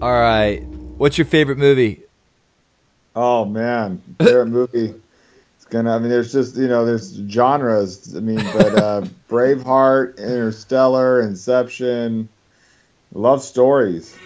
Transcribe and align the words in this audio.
All 0.00 0.12
right. 0.12 0.62
What's 0.96 1.18
your 1.18 1.24
favorite 1.24 1.58
movie? 1.58 2.02
Oh 3.16 3.44
man, 3.44 4.00
favorite 4.20 4.46
movie. 4.46 4.94
It's 5.56 5.64
gonna. 5.64 5.96
I 5.96 5.98
mean, 5.98 6.08
there's 6.08 6.32
just 6.32 6.56
you 6.56 6.68
know, 6.68 6.84
there's 6.84 7.20
genres. 7.28 8.14
I 8.14 8.20
mean, 8.20 8.36
but 8.36 8.74
uh, 8.76 9.00
Braveheart, 9.28 10.18
Interstellar, 10.18 11.20
Inception, 11.22 12.28
love 13.12 13.42
stories. 13.42 14.16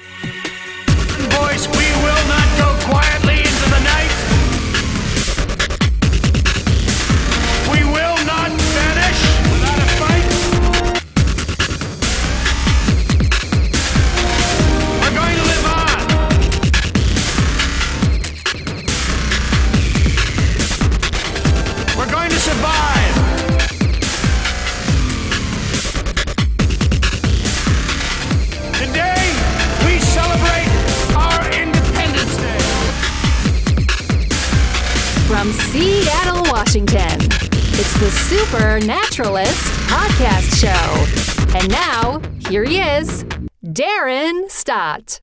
Supernaturalist 38.73 39.71
Podcast 39.91 40.59
Show. 40.59 41.59
And 41.59 41.71
now, 41.71 42.23
here 42.49 42.65
he 42.65 42.81
is, 42.81 43.23
Darren 43.63 44.51
Stott. 44.51 45.21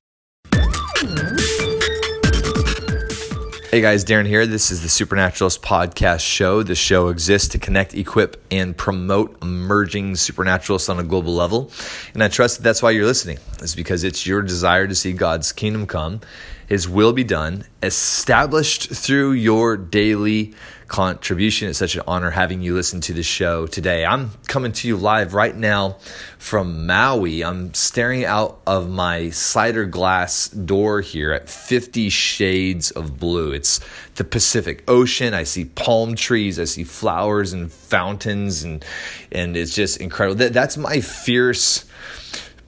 Hey 3.72 3.80
guys, 3.80 4.04
Darren 4.04 4.26
here. 4.26 4.46
This 4.46 4.70
is 4.70 4.82
the 4.82 4.88
Supernaturalist 4.88 5.62
Podcast 5.62 6.20
Show. 6.20 6.62
The 6.62 6.76
show 6.76 7.08
exists 7.08 7.48
to 7.48 7.58
connect, 7.58 7.92
equip, 7.92 8.40
and 8.52 8.76
promote 8.76 9.36
emerging 9.42 10.14
supernaturalists 10.14 10.88
on 10.88 11.00
a 11.00 11.04
global 11.04 11.34
level. 11.34 11.72
And 12.14 12.22
I 12.22 12.28
trust 12.28 12.58
that 12.58 12.62
that's 12.62 12.84
why 12.84 12.92
you're 12.92 13.06
listening. 13.06 13.38
It's 13.60 13.74
because 13.74 14.04
it's 14.04 14.28
your 14.28 14.42
desire 14.42 14.86
to 14.86 14.94
see 14.94 15.12
God's 15.12 15.50
kingdom 15.50 15.88
come, 15.88 16.20
His 16.68 16.88
will 16.88 17.12
be 17.12 17.24
done, 17.24 17.64
established 17.82 18.90
through 18.90 19.32
your 19.32 19.76
daily 19.76 20.54
contribution. 20.90 21.68
It's 21.68 21.78
such 21.78 21.94
an 21.94 22.02
honor 22.06 22.30
having 22.30 22.60
you 22.60 22.74
listen 22.74 23.00
to 23.02 23.12
the 23.12 23.22
show 23.22 23.66
today. 23.66 24.04
I'm 24.04 24.32
coming 24.48 24.72
to 24.72 24.88
you 24.88 24.96
live 24.96 25.34
right 25.34 25.56
now 25.56 25.98
from 26.36 26.84
Maui. 26.84 27.42
I'm 27.42 27.72
staring 27.74 28.24
out 28.24 28.60
of 28.66 28.90
my 28.90 29.30
slider 29.30 29.86
glass 29.86 30.48
door 30.48 31.00
here 31.00 31.32
at 31.32 31.48
50 31.48 32.10
shades 32.10 32.90
of 32.90 33.18
blue. 33.20 33.52
It's 33.52 33.80
the 34.16 34.24
Pacific 34.24 34.82
Ocean. 34.88 35.32
I 35.32 35.44
see 35.44 35.64
palm 35.64 36.16
trees, 36.16 36.58
I 36.58 36.64
see 36.64 36.84
flowers 36.84 37.52
and 37.52 37.72
fountains 37.72 38.64
and 38.64 38.84
and 39.30 39.56
it's 39.56 39.74
just 39.74 39.98
incredible. 39.98 40.38
That, 40.38 40.52
that's 40.52 40.76
my 40.76 41.00
fierce 41.00 41.84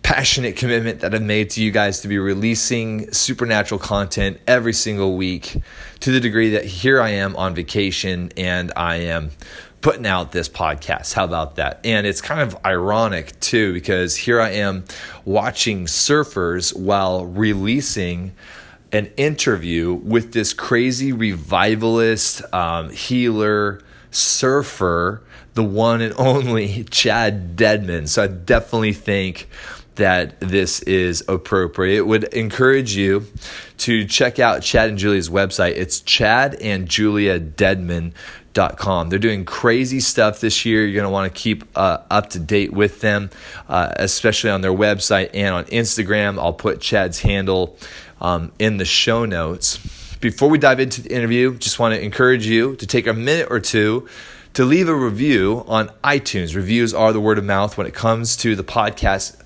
passionate 0.03 0.57
commitment 0.57 1.01
that 1.01 1.15
I've 1.15 1.23
made 1.23 1.51
to 1.51 1.63
you 1.63 1.71
guys 1.71 2.01
to 2.01 2.09
be 2.09 2.19
releasing 2.19 3.11
supernatural 3.13 3.79
content 3.79 4.41
every 4.47 4.73
single 4.73 5.17
week 5.17 5.57
to 6.01 6.11
the 6.11 6.21
degree 6.21 6.51
that 6.51 6.65
here 6.65 7.01
I 7.01 7.11
am 7.11 7.37
on 7.37 7.55
vacation 7.55 8.33
and 8.37 8.73
I 8.77 8.97
am 8.97 9.31
putting 9.81 10.07
out 10.07 10.33
this 10.33 10.49
podcast. 10.49 11.13
How 11.13 11.25
about 11.25 11.57
that? 11.57 11.81
And 11.85 12.07
it's 12.07 12.21
kind 12.21 12.41
of 12.41 12.57
ironic 12.65 13.39
too 13.41 13.73
because 13.73 14.17
here 14.17 14.41
I 14.41 14.51
am 14.51 14.85
watching 15.25 15.87
surfers 15.87 16.77
while 16.77 17.27
releasing 17.27 18.33
an 18.93 19.11
interview 19.17 19.93
with 19.93 20.33
this 20.33 20.53
crazy 20.53 21.13
revivalist 21.13 22.43
um, 22.53 22.91
healer 22.91 23.81
surfer 24.11 25.23
the 25.55 25.63
one 25.65 26.01
and 26.01 26.15
only 26.19 26.85
Chad 26.85 27.57
Dedmon. 27.57 28.09
So 28.09 28.25
I 28.25 28.27
definitely 28.27 28.93
think 28.93 29.49
that 29.97 30.41
this 30.41 30.81
is 30.83 31.25
appropriate. 31.29 31.99
It 31.99 32.07
would 32.07 32.25
encourage 32.25 32.97
you 32.97 33.27
to 33.79 34.05
check 34.07 34.39
out 34.39 34.63
Chad 34.63 34.89
and 34.89 34.99
Julia's 34.99 35.29
website. 35.29 35.73
It's 35.73 36.01
Chad 36.01 36.55
and 36.57 36.89
Julia 36.89 37.39
Dedmon.com. 37.39 39.09
They're 39.11 39.19
doing 39.19 39.45
crazy 39.45 40.01
stuff 40.01 40.41
this 40.41 40.65
year. 40.65 40.85
You're 40.85 40.95
going 41.03 41.05
to 41.05 41.11
want 41.11 41.33
to 41.33 41.39
keep 41.39 41.65
uh, 41.77 41.99
up 42.11 42.31
to 42.31 42.39
date 42.39 42.73
with 42.73 43.01
them, 43.01 43.31
uh, 43.69 43.93
especially 43.97 44.51
on 44.51 44.61
their 44.61 44.73
website 44.73 45.31
and 45.35 45.55
on 45.55 45.65
Instagram. 45.65 46.39
I'll 46.39 46.53
put 46.53 46.81
Chad's 46.81 47.21
handle 47.21 47.77
um, 48.21 48.53
in 48.59 48.79
the 48.79 48.85
show 48.85 49.25
notes. 49.25 49.79
Before 50.21 50.49
we 50.49 50.59
dive 50.59 50.79
into 50.79 51.03
the 51.03 51.13
interview, 51.13 51.59
just 51.59 51.79
want 51.79 51.95
to 51.95 52.03
encourage 52.03 52.47
you 52.47 52.77
to 52.77 52.87
take 52.87 53.09
a 53.09 53.13
minute 53.13 53.49
or 53.51 53.59
two 53.59 54.09
to 54.55 54.65
leave 54.65 54.89
a 54.89 54.95
review 54.95 55.65
on 55.67 55.89
iTunes. 56.05 56.55
Reviews 56.55 56.95
are 56.95 57.13
the 57.13 57.21
word 57.21 57.39
of 57.39 57.45
mouth 57.45 57.77
when 57.77 57.87
it 57.87 57.95
comes 57.95 58.37
to 58.39 58.55
the 58.55 58.63
podcast 58.63 59.43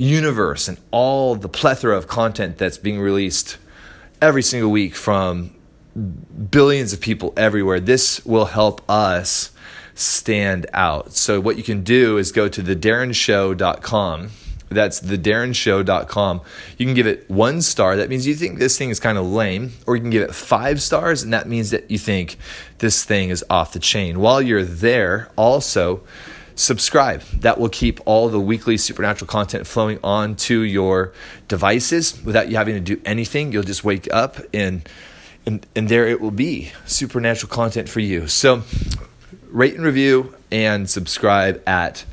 universe 0.00 0.66
and 0.66 0.78
all 0.90 1.34
the 1.34 1.48
plethora 1.48 1.96
of 1.96 2.08
content 2.08 2.56
that's 2.58 2.78
being 2.78 3.00
released 3.00 3.58
every 4.20 4.42
single 4.42 4.70
week 4.70 4.94
from 4.94 5.54
billions 6.50 6.92
of 6.92 7.00
people 7.00 7.32
everywhere. 7.36 7.80
This 7.80 8.24
will 8.24 8.46
help 8.46 8.88
us 8.88 9.52
stand 9.94 10.66
out. 10.72 11.12
So, 11.12 11.40
what 11.40 11.58
you 11.58 11.62
can 11.62 11.82
do 11.82 12.16
is 12.16 12.32
go 12.32 12.48
to 12.48 12.62
thedarrenshow.com. 12.62 14.30
That's 14.70 15.00
thedarrenshow.com. 15.00 16.40
You 16.78 16.86
can 16.86 16.94
give 16.94 17.08
it 17.08 17.28
one 17.28 17.60
star. 17.60 17.96
That 17.96 18.08
means 18.08 18.26
you 18.26 18.36
think 18.36 18.58
this 18.58 18.78
thing 18.78 18.90
is 18.90 19.00
kind 19.00 19.18
of 19.18 19.26
lame. 19.26 19.72
Or 19.86 19.96
you 19.96 20.00
can 20.00 20.10
give 20.10 20.22
it 20.22 20.34
five 20.34 20.80
stars, 20.80 21.22
and 21.24 21.32
that 21.32 21.48
means 21.48 21.70
that 21.70 21.90
you 21.90 21.98
think 21.98 22.38
this 22.78 23.04
thing 23.04 23.30
is 23.30 23.44
off 23.50 23.72
the 23.72 23.80
chain. 23.80 24.20
While 24.20 24.40
you're 24.40 24.64
there, 24.64 25.28
also, 25.36 26.02
subscribe. 26.54 27.22
That 27.40 27.58
will 27.58 27.68
keep 27.68 28.00
all 28.04 28.28
the 28.28 28.40
weekly 28.40 28.76
supernatural 28.76 29.28
content 29.28 29.66
flowing 29.66 29.98
onto 30.02 30.60
your 30.60 31.12
devices 31.48 32.22
without 32.24 32.50
you 32.50 32.56
having 32.56 32.74
to 32.74 32.80
do 32.80 33.00
anything. 33.04 33.52
You'll 33.52 33.62
just 33.62 33.84
wake 33.84 34.12
up 34.12 34.38
and 34.52 34.88
and, 35.46 35.66
and 35.74 35.88
there 35.88 36.06
it 36.06 36.20
will 36.20 36.30
be 36.30 36.70
supernatural 36.86 37.50
content 37.50 37.88
for 37.88 38.00
you. 38.00 38.28
So 38.28 38.62
rate 39.48 39.74
and 39.74 39.84
review 39.84 40.34
and 40.50 40.88
subscribe 40.88 41.62
at 41.66 42.04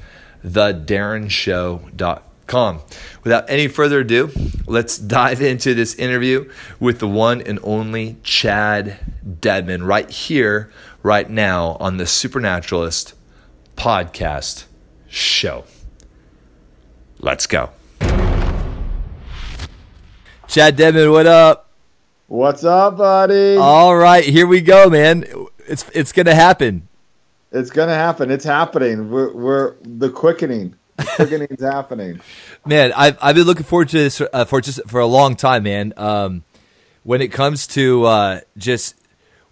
thedarrenshow.com. 0.45 2.81
Without 3.23 3.49
any 3.49 3.67
further 3.67 3.99
ado, 3.99 4.31
let's 4.65 4.97
dive 4.97 5.41
into 5.41 5.73
this 5.73 5.95
interview 5.95 6.49
with 6.79 6.99
the 6.99 7.07
one 7.07 7.41
and 7.41 7.59
only 7.63 8.15
Chad 8.23 8.97
Dedmon 9.27 9.85
right 9.85 10.09
here, 10.09 10.71
right 11.03 11.29
now 11.29 11.75
on 11.81 11.97
the 11.97 12.07
Supernaturalist 12.07 13.13
podcast 13.77 14.65
show. 15.07 15.63
Let's 17.19 17.47
go. 17.47 17.69
Chad 20.47 20.75
Dedmon, 20.75 21.11
what 21.11 21.27
up? 21.27 21.69
What's 22.27 22.63
up, 22.63 22.97
buddy? 22.97 23.55
All 23.55 23.95
right, 23.95 24.23
here 24.23 24.47
we 24.47 24.59
go, 24.59 24.89
man. 24.89 25.23
It's 25.67 25.85
it's 25.93 26.11
gonna 26.11 26.35
happen. 26.35 26.87
It's 27.51 27.69
gonna 27.69 27.93
happen. 27.93 28.31
It's 28.31 28.43
happening. 28.43 29.09
We're, 29.09 29.33
we're 29.33 29.75
the 29.83 30.09
quickening. 30.09 30.75
The 30.97 31.03
quickening's 31.15 31.61
happening. 31.61 32.19
Man, 32.65 32.91
I've 32.95 33.17
I've 33.21 33.35
been 33.35 33.45
looking 33.45 33.63
forward 33.63 33.89
to 33.89 33.97
this 33.97 34.21
uh, 34.33 34.45
for 34.45 34.59
just 34.59 34.81
for 34.89 34.99
a 34.99 35.05
long 35.05 35.35
time, 35.35 35.63
man. 35.63 35.93
Um, 35.95 36.43
when 37.03 37.21
it 37.21 37.31
comes 37.31 37.67
to 37.67 38.05
uh, 38.05 38.39
just 38.57 38.95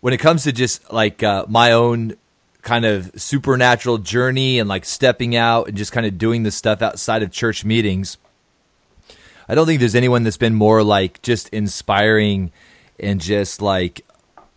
when 0.01 0.13
it 0.13 0.17
comes 0.17 0.43
to 0.43 0.51
just 0.51 0.91
like 0.91 1.23
uh, 1.23 1.45
my 1.47 1.71
own 1.71 2.15
kind 2.65 2.83
of 2.83 3.11
supernatural 3.15 3.99
journey 3.99 4.59
and 4.59 4.67
like 4.67 4.83
stepping 4.83 5.35
out 5.35 5.67
and 5.69 5.77
just 5.77 5.91
kind 5.91 6.05
of 6.05 6.17
doing 6.17 6.41
the 6.43 6.51
stuff 6.51 6.81
outside 6.81 7.21
of 7.21 7.31
church 7.31 7.63
meetings. 7.63 8.17
I 9.47 9.53
don't 9.53 9.67
think 9.67 9.79
there's 9.79 9.95
anyone 9.95 10.23
that's 10.23 10.35
been 10.35 10.55
more 10.55 10.83
like 10.83 11.21
just 11.21 11.47
inspiring 11.49 12.51
and 12.99 13.21
just 13.21 13.61
like 13.61 14.03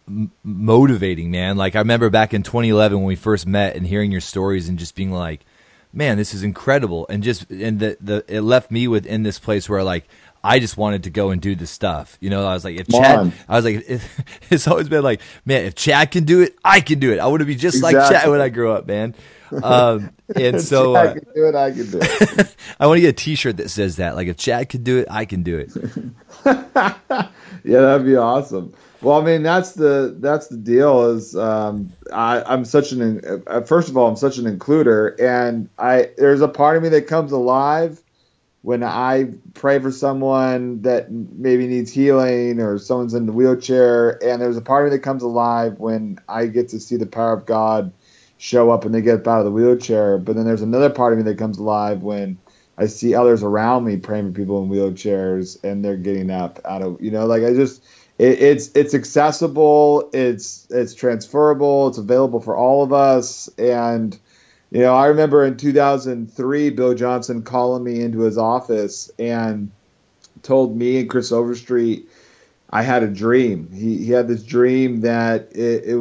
m- 0.09 0.33
motivating, 0.43 1.31
man. 1.31 1.59
Like 1.59 1.77
I 1.77 1.81
remember 1.81 2.09
back 2.09 2.33
in 2.33 2.43
2011 2.43 2.97
when 2.97 3.07
we 3.07 3.15
first 3.15 3.47
met 3.47 3.77
and 3.77 3.87
hearing 3.87 4.11
your 4.11 4.23
stories 4.23 4.71
and 4.71 4.79
just 4.79 4.95
being 4.95 5.13
like, 5.13 5.45
man, 5.93 6.17
this 6.17 6.33
is 6.33 6.43
incredible. 6.43 7.07
And 7.11 7.23
just 7.23 7.51
and 7.51 7.79
the 7.79 7.99
the 8.01 8.25
it 8.27 8.41
left 8.41 8.71
me 8.71 8.89
within 8.89 9.23
this 9.23 9.39
place 9.39 9.69
where 9.69 9.85
like 9.85 10.09
I 10.43 10.61
just 10.61 10.77
wanted 10.77 11.05
to 11.05 11.11
go 11.11 11.31
and 11.31 11.41
do 11.43 11.55
the 11.55 11.67
stuff. 11.67 12.17
You 12.21 12.31
know, 12.31 12.47
I 12.47 12.55
was 12.55 12.65
like, 12.65 12.79
if 12.79 12.89
Come 12.89 13.03
Chad, 13.03 13.19
on. 13.19 13.33
I 13.49 13.57
was 13.57 13.65
like, 13.65 13.85
if, 13.89 14.25
it's 14.51 14.69
always 14.69 14.89
been 14.89 15.03
like, 15.03 15.21
man, 15.45 15.65
if 15.65 15.75
Chad 15.75 16.11
can 16.11 16.25
do 16.25 16.43
it, 16.43 16.57
I 16.65 16.81
can 16.81 16.99
do 16.99 17.13
it. 17.13 17.19
I 17.19 17.27
want 17.27 17.41
to 17.41 17.47
be 17.47 17.57
just 17.57 17.83
like 17.83 17.95
Chad 17.95 18.29
when 18.29 18.41
I 18.41 18.49
grow 18.49 18.73
up, 18.73 18.87
man. 18.87 19.15
Um, 19.63 20.11
and 20.35 20.61
so 20.63 20.95
I 20.95 21.07
uh, 21.07 21.15
can 21.15 21.25
do 21.35 21.49
it. 21.49 21.55
I 21.55 21.71
can 21.71 21.91
do 21.91 21.99
it. 22.01 22.57
I 22.81 22.87
want 22.87 22.99
to 22.99 23.01
get 23.01 23.09
a 23.09 23.13
T-shirt 23.13 23.57
that 23.59 23.71
says 23.71 23.97
that. 23.97 24.15
Like, 24.15 24.29
if 24.29 24.37
Chad 24.37 24.69
can 24.69 24.83
do 24.83 24.99
it, 24.99 25.09
I 25.11 25.25
can 25.25 25.43
do 25.43 25.59
it. 25.59 25.71
yeah, 27.65 27.81
that'd 27.81 28.07
be 28.07 28.17
awesome. 28.17 28.75
Well, 29.01 29.21
I 29.21 29.25
mean, 29.25 29.43
that's 29.45 29.73
the 29.73 30.17
that's 30.19 30.49
the 30.49 30.57
deal. 30.57 31.11
Is 31.11 31.37
um, 31.37 31.93
I, 32.13 32.43
I'm 32.43 32.65
such 32.65 32.91
an 32.91 33.43
uh, 33.47 33.61
first 33.61 33.89
of 33.89 33.97
all, 33.97 34.09
I'm 34.09 34.17
such 34.17 34.39
an 34.39 34.45
includer, 34.45 35.21
and 35.21 35.69
I 35.79 36.11
there's 36.17 36.41
a 36.41 36.49
part 36.49 36.77
of 36.77 36.83
me 36.83 36.89
that 36.89 37.07
comes 37.07 37.31
alive 37.31 38.03
when 38.63 38.83
I 38.83 39.35
pray 39.55 39.79
for 39.79 39.91
someone 39.91 40.83
that 40.83 41.11
maybe 41.11 41.67
needs 41.67 41.93
healing 41.93 42.61
or 42.61 42.79
someone's 42.79 43.15
in 43.15 43.27
the 43.27 43.33
wheelchair, 43.33 44.23
and 44.23 44.43
there's 44.43 44.57
a 44.57 44.63
part 44.63 44.87
of 44.87 44.91
me 44.91 44.97
that 44.97 45.03
comes 45.03 45.23
alive 45.23 45.79
when 45.79 46.19
I 46.29 46.47
get 46.47 46.71
to 46.71 46.81
see 46.81 46.97
the 46.97 47.07
power 47.07 47.33
of 47.33 47.47
God 47.47 47.93
show 48.37 48.71
up 48.71 48.85
and 48.85 48.95
they 48.95 49.03
get 49.03 49.21
up 49.21 49.29
out 49.29 49.39
of 49.41 49.45
the 49.45 49.51
wheelchair. 49.51 50.19
But 50.19 50.37
then 50.37 50.45
there's 50.45 50.63
another 50.63 50.91
part 50.91 51.13
of 51.13 51.19
me 51.19 51.25
that 51.25 51.39
comes 51.39 51.59
alive 51.59 52.03
when 52.03 52.39
I 52.77 52.87
see 52.87 53.15
others 53.15 53.43
around 53.43 53.85
me 53.85 53.97
praying 53.97 54.33
for 54.33 54.37
people 54.37 54.63
in 54.63 54.71
wheelchairs 54.71 55.63
and 55.65 55.85
they're 55.85 55.97
getting 55.97 56.31
up 56.31 56.61
out 56.65 56.83
of 56.83 57.03
you 57.03 57.11
know 57.11 57.27
like 57.27 57.43
I 57.43 57.53
just 57.53 57.83
it, 58.19 58.41
it's 58.41 58.71
it's 58.75 58.95
accessible, 58.95 60.11
it's 60.13 60.67
it's 60.71 60.95
transferable, 60.95 61.89
it's 61.89 61.99
available 61.99 62.41
for 62.41 62.57
all 62.57 62.83
of 62.83 62.93
us, 62.93 63.49
and 63.59 64.19
you 64.71 64.81
know 64.81 64.95
I 64.95 65.07
remember 65.07 65.45
in 65.45 65.57
2003 65.57 66.71
Bill 66.71 66.95
Johnson 66.95 67.43
calling 67.43 67.85
me 67.85 68.01
into 68.01 68.21
his 68.21 68.39
office 68.39 69.11
and 69.19 69.71
told 70.43 70.77
me 70.77 71.01
and 71.01 71.11
Chris 71.11 71.33
Overstreet 71.33 72.09
I 72.71 72.83
had 72.83 73.03
a 73.03 73.09
dream. 73.09 73.71
He, 73.73 74.05
he 74.05 74.13
had 74.13 74.29
this 74.29 74.43
dream 74.43 75.01
that 75.01 75.53
it, 75.53 75.85
it, 75.87 75.97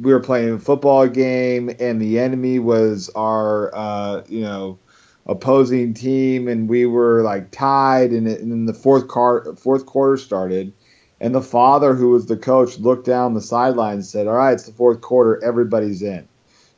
we 0.00 0.12
were 0.12 0.20
playing 0.20 0.54
a 0.54 0.58
football 0.58 1.08
game 1.08 1.70
and 1.80 2.00
the 2.00 2.20
enemy 2.20 2.58
was 2.58 3.10
our 3.14 3.74
uh, 3.74 4.22
you 4.28 4.42
know 4.42 4.78
opposing 5.26 5.92
team 5.92 6.46
and 6.46 6.68
we 6.68 6.86
were 6.86 7.22
like 7.22 7.50
tied 7.50 8.10
and, 8.10 8.28
it, 8.28 8.40
and 8.40 8.52
then 8.52 8.66
the 8.66 8.74
fourth 8.74 9.08
car 9.08 9.56
fourth 9.56 9.84
quarter 9.84 10.16
started 10.16 10.72
and 11.20 11.34
the 11.34 11.42
father 11.42 11.94
who 11.94 12.10
was 12.10 12.26
the 12.26 12.36
coach 12.36 12.78
looked 12.78 13.04
down 13.04 13.34
the 13.34 13.40
sideline 13.40 13.94
and 13.94 14.04
said 14.04 14.28
all 14.28 14.34
right 14.34 14.52
it's 14.52 14.66
the 14.66 14.72
fourth 14.72 15.00
quarter 15.00 15.42
everybody's 15.42 16.00
in 16.00 16.28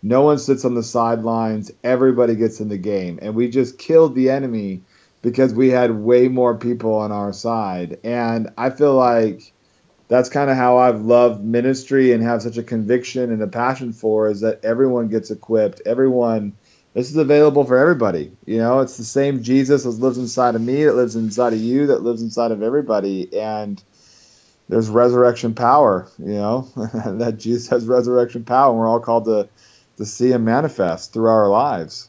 no 0.03 0.23
one 0.23 0.39
sits 0.39 0.65
on 0.65 0.75
the 0.75 0.83
sidelines 0.83 1.71
everybody 1.83 2.35
gets 2.35 2.61
in 2.61 2.69
the 2.69 2.79
game 2.79 3.19
and 3.23 3.35
we 3.35 3.49
just 3.49 3.79
killed 3.79 4.15
the 4.15 4.31
enemy 4.31 4.83
because 5.23 5.53
we 5.53 5.69
had 5.69 5.91
way 5.91 6.29
more 6.29 6.57
people 6.57 6.95
on 6.95 7.13
our 7.13 7.33
side 7.33 7.99
and 8.05 8.49
i 8.57 8.71
feel 8.71 8.95
like 8.95 9.53
that's 10.09 10.31
kind 10.31 10.51
of 10.51 10.57
how 10.57 10.79
I've 10.79 11.03
loved 11.03 11.45
ministry 11.45 12.13
and 12.13 12.23
have 12.23 12.41
such 12.41 12.57
a 12.57 12.63
conviction 12.63 13.31
and 13.31 13.43
a 13.43 13.47
passion 13.47 13.93
for 13.93 14.31
is 14.31 14.41
that 14.41 14.65
everyone 14.65 15.09
gets 15.09 15.31
equipped. 15.31 15.83
Everyone 15.85 16.55
this 16.95 17.11
is 17.11 17.17
available 17.17 17.65
for 17.65 17.79
everybody. 17.79 18.33
You 18.47 18.59
know, 18.59 18.81
it's 18.81 18.97
the 18.97 19.05
same 19.05 19.43
Jesus 19.43 19.85
that 19.85 19.91
lives 19.91 20.19
inside 20.19 20.55
of 20.55 20.63
me, 20.63 20.85
that 20.85 20.95
lives 20.95 21.15
inside 21.15 21.53
of 21.53 21.61
you, 21.61 21.89
that 21.89 22.03
lives 22.03 22.23
inside 22.23 22.51
of 22.51 22.63
everybody. 22.63 23.39
And 23.39 23.81
there's 24.69 24.89
resurrection 24.89 25.55
power, 25.55 26.09
you 26.19 26.35
know, 26.35 26.63
that 26.77 27.37
Jesus 27.39 27.69
has 27.69 27.87
resurrection 27.87 28.45
power. 28.45 28.71
And 28.71 28.79
we're 28.79 28.89
all 28.89 29.01
called 29.01 29.27
to, 29.27 29.49
to 29.99 30.07
see 30.07 30.31
him 30.31 30.45
manifest 30.45 31.13
through 31.13 31.29
our 31.29 31.49
lives. 31.49 32.09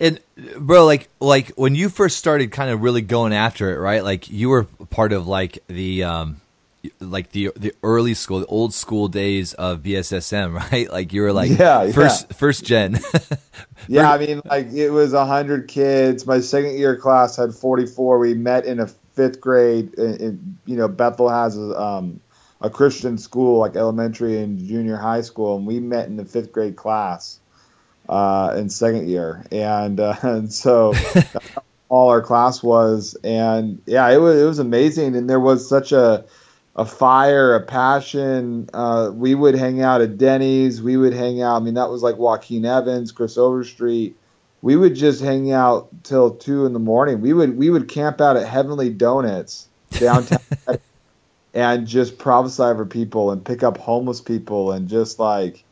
And 0.00 0.18
bro, 0.58 0.84
like 0.84 1.08
like 1.20 1.50
when 1.50 1.74
you 1.74 1.88
first 1.88 2.18
started 2.18 2.50
kind 2.50 2.70
of 2.70 2.82
really 2.82 3.02
going 3.02 3.32
after 3.32 3.72
it, 3.72 3.78
right? 3.78 4.02
Like 4.02 4.28
you 4.28 4.48
were 4.48 4.64
part 4.64 5.12
of 5.12 5.28
like 5.28 5.60
the 5.68 6.02
um 6.02 6.40
like 6.98 7.30
the 7.30 7.52
the 7.56 7.72
early 7.82 8.14
school, 8.14 8.40
the 8.40 8.46
old 8.46 8.74
school 8.74 9.08
days 9.08 9.54
of 9.54 9.82
BSSM, 9.82 10.54
right? 10.72 10.90
Like 10.90 11.12
you 11.12 11.22
were 11.22 11.32
like 11.32 11.56
yeah, 11.56 11.90
first 11.92 12.26
yeah. 12.28 12.36
first 12.36 12.64
gen. 12.64 12.98
yeah, 13.88 14.10
I 14.10 14.18
mean 14.18 14.40
like 14.44 14.72
it 14.72 14.90
was 14.90 15.12
a 15.12 15.24
hundred 15.24 15.68
kids. 15.68 16.26
My 16.26 16.40
second 16.40 16.76
year 16.76 16.96
class 16.96 17.36
had 17.36 17.54
forty 17.54 17.86
four. 17.86 18.18
We 18.18 18.34
met 18.34 18.64
in 18.64 18.80
a 18.80 18.88
fifth 18.88 19.40
grade. 19.40 19.94
In, 19.94 20.16
in, 20.16 20.58
you 20.66 20.76
know, 20.76 20.88
Bethel 20.88 21.28
has 21.28 21.56
a, 21.56 21.80
um, 21.80 22.20
a 22.64 22.70
Christian 22.70 23.18
school 23.18 23.58
like 23.58 23.76
elementary 23.76 24.38
and 24.38 24.58
junior 24.58 24.96
high 24.96 25.20
school, 25.20 25.56
and 25.56 25.66
we 25.66 25.80
met 25.80 26.08
in 26.08 26.16
the 26.16 26.24
fifth 26.24 26.50
grade 26.50 26.76
class 26.76 27.38
uh, 28.08 28.54
in 28.56 28.70
second 28.70 29.08
year, 29.08 29.44
and 29.52 30.00
uh, 30.00 30.16
and 30.22 30.52
so. 30.52 30.92
all 31.90 32.08
our 32.08 32.22
class 32.22 32.62
was 32.62 33.14
and 33.22 33.80
yeah 33.84 34.08
it 34.08 34.16
was 34.16 34.40
it 34.40 34.44
was 34.46 34.58
amazing 34.58 35.14
and 35.14 35.28
there 35.28 35.38
was 35.38 35.68
such 35.68 35.92
a 35.92 36.24
a 36.76 36.84
fire, 36.84 37.54
a 37.54 37.60
passion. 37.60 38.68
Uh, 38.74 39.10
we 39.14 39.34
would 39.34 39.54
hang 39.54 39.80
out 39.80 40.00
at 40.00 40.18
Denny's. 40.18 40.82
We 40.82 40.96
would 40.96 41.12
hang 41.12 41.40
out. 41.40 41.56
I 41.56 41.60
mean, 41.60 41.74
that 41.74 41.88
was 41.88 42.02
like 42.02 42.16
Joaquin 42.16 42.64
Evans, 42.64 43.12
Chris 43.12 43.38
Overstreet. 43.38 44.16
We 44.62 44.76
would 44.76 44.94
just 44.94 45.22
hang 45.22 45.52
out 45.52 45.88
till 46.02 46.30
two 46.30 46.66
in 46.66 46.72
the 46.72 46.78
morning. 46.78 47.20
We 47.20 47.32
would 47.32 47.56
we 47.56 47.70
would 47.70 47.88
camp 47.88 48.20
out 48.20 48.36
at 48.36 48.48
Heavenly 48.48 48.90
Donuts 48.90 49.68
downtown 49.90 50.40
and 51.54 51.86
just 51.86 52.18
prophesy 52.18 52.74
for 52.74 52.84
people 52.84 53.30
and 53.30 53.44
pick 53.44 53.62
up 53.62 53.78
homeless 53.78 54.20
people 54.20 54.72
and 54.72 54.88
just 54.88 55.18
like 55.18 55.64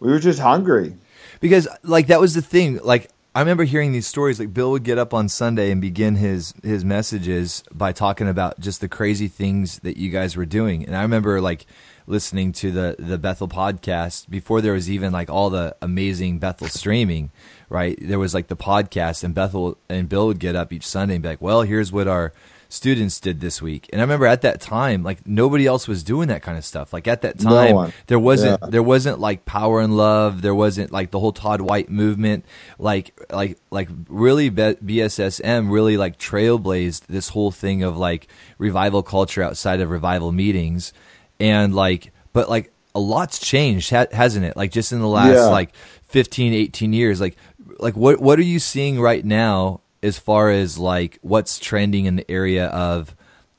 we 0.00 0.10
were 0.10 0.18
just 0.18 0.40
hungry. 0.40 0.94
Because 1.40 1.68
like 1.82 2.08
that 2.08 2.20
was 2.20 2.34
the 2.34 2.42
thing. 2.42 2.78
Like 2.82 3.10
I 3.34 3.40
remember 3.40 3.64
hearing 3.64 3.92
these 3.92 4.06
stories. 4.06 4.40
Like 4.40 4.54
Bill 4.54 4.70
would 4.72 4.84
get 4.84 4.98
up 4.98 5.12
on 5.12 5.28
Sunday 5.28 5.70
and 5.70 5.80
begin 5.80 6.16
his 6.16 6.54
his 6.62 6.84
messages 6.84 7.62
by 7.70 7.92
talking 7.92 8.26
about 8.26 8.58
just 8.58 8.80
the 8.80 8.88
crazy 8.88 9.28
things 9.28 9.78
that 9.80 9.96
you 9.96 10.10
guys 10.10 10.34
were 10.34 10.46
doing. 10.46 10.84
And 10.84 10.96
I 10.96 11.02
remember 11.02 11.40
like 11.40 11.66
listening 12.06 12.52
to 12.52 12.72
the 12.72 12.96
the 12.98 13.18
Bethel 13.18 13.48
podcast 13.48 14.30
before 14.30 14.62
there 14.62 14.72
was 14.72 14.90
even 14.90 15.12
like 15.12 15.28
all 15.28 15.50
the 15.50 15.76
amazing 15.82 16.38
Bethel 16.38 16.68
streaming. 16.68 17.30
Right, 17.68 17.98
there 18.00 18.18
was 18.18 18.32
like 18.32 18.48
the 18.48 18.56
podcast, 18.56 19.22
and 19.22 19.34
Bethel 19.34 19.76
and 19.90 20.08
Bill 20.08 20.26
would 20.26 20.38
get 20.38 20.56
up 20.56 20.72
each 20.72 20.86
Sunday 20.86 21.16
and 21.16 21.22
be 21.22 21.28
like, 21.28 21.42
"Well, 21.42 21.62
here's 21.62 21.92
what 21.92 22.08
our." 22.08 22.32
Students 22.68 23.18
did 23.18 23.40
this 23.40 23.62
week. 23.62 23.88
And 23.92 24.00
I 24.00 24.04
remember 24.04 24.26
at 24.26 24.42
that 24.42 24.60
time, 24.60 25.02
like 25.02 25.26
nobody 25.26 25.66
else 25.66 25.88
was 25.88 26.02
doing 26.02 26.28
that 26.28 26.42
kind 26.42 26.58
of 26.58 26.64
stuff. 26.64 26.92
Like 26.92 27.08
at 27.08 27.22
that 27.22 27.38
time, 27.38 27.74
no 27.74 27.90
there 28.06 28.18
wasn't 28.18 28.60
yeah. 28.62 28.68
there 28.68 28.82
wasn't 28.82 29.18
like 29.18 29.44
power 29.44 29.80
and 29.80 29.96
love. 29.96 30.42
There 30.42 30.54
wasn't 30.54 30.92
like 30.92 31.10
the 31.10 31.18
whole 31.18 31.32
Todd 31.32 31.60
White 31.60 31.90
movement. 31.90 32.44
Like 32.78 33.18
like 33.30 33.58
like 33.70 33.88
really 34.08 34.50
BSSM 34.50 35.70
really 35.70 35.96
like 35.96 36.18
trailblazed 36.18 37.06
this 37.06 37.30
whole 37.30 37.50
thing 37.50 37.82
of 37.82 37.96
like 37.96 38.28
revival 38.58 39.02
culture 39.02 39.42
outside 39.42 39.80
of 39.80 39.90
revival 39.90 40.32
meetings, 40.32 40.92
and 41.40 41.74
like 41.74 42.12
but 42.32 42.48
like 42.48 42.72
a 42.94 43.00
lot's 43.00 43.38
changed, 43.38 43.90
hasn't 43.90 44.44
it? 44.44 44.56
Like 44.56 44.72
just 44.72 44.92
in 44.92 45.00
the 45.00 45.08
last 45.08 45.34
yeah. 45.34 45.46
like 45.46 45.74
15, 46.04 46.52
18 46.52 46.92
years, 46.92 47.20
like 47.20 47.36
like 47.78 47.96
what 47.96 48.20
what 48.20 48.38
are 48.38 48.44
you 48.44 48.58
seeing 48.58 49.00
right 49.00 49.24
now 49.24 49.80
as 50.02 50.18
far 50.18 50.50
as 50.50 50.78
like 50.78 51.18
what's 51.22 51.58
trending 51.58 52.04
in 52.04 52.16
the 52.16 52.30
area 52.30 52.66
of 52.66 53.14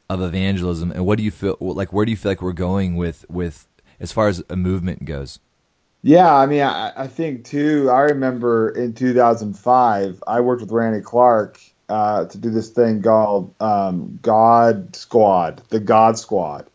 of 0.09 0.21
evangelism 0.21 0.91
and 0.91 1.06
what 1.06 1.18
do 1.18 1.24
you 1.24 1.31
feel 1.31 1.56
like 1.59 1.94
where 1.94 2.06
do 2.06 2.12
you 2.12 2.18
feel 2.18 2.31
like 2.31 2.41
we're 2.41 2.51
going 2.53 2.95
with 2.95 3.25
with 3.30 3.68
as 4.00 4.12
far 4.12 4.27
as 4.27 4.44
a 4.50 4.56
movement 4.56 5.06
goes? 5.06 5.39
Yeah 6.01 6.33
i 6.33 6.45
mean 6.45 6.62
i, 6.62 6.94
I 6.95 7.07
think 7.07 7.45
too 7.45 7.89
i 7.91 8.01
remember 8.01 8.69
in 8.69 8.94
2005 8.94 10.24
i 10.25 10.39
worked 10.39 10.62
with 10.62 10.71
randy 10.71 11.01
clark 11.01 11.59
uh, 11.89 12.25
to 12.25 12.38
do 12.38 12.51
this 12.51 12.69
thing 12.69 13.01
called 13.01 13.53
um, 13.59 14.19
god 14.21 14.95
squad 14.95 15.61
the 15.69 15.80
god 15.80 16.18
squad. 16.18 16.68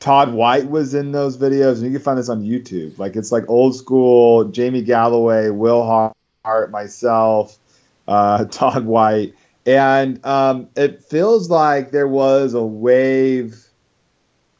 Todd 0.00 0.32
white 0.32 0.68
was 0.68 0.94
in 0.94 1.12
those 1.12 1.38
videos 1.38 1.76
and 1.76 1.84
you 1.84 1.92
can 1.92 2.00
find 2.00 2.18
this 2.18 2.28
on 2.28 2.42
youtube. 2.42 2.98
Like 2.98 3.14
it's 3.14 3.30
like 3.32 3.48
old 3.48 3.76
school 3.76 4.44
jamie 4.46 4.82
galloway 4.82 5.48
will 5.48 6.14
hart 6.44 6.70
myself 6.72 7.56
uh, 8.06 8.44
Todd 8.50 8.84
White, 8.84 9.34
and 9.66 10.24
um, 10.24 10.68
it 10.76 11.04
feels 11.04 11.50
like 11.50 11.90
there 11.90 12.08
was 12.08 12.54
a 12.54 12.62
wave, 12.62 13.64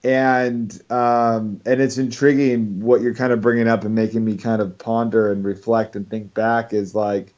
and 0.04 0.72
um, 0.90 1.61
and 1.66 1.80
it's 1.80 1.99
intriguing 1.99 2.80
what 2.80 3.00
you're 3.00 3.14
kind 3.14 3.32
of 3.32 3.40
bringing 3.40 3.68
up 3.68 3.84
and 3.84 3.94
making 3.94 4.25
me 4.25 4.37
kind 4.37 4.62
of 4.62 4.78
ponder 4.78 5.30
and 5.30 5.44
reflect 5.44 5.96
and 5.96 6.08
think 6.08 6.34
back 6.34 6.72
is 6.72 6.94
like 6.94 7.34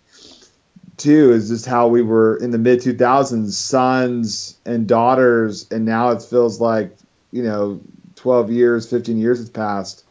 too 0.97 1.33
is 1.33 1.49
just 1.49 1.67
how 1.67 1.89
we 1.89 2.03
were 2.03 2.37
in 2.37 2.51
the 2.51 2.59
mid 2.59 2.81
2000s 2.81 3.53
sons 3.53 4.57
and 4.65 4.87
daughters. 4.87 5.69
And 5.71 5.85
now 5.85 6.11
it 6.11 6.23
feels 6.23 6.61
like 6.61 6.97
you 7.31 7.43
know 7.43 7.81
12 8.17 8.51
years 8.51 8.89
15 8.89 9.19
years 9.19 9.39
has 9.39 9.51
passed 9.51 10.04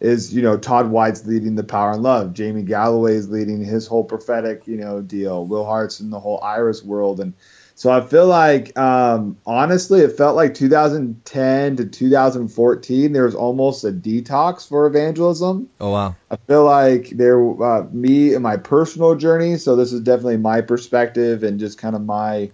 is 0.00 0.34
you 0.34 0.42
know 0.42 0.56
Todd 0.56 0.90
White's 0.90 1.26
leading 1.26 1.54
the 1.54 1.64
Power 1.64 1.92
and 1.92 2.02
Love, 2.02 2.32
Jamie 2.32 2.62
Galloway 2.62 3.14
is 3.14 3.28
leading 3.28 3.64
his 3.64 3.86
whole 3.86 4.04
prophetic 4.04 4.66
you 4.66 4.76
know 4.76 5.00
deal, 5.00 5.44
Will 5.44 5.64
Hart's 5.64 6.00
in 6.00 6.10
the 6.10 6.20
whole 6.20 6.40
Iris 6.42 6.84
world, 6.84 7.20
and 7.20 7.34
so 7.74 7.90
I 7.90 8.00
feel 8.00 8.26
like 8.26 8.76
um, 8.76 9.36
honestly, 9.46 10.00
it 10.00 10.16
felt 10.16 10.34
like 10.34 10.54
2010 10.54 11.76
to 11.76 11.84
2014 11.86 13.12
there 13.12 13.24
was 13.24 13.34
almost 13.34 13.84
a 13.84 13.92
detox 13.92 14.66
for 14.66 14.86
evangelism. 14.86 15.68
Oh 15.80 15.90
wow! 15.90 16.16
I 16.30 16.36
feel 16.36 16.64
like 16.64 17.10
there 17.10 17.40
uh, 17.62 17.86
me 17.92 18.34
and 18.34 18.42
my 18.42 18.56
personal 18.56 19.14
journey. 19.14 19.56
So 19.58 19.76
this 19.76 19.92
is 19.92 20.00
definitely 20.00 20.38
my 20.38 20.60
perspective 20.60 21.42
and 21.42 21.60
just 21.60 21.78
kind 21.78 21.94
of 21.94 22.04
my 22.04 22.50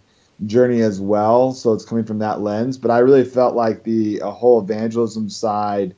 journey 0.46 0.82
as 0.82 1.00
well. 1.00 1.52
So 1.52 1.72
it's 1.72 1.84
coming 1.84 2.04
from 2.04 2.18
that 2.18 2.40
lens, 2.40 2.76
but 2.76 2.90
I 2.90 2.98
really 2.98 3.24
felt 3.24 3.54
like 3.54 3.82
the 3.82 4.18
whole 4.18 4.60
evangelism 4.60 5.30
side 5.30 5.94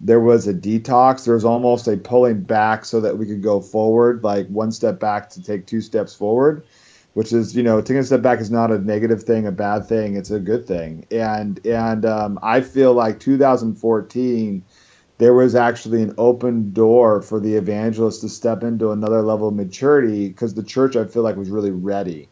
there 0.00 0.20
was 0.20 0.46
a 0.46 0.54
detox. 0.54 1.24
There 1.24 1.34
was 1.34 1.44
almost 1.44 1.88
a 1.88 1.96
pulling 1.96 2.42
back 2.42 2.84
so 2.84 3.00
that 3.00 3.16
we 3.18 3.26
could 3.26 3.42
go 3.42 3.60
forward, 3.60 4.22
like 4.22 4.48
one 4.48 4.72
step 4.72 5.00
back 5.00 5.30
to 5.30 5.42
take 5.42 5.66
two 5.66 5.80
steps 5.80 6.14
forward, 6.14 6.64
which 7.14 7.32
is, 7.32 7.56
you 7.56 7.62
know, 7.62 7.80
taking 7.80 7.98
a 7.98 8.04
step 8.04 8.22
back 8.22 8.40
is 8.40 8.50
not 8.50 8.70
a 8.70 8.78
negative 8.78 9.22
thing, 9.22 9.46
a 9.46 9.52
bad 9.52 9.86
thing. 9.86 10.16
It's 10.16 10.30
a 10.30 10.40
good 10.40 10.66
thing. 10.66 11.06
And 11.10 11.64
and 11.66 12.04
um, 12.04 12.38
I 12.42 12.60
feel 12.60 12.92
like 12.92 13.20
2014, 13.20 14.62
there 15.18 15.32
was 15.34 15.54
actually 15.54 16.02
an 16.02 16.14
open 16.18 16.72
door 16.72 17.22
for 17.22 17.40
the 17.40 17.54
evangelist 17.54 18.20
to 18.20 18.28
step 18.28 18.62
into 18.62 18.92
another 18.92 19.22
level 19.22 19.48
of 19.48 19.54
maturity 19.54 20.28
because 20.28 20.52
the 20.52 20.62
church 20.62 20.94
I 20.94 21.06
feel 21.06 21.22
like 21.22 21.36
was 21.36 21.48
really 21.48 21.70
ready 21.70 22.28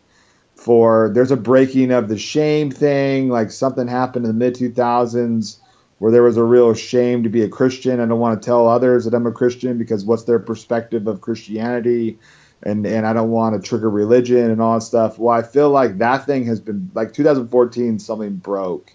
for 0.54 1.10
there's 1.14 1.30
a 1.30 1.36
breaking 1.36 1.92
of 1.92 2.08
the 2.08 2.18
shame 2.18 2.70
thing. 2.70 3.30
Like 3.30 3.50
something 3.50 3.88
happened 3.88 4.26
in 4.26 4.32
the 4.32 4.38
mid 4.38 4.54
2000s 4.54 5.56
where 5.98 6.12
there 6.12 6.22
was 6.22 6.36
a 6.36 6.44
real 6.44 6.74
shame 6.74 7.22
to 7.22 7.28
be 7.28 7.42
a 7.42 7.48
Christian. 7.48 8.00
I 8.00 8.06
don't 8.06 8.18
want 8.18 8.40
to 8.40 8.44
tell 8.44 8.68
others 8.68 9.04
that 9.04 9.14
I'm 9.14 9.26
a 9.26 9.32
Christian 9.32 9.78
because 9.78 10.04
what's 10.04 10.24
their 10.24 10.38
perspective 10.38 11.06
of 11.06 11.20
Christianity? 11.20 12.18
And, 12.62 12.86
and 12.86 13.06
I 13.06 13.12
don't 13.12 13.30
want 13.30 13.60
to 13.60 13.68
trigger 13.68 13.90
religion 13.90 14.50
and 14.50 14.60
all 14.60 14.74
that 14.74 14.84
stuff. 14.84 15.18
Well, 15.18 15.36
I 15.36 15.42
feel 15.42 15.70
like 15.70 15.98
that 15.98 16.26
thing 16.26 16.46
has 16.46 16.60
been 16.60 16.90
like 16.94 17.12
2014, 17.12 17.98
something 17.98 18.36
broke 18.36 18.92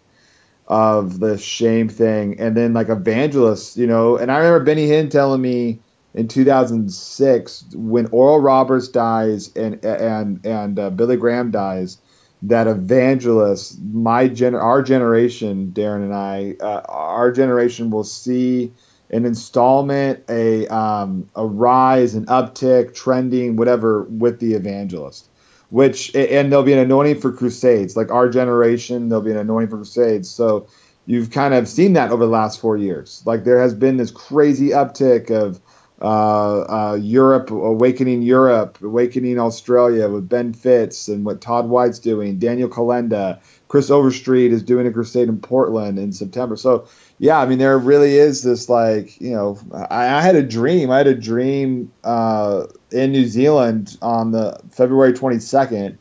of 0.67 1.19
the 1.19 1.37
shame 1.37 1.89
thing. 1.89 2.39
And 2.39 2.55
then 2.55 2.73
like 2.73 2.89
evangelists, 2.89 3.77
you 3.77 3.87
know, 3.87 4.17
and 4.17 4.31
I 4.31 4.37
remember 4.37 4.63
Benny 4.63 4.87
Hinn 4.87 5.09
telling 5.09 5.41
me 5.41 5.79
in 6.13 6.27
2006 6.27 7.65
when 7.73 8.07
Oral 8.07 8.39
Roberts 8.39 8.87
dies 8.87 9.55
and, 9.55 9.83
and, 9.83 10.45
and 10.45 10.79
uh, 10.79 10.89
Billy 10.91 11.17
Graham 11.17 11.51
dies, 11.51 11.97
that 12.43 12.67
evangelists, 12.67 13.77
my 13.91 14.27
gen, 14.27 14.55
our 14.55 14.81
generation, 14.81 15.71
Darren 15.73 16.03
and 16.03 16.13
I, 16.13 16.55
uh, 16.59 16.81
our 16.87 17.31
generation 17.31 17.89
will 17.89 18.03
see 18.05 18.71
an 19.09 19.25
installment, 19.25 20.23
a 20.29 20.67
um, 20.67 21.29
a 21.35 21.45
rise, 21.45 22.15
an 22.15 22.27
uptick, 22.27 22.93
trending, 22.93 23.55
whatever, 23.55 24.03
with 24.03 24.39
the 24.39 24.53
evangelist. 24.53 25.27
Which 25.69 26.15
and 26.15 26.51
there'll 26.51 26.65
be 26.65 26.73
an 26.73 26.79
anointing 26.79 27.21
for 27.21 27.31
crusades. 27.31 27.95
Like 27.95 28.09
our 28.09 28.27
generation, 28.29 29.09
there'll 29.09 29.23
be 29.23 29.31
an 29.31 29.37
anointing 29.37 29.69
for 29.69 29.77
crusades. 29.77 30.27
So 30.27 30.67
you've 31.05 31.29
kind 31.29 31.53
of 31.53 31.67
seen 31.67 31.93
that 31.93 32.11
over 32.11 32.25
the 32.25 32.31
last 32.31 32.59
four 32.59 32.77
years. 32.77 33.21
Like 33.25 33.43
there 33.43 33.61
has 33.61 33.75
been 33.75 33.97
this 33.97 34.09
crazy 34.09 34.69
uptick 34.69 35.29
of 35.29 35.59
uh, 36.01 36.59
uh, 36.61 36.95
Europe, 37.01 37.51
Awakening 37.51 38.21
Europe, 38.21 38.77
Awakening 38.81 39.39
Australia 39.39 40.07
with 40.07 40.29
Ben 40.29 40.53
Fitz 40.53 41.07
and 41.09 41.25
what 41.25 41.41
Todd 41.41 41.67
White's 41.67 41.99
doing, 41.99 42.39
Daniel 42.39 42.69
Kolenda, 42.69 43.39
Chris 43.67 43.91
Overstreet 43.91 44.53
is 44.53 44.63
doing 44.63 44.87
a 44.87 44.91
crusade 44.91 45.27
in 45.27 45.39
Portland 45.39 45.99
in 45.99 46.11
September. 46.13 46.55
So, 46.55 46.87
yeah, 47.19 47.39
I 47.39 47.45
mean, 47.45 47.59
there 47.59 47.77
really 47.77 48.15
is 48.15 48.41
this 48.41 48.69
like, 48.69 49.19
you 49.19 49.31
know, 49.31 49.59
I, 49.73 50.07
I 50.07 50.21
had 50.21 50.35
a 50.35 50.43
dream. 50.43 50.89
I 50.89 50.97
had 50.97 51.07
a 51.07 51.15
dream 51.15 51.91
uh, 52.03 52.65
in 52.91 53.11
New 53.11 53.25
Zealand 53.25 53.97
on 54.01 54.31
the 54.31 54.59
February 54.71 55.13
22nd 55.13 55.97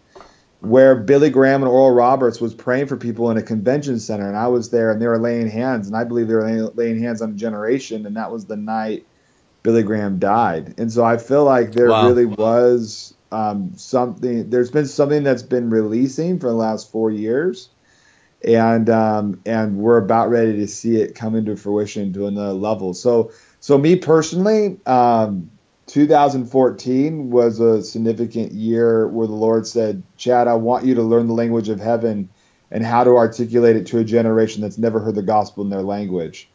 where 0.61 0.97
Billy 0.97 1.31
Graham 1.31 1.63
and 1.63 1.71
Oral 1.71 1.95
Roberts 1.95 2.41
was 2.41 2.53
praying 2.53 2.87
for 2.87 2.97
people 2.97 3.31
in 3.31 3.37
a 3.37 3.43
convention 3.43 4.01
center, 4.01 4.27
and 4.27 4.37
I 4.37 4.49
was 4.49 4.71
there, 4.71 4.91
and 4.91 5.01
they 5.01 5.07
were 5.07 5.19
laying 5.19 5.49
hands, 5.49 5.87
and 5.87 5.97
I 5.97 6.03
believe 6.03 6.27
they 6.27 6.35
were 6.35 6.73
laying 6.75 7.01
hands 7.01 7.23
on 7.23 7.31
a 7.31 7.35
generation, 7.35 8.07
and 8.07 8.17
that 8.17 8.33
was 8.33 8.47
the 8.47 8.57
night 8.57 9.07
Billy 9.69 9.83
Graham 9.83 10.19
died. 10.19 10.77
And 10.79 10.91
so 10.91 11.05
I 11.05 11.19
feel 11.19 11.45
like 11.45 11.73
there 11.73 11.91
wow. 11.91 12.07
really 12.07 12.25
was 12.25 13.13
um, 13.31 13.73
something. 13.77 14.49
There's 14.49 14.71
been 14.71 14.87
something 14.87 15.23
that's 15.25 15.43
been 15.43 15.69
releasing 15.69 16.39
for 16.39 16.47
the 16.47 16.55
last 16.55 16.91
four 16.91 17.11
years, 17.11 17.69
and 18.43 18.89
um, 18.89 19.43
and 19.45 19.77
we're 19.77 19.99
about 19.99 20.31
ready 20.31 20.55
to 20.57 20.67
see 20.67 21.03
it 21.03 21.15
come 21.15 21.35
into 21.35 21.55
fruition 21.55 22.15
to 22.15 22.29
another 22.29 22.55
level. 22.55 22.95
So 22.95 23.31
so 23.61 23.77
me 23.77 23.97
personally, 23.97 24.79
um, 24.87 25.51
2014 25.89 27.29
was 27.29 27.61
a 27.61 27.83
significant 27.83 28.53
year 28.53 29.07
where 29.07 29.27
the 29.27 29.35
Lord 29.35 29.67
said, 29.67 30.03
"Chad, 30.17 30.49
I 30.49 30.55
want 30.55 30.87
you 30.87 30.95
to 30.95 31.03
learn 31.03 31.27
the 31.27 31.35
language 31.35 31.69
of 31.69 31.79
heaven." 31.79 32.31
And 32.71 32.85
how 32.85 33.03
to 33.03 33.17
articulate 33.17 33.77
it 33.77 33.87
to 33.89 33.99
a 33.99 34.05
generation 34.05 34.61
that's 34.61 34.77
never 34.77 35.01
heard 35.01 35.15
the 35.15 35.23
gospel 35.23 35.65
in 35.65 35.71
their 35.71 35.81
language. 35.83 36.51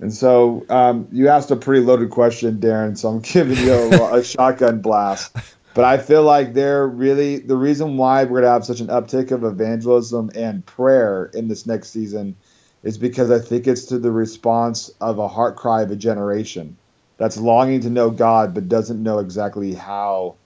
And 0.00 0.12
so 0.12 0.64
um, 0.68 1.08
you 1.10 1.28
asked 1.28 1.50
a 1.50 1.56
pretty 1.56 1.84
loaded 1.84 2.10
question, 2.10 2.58
Darren. 2.58 2.96
So 2.96 3.08
I'm 3.08 3.20
giving 3.22 3.56
you 3.58 3.72
a, 3.72 4.18
a 4.18 4.24
shotgun 4.24 4.80
blast. 4.80 5.34
But 5.74 5.84
I 5.84 5.98
feel 5.98 6.22
like 6.22 6.54
they're 6.54 6.86
really 6.86 7.38
the 7.38 7.56
reason 7.56 7.96
why 7.96 8.24
we're 8.24 8.40
going 8.40 8.42
to 8.44 8.50
have 8.50 8.64
such 8.64 8.80
an 8.80 8.88
uptick 8.88 9.30
of 9.30 9.44
evangelism 9.44 10.30
and 10.34 10.64
prayer 10.66 11.30
in 11.34 11.46
this 11.46 11.66
next 11.66 11.90
season 11.90 12.36
is 12.82 12.98
because 12.98 13.30
I 13.30 13.38
think 13.38 13.66
it's 13.66 13.86
to 13.86 13.98
the 13.98 14.10
response 14.10 14.90
of 15.00 15.18
a 15.18 15.28
heart 15.28 15.56
cry 15.56 15.82
of 15.82 15.90
a 15.90 15.96
generation 15.96 16.76
that's 17.16 17.36
longing 17.36 17.80
to 17.80 17.90
know 17.90 18.10
God 18.10 18.54
but 18.54 18.68
doesn't 18.68 19.02
know 19.02 19.18
exactly 19.18 19.74
how 19.74 20.36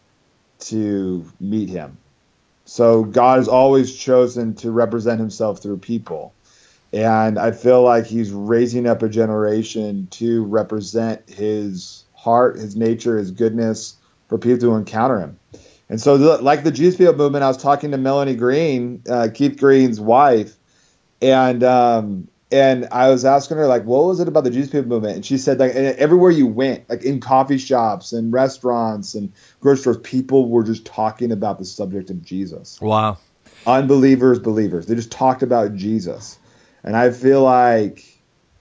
to 0.61 1.25
meet 1.41 1.69
Him. 1.69 1.97
So 2.65 3.05
God 3.05 3.39
has 3.39 3.49
always 3.49 3.95
chosen 3.95 4.55
to 4.57 4.71
represent 4.71 5.19
Himself 5.21 5.63
through 5.63 5.79
people. 5.79 6.33
And 6.93 7.39
I 7.39 7.53
feel 7.53 7.83
like 7.83 8.07
he's 8.07 8.31
raising 8.31 8.87
up 8.87 9.03
a 9.03 9.09
generation 9.09 10.09
to 10.13 10.45
represent 10.45 11.29
his 11.29 12.05
heart, 12.15 12.57
his 12.57 12.77
nature, 12.77 13.17
his 13.17 13.31
goodness 13.31 13.97
for 14.29 14.39
people 14.39 14.59
to 14.59 14.75
encounter 14.75 15.19
him. 15.19 15.39
And 15.89 16.01
so, 16.01 16.15
like 16.15 16.65
the 16.65 16.71
Jesus 16.71 16.97
People 16.97 17.15
movement, 17.15 17.45
I 17.45 17.49
was 17.49 17.57
talking 17.57 17.91
to 17.91 17.99
Melanie 17.99 18.35
Green, 18.35 19.03
uh, 19.09 19.29
Keith 19.33 19.59
Green's 19.59 20.01
wife, 20.01 20.55
and 21.21 21.63
um, 21.63 22.29
and 22.53 22.89
I 22.93 23.09
was 23.09 23.25
asking 23.25 23.57
her 23.57 23.67
like, 23.67 23.85
what 23.85 24.05
was 24.05 24.21
it 24.21 24.29
about 24.29 24.45
the 24.45 24.51
Jesus 24.51 24.71
People 24.71 24.89
movement? 24.89 25.17
And 25.17 25.27
she 25.27 25.39
said 25.39 25.59
like, 25.59 25.73
everywhere 25.73 26.31
you 26.31 26.47
went, 26.47 26.89
like 26.89 27.03
in 27.03 27.19
coffee 27.19 27.59
shops 27.59 28.13
and 28.13 28.33
restaurants 28.33 29.15
and 29.15 29.33
grocery 29.61 29.81
stores, 29.81 29.99
people 29.99 30.49
were 30.51 30.63
just 30.63 30.85
talking 30.85 31.33
about 31.33 31.59
the 31.59 31.65
subject 31.65 32.11
of 32.11 32.23
Jesus. 32.23 32.81
Wow. 32.81 33.19
Unbelievers, 33.67 34.39
believers. 34.39 34.87
They 34.87 34.95
just 34.95 35.11
talked 35.11 35.43
about 35.43 35.75
Jesus. 35.75 36.39
And 36.85 36.97
I 36.97 37.11
feel 37.11 37.43
like 37.43 38.05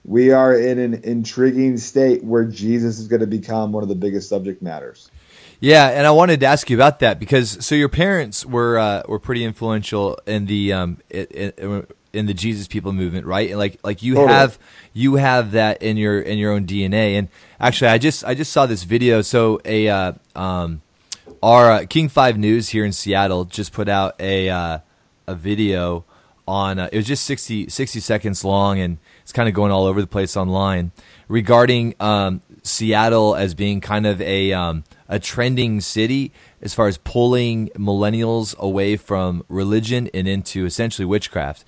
we 0.04 0.32
are 0.32 0.54
in 0.54 0.78
an 0.78 0.94
intriguing 1.04 1.76
state 1.76 2.24
where 2.24 2.44
Jesus 2.44 2.98
is 2.98 3.08
going 3.08 3.20
to 3.20 3.26
become 3.26 3.72
one 3.72 3.82
of 3.82 3.88
the 3.88 3.94
biggest 3.94 4.28
subject 4.28 4.62
matters. 4.62 5.10
Yeah, 5.60 5.88
and 5.90 6.06
I 6.06 6.10
wanted 6.10 6.40
to 6.40 6.46
ask 6.46 6.68
you 6.70 6.76
about 6.76 6.98
that 7.00 7.20
because 7.20 7.64
so 7.64 7.76
your 7.76 7.88
parents 7.88 8.44
were 8.44 8.78
uh, 8.78 9.02
were 9.06 9.20
pretty 9.20 9.44
influential 9.44 10.18
in 10.26 10.46
the 10.46 10.72
um, 10.72 10.98
in, 11.08 11.86
in, 12.12 12.26
the 12.26 12.34
Jesus 12.34 12.66
people 12.66 12.92
movement, 12.92 13.26
right? 13.26 13.48
And 13.48 13.60
like 13.60 13.78
like 13.84 14.02
you 14.02 14.14
totally. 14.14 14.32
have 14.32 14.58
you 14.92 15.14
have 15.14 15.52
that 15.52 15.80
in 15.80 15.96
your 15.96 16.20
in 16.20 16.38
your 16.38 16.52
own 16.52 16.66
DNA. 16.66 17.16
And 17.16 17.28
actually, 17.60 17.92
I 17.92 17.98
just 17.98 18.24
I 18.24 18.34
just 18.34 18.52
saw 18.52 18.66
this 18.66 18.82
video. 18.82 19.22
So 19.22 19.60
a 19.64 19.88
uh, 19.88 20.12
um, 20.34 20.82
our 21.40 21.70
uh, 21.70 21.86
King 21.88 22.08
Five 22.08 22.36
News 22.36 22.70
here 22.70 22.84
in 22.84 22.90
Seattle 22.90 23.44
just 23.44 23.72
put 23.72 23.88
out 23.88 24.20
a 24.20 24.48
uh, 24.48 24.78
a 25.28 25.34
video 25.36 26.04
on 26.46 26.78
uh, 26.78 26.88
it 26.92 26.96
was 26.96 27.06
just 27.06 27.24
60, 27.24 27.68
60, 27.68 28.00
seconds 28.00 28.44
long 28.44 28.78
and 28.78 28.98
it's 29.22 29.32
kind 29.32 29.48
of 29.48 29.54
going 29.54 29.70
all 29.70 29.86
over 29.86 30.00
the 30.00 30.06
place 30.06 30.36
online 30.36 30.92
regarding 31.28 31.94
um, 32.00 32.42
Seattle 32.62 33.34
as 33.34 33.54
being 33.54 33.80
kind 33.80 34.06
of 34.06 34.20
a 34.20 34.52
um, 34.52 34.84
a 35.08 35.18
trending 35.18 35.80
city 35.80 36.32
as 36.60 36.74
far 36.74 36.88
as 36.88 36.98
pulling 36.98 37.68
millennials 37.70 38.56
away 38.58 38.96
from 38.96 39.44
religion 39.48 40.08
and 40.14 40.26
into 40.26 40.64
essentially 40.64 41.04
witchcraft. 41.04 41.64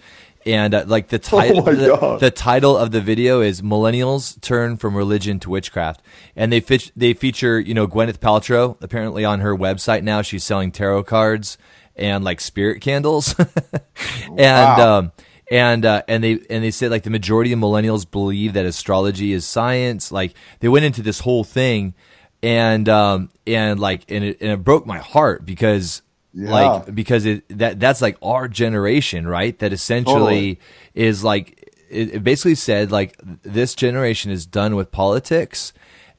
And 0.46 0.74
uh, 0.74 0.84
like 0.86 1.08
the 1.08 1.18
title, 1.18 1.58
oh 1.68 1.74
the, 1.74 2.18
the, 2.18 2.30
title 2.30 2.76
of 2.76 2.90
the 2.90 3.00
video 3.00 3.40
is 3.40 3.62
"Millennials 3.62 4.38
Turn 4.42 4.76
from 4.76 4.94
Religion 4.94 5.40
to 5.40 5.50
Witchcraft," 5.50 6.02
and 6.36 6.52
they 6.52 6.60
fe- 6.60 6.90
they 6.94 7.14
feature 7.14 7.58
you 7.58 7.72
know 7.72 7.86
Gwyneth 7.86 8.18
Paltrow 8.18 8.76
apparently 8.82 9.24
on 9.24 9.40
her 9.40 9.56
website 9.56 10.02
now. 10.02 10.20
She's 10.20 10.44
selling 10.44 10.70
tarot 10.70 11.04
cards 11.04 11.56
and 11.96 12.24
like 12.24 12.40
spirit 12.40 12.80
candles, 12.80 13.34
and 14.26 14.38
wow. 14.38 14.98
um, 14.98 15.12
and 15.50 15.84
uh, 15.84 16.02
and 16.08 16.24
they 16.24 16.40
and 16.50 16.64
they 16.64 16.70
said 16.70 16.90
like 16.90 17.02
the 17.02 17.10
majority 17.10 17.52
of 17.52 17.58
millennials 17.58 18.10
believe 18.10 18.54
that 18.54 18.66
astrology 18.66 19.32
is 19.32 19.44
science. 19.46 20.10
Like 20.10 20.34
they 20.60 20.68
went 20.68 20.84
into 20.84 21.02
this 21.02 21.20
whole 21.20 21.44
thing, 21.44 21.94
and 22.42 22.88
um, 22.88 23.30
and 23.46 23.78
like 23.78 24.10
and 24.10 24.24
it, 24.24 24.40
and 24.40 24.52
it 24.52 24.64
broke 24.64 24.86
my 24.86 24.98
heart 24.98 25.44
because 25.44 26.02
yeah. 26.32 26.50
like 26.50 26.94
because 26.94 27.24
it 27.26 27.44
that 27.50 27.78
that's 27.78 28.02
like 28.02 28.16
our 28.22 28.48
generation, 28.48 29.26
right? 29.26 29.58
That 29.58 29.72
essentially 29.72 30.56
totally. 30.56 30.60
is 30.94 31.22
like 31.22 31.70
it, 31.90 32.14
it, 32.16 32.24
basically 32.24 32.56
said 32.56 32.90
like 32.90 33.16
this 33.42 33.74
generation 33.74 34.30
is 34.30 34.46
done 34.46 34.74
with 34.74 34.90
politics 34.90 35.72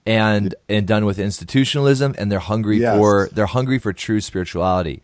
and 0.05 0.55
and 0.69 0.87
done 0.87 1.05
with 1.05 1.19
institutionalism 1.19 2.15
and 2.17 2.31
they're 2.31 2.39
hungry 2.39 2.77
yes. 2.77 2.97
for 2.97 3.29
they're 3.33 3.45
hungry 3.45 3.79
for 3.79 3.91
true 3.91 4.21
spirituality 4.21 5.01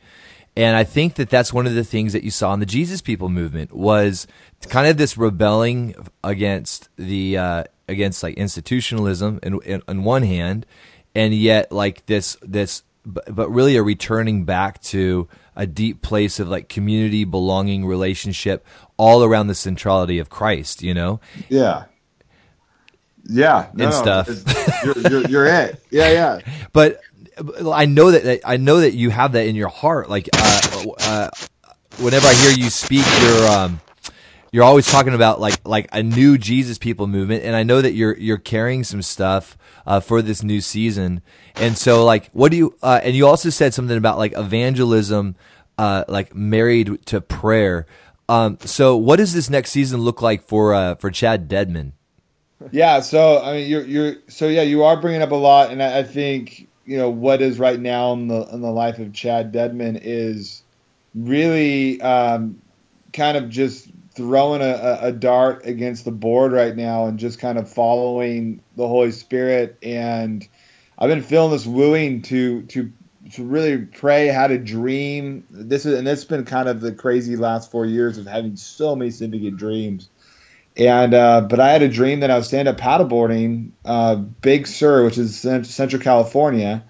and 0.55 0.75
I 0.75 0.84
think 0.84 1.15
that 1.15 1.29
that's 1.29 1.53
one 1.53 1.65
of 1.65 1.75
the 1.75 1.84
things 1.84 2.13
that 2.13 2.24
you 2.24 2.31
saw 2.31 2.53
in 2.53 2.60
the 2.60 2.65
Jesus 2.65 3.01
People 3.01 3.29
movement 3.29 3.74
was 3.74 4.27
kind 4.67 4.88
of 4.88 4.98
this 4.98 5.17
rebelling 5.17 5.96
against 6.24 6.89
the 6.98 7.38
uh, 7.38 7.63
against 7.88 8.22
like 8.22 8.36
institutionalism 8.36 9.39
in, 9.43 9.62
in, 9.62 9.81
on 9.88 10.03
one 10.03 10.24
hand, 10.24 10.65
and 11.15 11.34
yet 11.34 11.72
like 11.72 12.05
this 12.05 12.38
this 12.41 12.84
but, 13.05 13.34
but 13.34 13.50
really 13.50 13.77
a 13.77 13.84
returning 13.84 14.43
back 14.43 14.81
to 14.84 15.27
a 15.55 15.65
deep 15.65 16.01
place 16.01 16.39
of 16.39 16.50
like 16.50 16.67
community 16.67 17.24
belonging 17.24 17.86
relationship 17.86 18.65
all 18.98 19.24
around 19.24 19.48
the 19.48 19.55
centrality 19.55 20.20
of 20.20 20.29
Christ. 20.29 20.84
You 20.84 20.93
know. 20.93 21.22
Yeah. 21.48 21.86
Yeah, 23.29 23.70
no, 23.75 23.86
and 23.86 23.93
stuff. 23.93 24.27
You're, 24.84 24.98
you're, 24.98 25.27
you're 25.27 25.46
it. 25.46 25.84
Yeah, 25.91 26.12
yeah. 26.12 26.39
But 26.74 27.01
I 27.71 27.86
know 27.86 28.12
that 28.12 28.41
I 28.45 28.57
know 28.57 28.81
that 28.81 28.93
you 28.93 29.10
have 29.12 29.33
that 29.33 29.48
in 29.48 29.55
your 29.55 29.69
heart. 29.69 30.10
Like 30.10 30.29
uh, 30.38 30.86
uh, 31.00 31.29
whenever 32.00 32.27
I 32.27 32.33
hear 32.33 32.51
you 32.51 32.69
speak, 32.69 33.05
you're 33.21 33.48
um, 33.48 33.81
you're 34.51 34.63
always 34.63 34.88
talking 34.88 35.13
about 35.13 35.39
like 35.41 35.60
like 35.65 35.89
a 35.93 36.03
new 36.03 36.38
Jesus 36.38 36.77
people 36.77 37.07
movement, 37.07 37.43
and 37.43 37.55
I 37.55 37.63
know 37.63 37.81
that 37.81 37.93
you're 37.93 38.17
you're 38.17 38.38
carrying 38.38 38.83
some 38.83 39.01
stuff 39.01 39.57
uh, 39.86 40.00
for 40.00 40.21
this 40.21 40.43
new 40.43 40.62
season. 40.62 41.21
And 41.55 41.77
so, 41.77 42.05
like, 42.05 42.29
what 42.33 42.51
do 42.51 42.57
you? 42.57 42.75
Uh, 42.83 43.01
and 43.03 43.15
you 43.15 43.27
also 43.27 43.50
said 43.50 43.74
something 43.74 43.98
about 43.98 44.17
like 44.17 44.38
evangelism. 44.38 45.36
uh, 45.77 46.05
like 46.07 46.36
married 46.36 47.05
to 47.07 47.21
prayer. 47.21 47.86
Um, 48.29 48.57
so, 48.62 48.95
what 48.95 49.17
does 49.17 49.33
this 49.33 49.50
next 49.50 49.71
season 49.71 50.01
look 50.01 50.21
like 50.21 50.43
for 50.43 50.74
uh, 50.74 50.95
for 50.95 51.12
Chad 51.12 51.50
Dedmon? 51.50 51.93
Yeah, 52.71 53.01
so 53.01 53.41
I 53.41 53.53
mean, 53.53 53.69
you're 53.69 53.86
you're 53.86 54.15
so 54.27 54.48
yeah, 54.48 54.62
you 54.62 54.83
are 54.83 55.00
bringing 55.01 55.21
up 55.21 55.31
a 55.31 55.36
lot, 55.36 55.71
and 55.71 55.81
I, 55.81 56.00
I 56.00 56.03
think 56.03 56.67
you 56.91 56.98
know 56.98 57.10
what 57.10 57.41
is 57.41 57.57
right 57.57 57.79
now 57.79 58.12
in 58.12 58.27
the 58.27 58.41
in 58.51 58.60
the 58.60 58.69
life 58.69 59.00
of 59.00 59.13
Chad 59.13 59.53
Dedmon 59.53 59.98
is 60.03 60.62
really 61.15 62.01
um, 62.01 62.62
kind 63.13 63.38
of 63.38 63.50
just 63.50 63.88
throwing 64.13 64.62
a, 64.62 64.98
a 65.03 65.12
dart 65.13 65.65
against 65.65 66.03
the 66.03 66.12
board 66.12 66.51
right 66.51 66.75
now 66.75 67.05
and 67.05 67.17
just 67.17 67.39
kind 67.39 67.57
of 67.57 67.71
following 67.71 68.62
the 68.75 68.86
Holy 68.86 69.12
Spirit. 69.12 69.77
And 69.81 70.45
I've 71.00 71.07
been 71.07 71.24
feeling 71.24 71.51
this 71.51 71.65
wooing 71.65 72.24
to 72.24 72.63
to 72.63 72.91
to 73.36 73.45
really 73.45 73.77
pray 73.77 74.27
how 74.27 74.48
to 74.48 74.57
dream. 74.57 75.45
This 75.50 75.86
is 75.86 75.98
and 75.98 76.05
it's 76.10 76.25
been 76.25 76.43
kind 76.43 76.67
of 76.67 76.81
the 76.81 76.91
crazy 76.91 77.38
last 77.38 77.71
four 77.71 77.86
years 77.86 78.17
of 78.17 78.25
having 78.25 78.57
so 78.57 78.98
many 78.98 79.12
significant 79.12 79.55
dreams. 79.55 80.10
And 80.77 81.13
uh, 81.13 81.41
but 81.41 81.59
I 81.59 81.69
had 81.69 81.81
a 81.81 81.89
dream 81.89 82.21
that 82.21 82.31
I 82.31 82.37
was 82.37 82.47
stand 82.47 82.67
up 82.67 82.77
paddleboarding, 82.77 83.71
uh, 83.83 84.15
Big 84.15 84.67
Sur, 84.67 85.03
which 85.03 85.17
is 85.17 85.37
Central 85.37 86.01
California, 86.01 86.85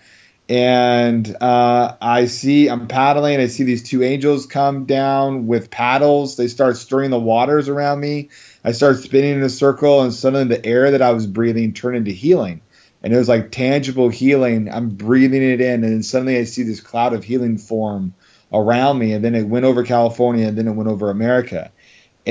and 0.48 1.36
uh, 1.42 1.96
I 2.00 2.26
see 2.26 2.70
I'm 2.70 2.88
paddling. 2.88 3.40
I 3.40 3.48
see 3.48 3.64
these 3.64 3.82
two 3.82 4.04
angels 4.04 4.46
come 4.46 4.86
down 4.86 5.48
with 5.48 5.72
paddles. 5.72 6.36
They 6.36 6.48
start 6.48 6.78
stirring 6.78 7.10
the 7.10 7.20
waters 7.20 7.70
around 7.70 8.00
me. 8.00 8.30
I 8.64 8.74
start 8.74 8.98
spinning 8.98 9.38
in 9.38 9.44
a 9.44 9.50
circle, 9.50 10.02
and 10.04 10.14
suddenly 10.14 10.56
the 10.56 10.64
air 10.64 10.92
that 10.92 11.02
I 11.02 11.12
was 11.12 11.26
breathing 11.26 11.74
turned 11.74 11.98
into 11.98 12.12
healing, 12.12 12.62
and 13.02 13.12
it 13.12 13.18
was 13.18 13.30
like 13.30 13.52
tangible 13.52 14.10
healing. 14.10 14.72
I'm 14.72 14.90
breathing 14.90 15.42
it 15.42 15.60
in, 15.60 15.84
and 15.84 16.06
suddenly 16.06 16.38
I 16.38 16.44
see 16.44 16.62
this 16.62 16.82
cloud 16.82 17.14
of 17.14 17.24
healing 17.24 17.58
form 17.58 18.14
around 18.54 19.00
me, 19.00 19.14
and 19.14 19.26
then 19.26 19.34
it 19.34 19.48
went 19.48 19.66
over 19.66 19.84
California, 19.84 20.48
and 20.48 20.58
then 20.58 20.68
it 20.68 20.74
went 20.74 20.90
over 20.90 21.10
America. 21.10 21.72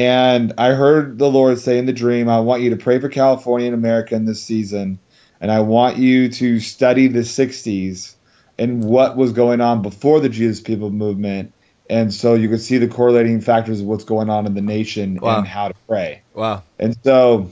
And 0.01 0.55
I 0.57 0.71
heard 0.71 1.19
the 1.19 1.31
Lord 1.31 1.59
say 1.59 1.77
in 1.77 1.85
the 1.85 1.93
dream, 1.93 2.27
I 2.31 2.41
want 2.41 2.63
you 2.63 2.71
to 2.71 2.77
pray 2.77 3.01
for 3.01 3.11
California 3.11 3.67
and 3.67 3.75
America 3.75 4.15
in 4.15 4.25
this 4.25 4.43
season. 4.43 4.99
And 5.43 5.53
I 5.53 5.61
want 5.61 5.99
you 5.99 6.31
to 6.31 6.59
study 6.59 7.09
the 7.09 7.19
60s 7.19 8.15
and 8.59 8.83
what 8.83 9.19
was 9.19 9.35
going 9.35 9.61
on 9.61 9.83
before 9.83 10.21
the 10.21 10.31
Jesus 10.31 10.63
People 10.63 10.91
movement. 10.91 11.53
And 11.91 12.15
so 12.15 12.33
you 12.33 12.49
could 12.49 12.63
see 12.63 12.79
the 12.79 12.89
correlating 12.89 13.43
factors 13.43 13.83
of 13.83 13.87
what's 13.89 14.05
going 14.05 14.31
on 14.31 14.47
in 14.47 14.55
the 14.55 14.63
nation 14.63 15.19
wow. 15.21 15.37
and 15.37 15.47
how 15.47 15.69
to 15.69 15.75
pray. 15.87 16.23
Wow. 16.33 16.63
And 16.79 16.97
so 17.05 17.51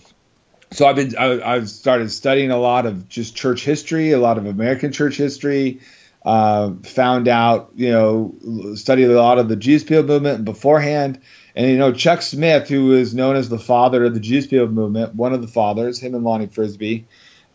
so 0.70 0.86
I've 0.86 0.96
been 0.96 1.18
I, 1.18 1.42
I've 1.42 1.68
started 1.68 2.10
studying 2.10 2.50
a 2.50 2.58
lot 2.58 2.86
of 2.86 3.10
just 3.10 3.36
church 3.36 3.62
history, 3.62 4.12
a 4.12 4.18
lot 4.18 4.38
of 4.38 4.46
American 4.46 4.92
church 4.92 5.18
history, 5.18 5.80
uh, 6.24 6.72
found 6.82 7.28
out, 7.28 7.72
you 7.74 7.90
know, 7.90 8.74
studied 8.74 9.10
a 9.10 9.20
lot 9.20 9.38
of 9.38 9.50
the 9.50 9.56
Jesus 9.56 9.86
People 9.86 10.04
movement 10.04 10.46
beforehand. 10.46 11.20
And 11.58 11.68
you 11.68 11.76
know, 11.76 11.92
Chuck 11.92 12.22
Smith, 12.22 12.68
who 12.68 12.92
is 12.92 13.16
known 13.16 13.34
as 13.34 13.48
the 13.48 13.58
father 13.58 14.04
of 14.04 14.14
the 14.14 14.20
Jesus 14.20 14.48
People 14.48 14.68
movement, 14.68 15.16
one 15.16 15.32
of 15.32 15.42
the 15.42 15.48
fathers, 15.48 15.98
him 15.98 16.14
and 16.14 16.22
Lonnie 16.22 16.46
Frisbee, 16.46 17.04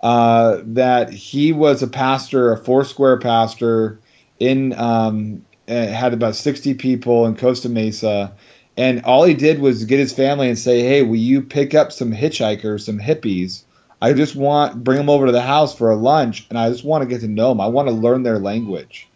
uh, 0.02 0.60
that 0.66 1.14
he 1.14 1.54
was 1.54 1.82
a 1.82 1.88
pastor, 1.88 2.52
a 2.52 2.58
Foursquare 2.58 3.18
pastor 3.18 4.02
in 4.40 4.74
um, 4.74 5.46
had 5.70 6.12
about 6.12 6.36
60 6.36 6.74
people 6.74 7.26
in 7.28 7.38
Costa 7.38 7.70
Mesa. 7.70 8.34
And 8.76 9.06
all 9.06 9.24
he 9.24 9.36
did 9.36 9.60
was 9.60 9.86
get 9.86 10.00
his 10.00 10.12
family 10.12 10.50
and 10.50 10.60
say, 10.60 10.82
"Hey, 10.82 11.04
will 11.04 11.16
you 11.16 11.42
pick 11.42 11.74
up 11.74 11.94
some 11.94 12.12
hitchhikers, 12.12 12.82
some 12.82 13.00
hippies? 13.00 13.64
I 14.02 14.12
just 14.12 14.36
want 14.36 14.84
bring 14.84 14.98
them 14.98 15.10
over 15.10 15.28
to 15.28 15.32
the 15.32 15.42
house 15.42 15.74
for 15.74 15.90
a 15.92 15.96
lunch, 15.96 16.46
and 16.50 16.60
I 16.60 16.70
just 16.70 16.84
want 16.84 17.04
to 17.04 17.08
get 17.08 17.22
to 17.22 17.30
know 17.30 17.50
them. 17.50 17.62
I 17.62 17.68
want 17.68 17.88
to 17.88 17.94
learn 17.94 18.24
their 18.24 18.40
language." 18.40 19.08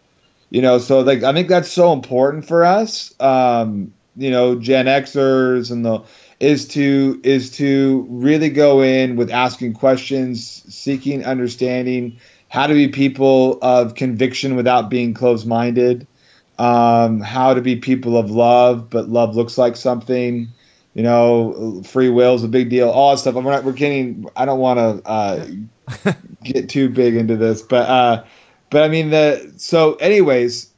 You 0.48 0.62
know, 0.62 0.78
so 0.78 1.00
like 1.00 1.24
I 1.24 1.34
think 1.34 1.48
that's 1.48 1.70
so 1.70 1.92
important 1.92 2.46
for 2.46 2.64
us. 2.64 3.12
Um, 3.20 3.92
you 4.18 4.30
know 4.30 4.56
Gen 4.56 4.86
Xers 4.86 5.70
and 5.70 5.84
the 5.84 6.02
is 6.40 6.68
to 6.68 7.20
is 7.24 7.50
to 7.52 8.06
really 8.08 8.50
go 8.50 8.82
in 8.82 9.16
with 9.16 9.30
asking 9.30 9.74
questions, 9.74 10.62
seeking 10.68 11.24
understanding, 11.24 12.18
how 12.48 12.66
to 12.66 12.74
be 12.74 12.88
people 12.88 13.58
of 13.62 13.94
conviction 13.94 14.56
without 14.56 14.88
being 14.88 15.14
closed-minded, 15.14 16.06
um, 16.58 17.20
how 17.20 17.54
to 17.54 17.60
be 17.60 17.76
people 17.76 18.16
of 18.16 18.30
love, 18.30 18.90
but 18.90 19.08
love 19.08 19.36
looks 19.36 19.58
like 19.58 19.76
something. 19.76 20.48
You 20.94 21.02
know, 21.02 21.82
free 21.84 22.08
will 22.08 22.34
is 22.34 22.42
a 22.42 22.48
big 22.48 22.70
deal. 22.70 22.90
All 22.90 23.12
that 23.12 23.18
stuff. 23.18 23.34
We're 23.34 23.42
not. 23.42 23.64
We're 23.64 23.72
getting. 23.72 24.26
I 24.36 24.44
don't 24.44 24.58
want 24.58 25.04
to 25.04 25.08
uh, 25.08 25.46
get 26.42 26.68
too 26.68 26.88
big 26.88 27.14
into 27.14 27.36
this, 27.36 27.62
but 27.62 27.88
uh, 27.88 28.24
but 28.70 28.82
I 28.82 28.88
mean 28.88 29.10
the. 29.10 29.52
So, 29.56 29.94
anyways. 29.94 30.72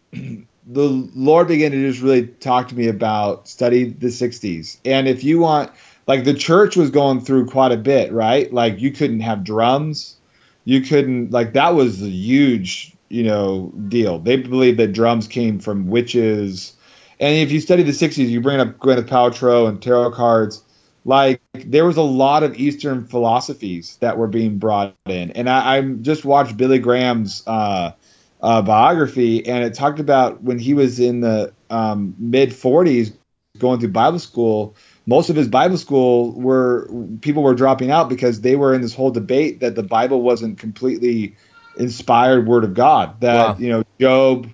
The 0.73 1.09
Lord 1.15 1.49
began 1.49 1.73
to 1.73 1.91
just 1.91 2.01
really 2.01 2.27
talk 2.27 2.69
to 2.69 2.77
me 2.77 2.87
about 2.87 3.49
study 3.49 3.85
the 3.85 4.07
60s. 4.07 4.79
And 4.85 5.09
if 5.09 5.25
you 5.25 5.41
want, 5.41 5.73
like 6.07 6.25
the 6.25 6.35
church 6.35 6.77
was 6.77 6.91
going 6.91 7.21
through 7.21 7.47
quite 7.47 7.73
a 7.73 7.77
bit, 7.77 8.13
right? 8.13 8.53
Like 8.53 8.81
you 8.81 8.93
couldn't 8.93 9.21
have 9.21 9.43
drums. 9.43 10.17
You 10.65 10.83
couldn't, 10.83 11.33
like 11.33 11.55
that 11.55 11.75
was 11.75 12.03
a 12.03 12.09
huge, 12.09 12.95
you 13.09 13.25
know, 13.25 13.73
deal. 13.89 14.21
They 14.21 14.37
believed 14.37 14.79
that 14.79 14.93
drums 14.93 15.27
came 15.27 15.59
from 15.59 15.89
witches. 15.89 16.75
And 17.19 17.37
if 17.37 17.51
you 17.51 17.61
study 17.61 17.83
the 17.83 17.91
60s, 17.91 18.29
you 18.29 18.41
bring 18.41 18.61
up 18.61 18.79
Gwyneth 18.79 19.09
Paltrow 19.09 19.69
and 19.69 19.83
tarot 19.83 20.13
cards. 20.13 20.63
Like 21.05 21.41
there 21.53 21.85
was 21.85 21.97
a 21.97 22.03
lot 22.03 22.45
of 22.45 22.57
Eastern 22.57 23.07
philosophies 23.07 23.97
that 24.01 24.19
were 24.19 24.29
being 24.29 24.59
brought 24.59 24.95
in. 25.07 25.33
And 25.33 25.51
I, 25.51 25.79
I 25.79 25.83
just 25.83 26.25
watched 26.25 26.57
Billy 26.57 26.79
Graham's, 26.79 27.43
uh, 27.47 27.93
uh, 28.43 28.63
biography, 28.63 29.47
and 29.47 29.65
it 29.65 29.75
talked 29.75 30.01
about 30.01 30.43
when 30.43 30.59
he 30.59 30.75
was 30.75 30.99
in 30.99 31.21
the 31.21 31.53
um, 31.69 32.15
mid 32.19 32.51
40s 32.51 33.13
going 33.59 33.81
through 33.81 33.91
Bible 33.91 34.19
school. 34.19 34.77
Most 35.07 35.29
of 35.29 35.37
his 35.37 35.49
Bible 35.49 35.77
school 35.77 36.33
were 36.33 36.89
people 37.21 37.43
were 37.43 37.55
dropping 37.55 37.91
out 37.91 38.09
because 38.09 38.41
they 38.41 38.57
were 38.57 38.75
in 38.75 38.81
this 38.81 38.95
whole 38.95 39.11
debate 39.11 39.61
that 39.61 39.75
the 39.75 39.83
Bible 39.83 40.23
wasn't 40.23 40.59
completely 40.59 41.37
inspired 41.77 42.47
Word 42.47 42.65
of 42.65 42.75
God. 42.75 43.21
That 43.21 43.35
wow. 43.35 43.57
you 43.59 43.69
know 43.69 43.83
Job 44.01 44.51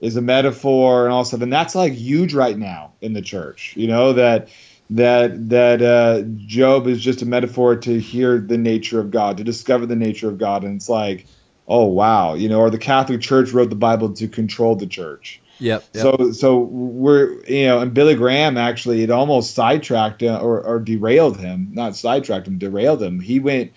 is 0.00 0.16
a 0.16 0.22
metaphor 0.22 1.04
and 1.04 1.12
all 1.12 1.24
stuff, 1.24 1.42
and 1.42 1.52
that's 1.52 1.74
like 1.74 1.92
huge 1.92 2.34
right 2.34 2.56
now 2.56 2.92
in 3.00 3.12
the 3.12 3.22
church. 3.22 3.74
You 3.76 3.88
know 3.88 4.12
that 4.14 4.48
that 4.90 5.48
that 5.50 5.82
uh, 5.82 6.22
Job 6.46 6.86
is 6.86 7.00
just 7.00 7.22
a 7.22 7.26
metaphor 7.26 7.76
to 7.76 8.00
hear 8.00 8.38
the 8.38 8.58
nature 8.58 9.00
of 9.00 9.10
God, 9.10 9.36
to 9.38 9.44
discover 9.44 9.86
the 9.86 9.96
nature 9.96 10.28
of 10.28 10.38
God, 10.38 10.64
and 10.64 10.76
it's 10.76 10.88
like 10.88 11.26
oh 11.70 11.86
wow, 11.86 12.34
you 12.34 12.48
know, 12.48 12.60
or 12.60 12.68
the 12.68 12.78
Catholic 12.78 13.22
Church 13.22 13.52
wrote 13.52 13.70
the 13.70 13.76
Bible 13.76 14.12
to 14.14 14.28
control 14.28 14.76
the 14.76 14.86
church. 14.86 15.40
Yep, 15.60 15.84
yep. 15.94 16.02
So 16.02 16.32
so 16.32 16.58
we're 16.58 17.42
you 17.44 17.66
know, 17.66 17.78
and 17.78 17.94
Billy 17.94 18.16
Graham 18.16 18.58
actually 18.58 19.02
it 19.02 19.10
almost 19.10 19.54
sidetracked 19.54 20.22
or, 20.22 20.60
or 20.60 20.80
derailed 20.80 21.38
him, 21.38 21.70
not 21.72 21.96
sidetracked 21.96 22.48
him, 22.48 22.58
derailed 22.58 23.02
him. 23.02 23.20
He 23.20 23.38
went 23.38 23.72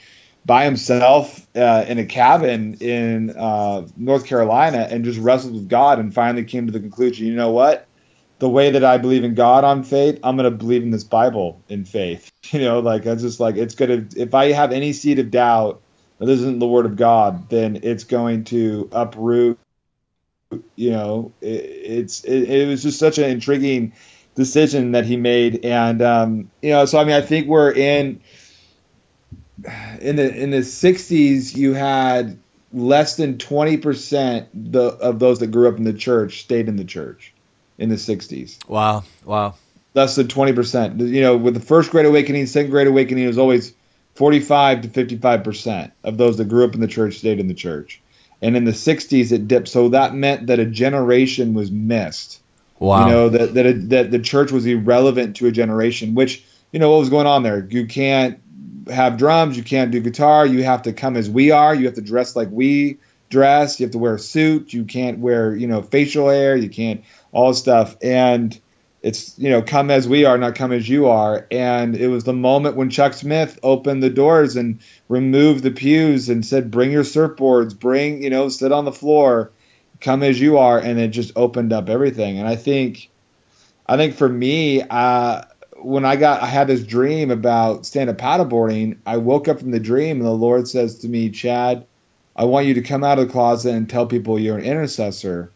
by 0.46 0.66
himself 0.66 1.48
uh, 1.56 1.86
in 1.88 2.00
a 2.00 2.06
cabin 2.06 2.76
in 2.82 3.30
uh, 3.30 3.88
North 3.96 4.26
Carolina 4.26 4.88
and 4.90 5.06
just 5.06 5.20
wrestled 5.20 5.54
with 5.54 5.70
God 5.70 6.00
and 6.00 6.14
finally 6.14 6.44
came 6.44 6.66
to 6.66 6.74
the 6.74 6.80
conclusion, 6.80 7.28
you 7.28 7.36
know 7.36 7.52
what? 7.52 7.88
The 8.40 8.50
way 8.50 8.72
that 8.72 8.84
I 8.84 8.98
believe 8.98 9.24
in 9.24 9.36
God 9.36 9.64
on 9.64 9.84
faith, 9.84 10.20
I'm 10.22 10.36
going 10.36 10.52
to 10.52 10.58
believe 10.58 10.84
in 10.84 10.90
this 10.90 11.06
Bible 11.06 11.62
in 11.70 11.86
faith. 11.86 12.32
You 12.52 12.60
know, 12.60 12.82
like 12.82 13.08
I 13.08 13.16
just 13.16 13.40
like 13.40 13.56
it's 13.56 13.74
going 13.74 14.10
to 14.10 14.22
if 14.22 14.34
I 14.34 14.52
have 14.52 14.74
any 14.74 14.92
seed 14.92 15.18
of 15.18 15.32
doubt 15.32 15.82
this 16.26 16.40
isn't 16.40 16.60
the 16.60 16.68
word 16.68 16.86
of 16.86 16.96
God, 16.96 17.50
then 17.50 17.80
it's 17.84 18.04
going 18.04 18.46
to 18.46 18.90
uproot. 18.92 19.60
You 20.76 20.92
know, 20.92 21.32
it, 21.42 21.48
it's 21.48 22.24
it, 22.24 22.44
it, 22.44 22.68
was 22.68 22.84
just 22.84 23.00
such 23.00 23.18
an 23.18 23.30
intriguing 23.30 23.94
decision 24.36 24.92
that 24.92 25.06
he 25.06 25.18
made, 25.18 25.66
and 25.66 26.02
um, 26.02 26.52
you 26.62 26.70
know, 26.70 26.86
so 26.86 27.00
I 27.00 27.06
mean, 27.06 27.16
I 27.16 27.22
think 27.22 27.48
we're 27.48 27.72
in 27.72 28.22
in 30.00 30.16
the 30.16 30.36
in 30.36 30.52
the 30.52 30.60
'60s. 30.60 31.56
You 31.56 31.74
had 31.74 32.38
less 32.72 33.16
than 33.16 33.38
20 33.38 33.78
percent 33.78 34.74
the, 34.74 34.84
of 34.84 35.20
those 35.20 35.40
that 35.40 35.48
grew 35.48 35.68
up 35.68 35.78
in 35.78 35.84
the 35.84 35.94
church 35.94 36.42
stayed 36.42 36.68
in 36.68 36.76
the 36.76 36.86
church 36.86 37.34
in 37.80 37.90
the 37.90 37.96
'60s. 37.96 38.68
Wow, 38.68 39.04
wow. 39.26 39.56
Less 39.96 40.16
than 40.16 40.28
20 40.28 40.54
percent. 40.54 41.00
You 41.00 41.22
know, 41.22 41.38
with 41.38 41.56
the 41.56 41.60
first 41.60 41.90
Great 41.90 42.06
Awakening, 42.06 42.46
second 42.46 42.70
Great 42.70 42.88
Awakening, 42.88 43.24
it 43.24 43.28
was 43.28 43.40
always 43.40 43.74
45 44.16 44.82
to 44.82 44.90
55 44.90 45.44
percent 45.44 45.94
of 46.04 46.18
those 46.18 46.38
that 46.38 46.50
grew 46.50 46.66
up 46.66 46.76
in 46.76 46.82
the 46.82 46.88
church 46.88 47.18
stayed 47.18 47.40
in 47.40 47.48
the 47.48 47.54
church. 47.54 48.02
And 48.42 48.58
in 48.58 48.66
the 48.66 48.72
60s, 48.72 49.32
it 49.32 49.48
dipped. 49.48 49.70
So 49.70 49.90
that 49.90 50.14
meant 50.14 50.48
that 50.48 50.60
a 50.60 50.66
generation 50.66 51.54
was 51.54 51.72
missed. 51.72 52.42
Wow. 52.78 53.06
You 53.06 53.12
know, 53.12 53.30
that, 53.30 53.54
that, 53.54 53.90
that 53.90 54.12
the 54.12 54.20
church 54.20 54.52
was 54.52 54.66
irrelevant 54.66 55.38
to 55.38 55.48
a 55.48 55.52
generation, 55.52 56.14
which, 56.14 56.44
you 56.74 56.80
know, 56.80 56.92
what 56.92 57.00
was 57.00 57.10
going 57.10 57.28
on 57.28 57.44
there? 57.44 57.66
You 57.70 57.88
can't 57.88 58.42
have 58.92 59.18
drums. 59.18 59.56
You 59.56 59.64
can't 59.64 59.92
do 59.92 60.02
guitar. 60.02 60.46
You 60.46 60.64
have 60.64 60.82
to 60.84 60.92
come 60.92 61.16
as 61.16 61.30
we 61.30 61.52
are. 61.52 61.74
You 61.74 61.86
have 61.86 61.96
to 61.96 62.02
dress 62.02 62.36
like 62.36 62.50
we 62.52 62.98
dress. 63.30 63.80
You 63.80 63.86
have 63.86 63.94
to 63.94 63.98
wear 63.98 64.16
a 64.16 64.20
suit. 64.20 64.74
You 64.74 64.84
can't 64.84 65.20
wear, 65.20 65.56
you 65.56 65.68
know, 65.68 65.82
facial 65.82 66.28
hair. 66.28 66.58
You 66.58 66.70
can't, 66.70 67.06
all 67.32 67.54
stuff. 67.54 67.96
And, 68.02 68.60
it's 69.04 69.38
you 69.38 69.50
know 69.50 69.62
come 69.62 69.92
as 69.92 70.08
we 70.08 70.26
are 70.26 70.38
not 70.38 70.56
come 70.56 70.72
as 70.72 70.88
you 70.88 71.08
are 71.08 71.46
and 71.52 71.96
it 71.96 72.08
was 72.08 72.24
the 72.24 72.34
moment 72.34 72.76
when 72.76 72.90
chuck 72.90 73.14
smith 73.14 73.60
opened 73.62 74.02
the 74.02 74.10
doors 74.10 74.56
and 74.56 74.80
removed 75.10 75.62
the 75.62 75.72
pews 75.72 76.30
and 76.30 76.46
said 76.46 76.72
bring 76.72 76.92
your 76.92 77.04
surfboards 77.04 77.78
bring 77.78 78.24
you 78.24 78.30
know 78.30 78.50
sit 78.50 78.72
on 78.72 78.86
the 78.86 78.92
floor 78.92 79.52
come 80.04 80.22
as 80.22 80.40
you 80.40 80.58
are, 80.58 80.78
and 80.78 81.00
it 81.00 81.08
just 81.08 81.32
opened 81.36 81.74
up 81.74 81.90
everything. 81.90 82.38
And 82.38 82.48
I 82.48 82.56
think, 82.56 83.10
I 83.88 83.98
think 83.98 84.16
for 84.16 84.30
me, 84.30 84.82
uh, 84.82 85.44
when 85.78 86.06
I 86.06 86.18
got, 86.18 86.44
I 86.44 86.46
had 86.46 86.68
this 86.68 86.84
dream 86.84 87.32
about 87.32 87.86
stand 87.86 88.10
up 88.10 88.18
paddleboarding. 88.18 88.98
I 89.06 89.18
woke 89.18 89.48
up 89.48 89.60
from 89.60 89.72
the 89.72 89.80
dream, 89.80 90.18
and 90.18 90.26
the 90.26 90.32
Lord 90.32 90.68
says 90.68 91.00
to 91.00 91.10
me, 91.10 91.30
Chad, 91.30 91.86
I 92.36 92.46
want 92.46 92.68
you 92.68 92.76
to 92.76 92.82
come 92.82 93.04
out 93.04 93.18
of 93.18 93.28
the 93.28 93.32
closet 93.32 93.74
and 93.74 93.90
tell 93.90 94.06
people 94.06 94.38
you're 94.38 94.58
an 94.58 94.66
intercessor. 94.66 95.52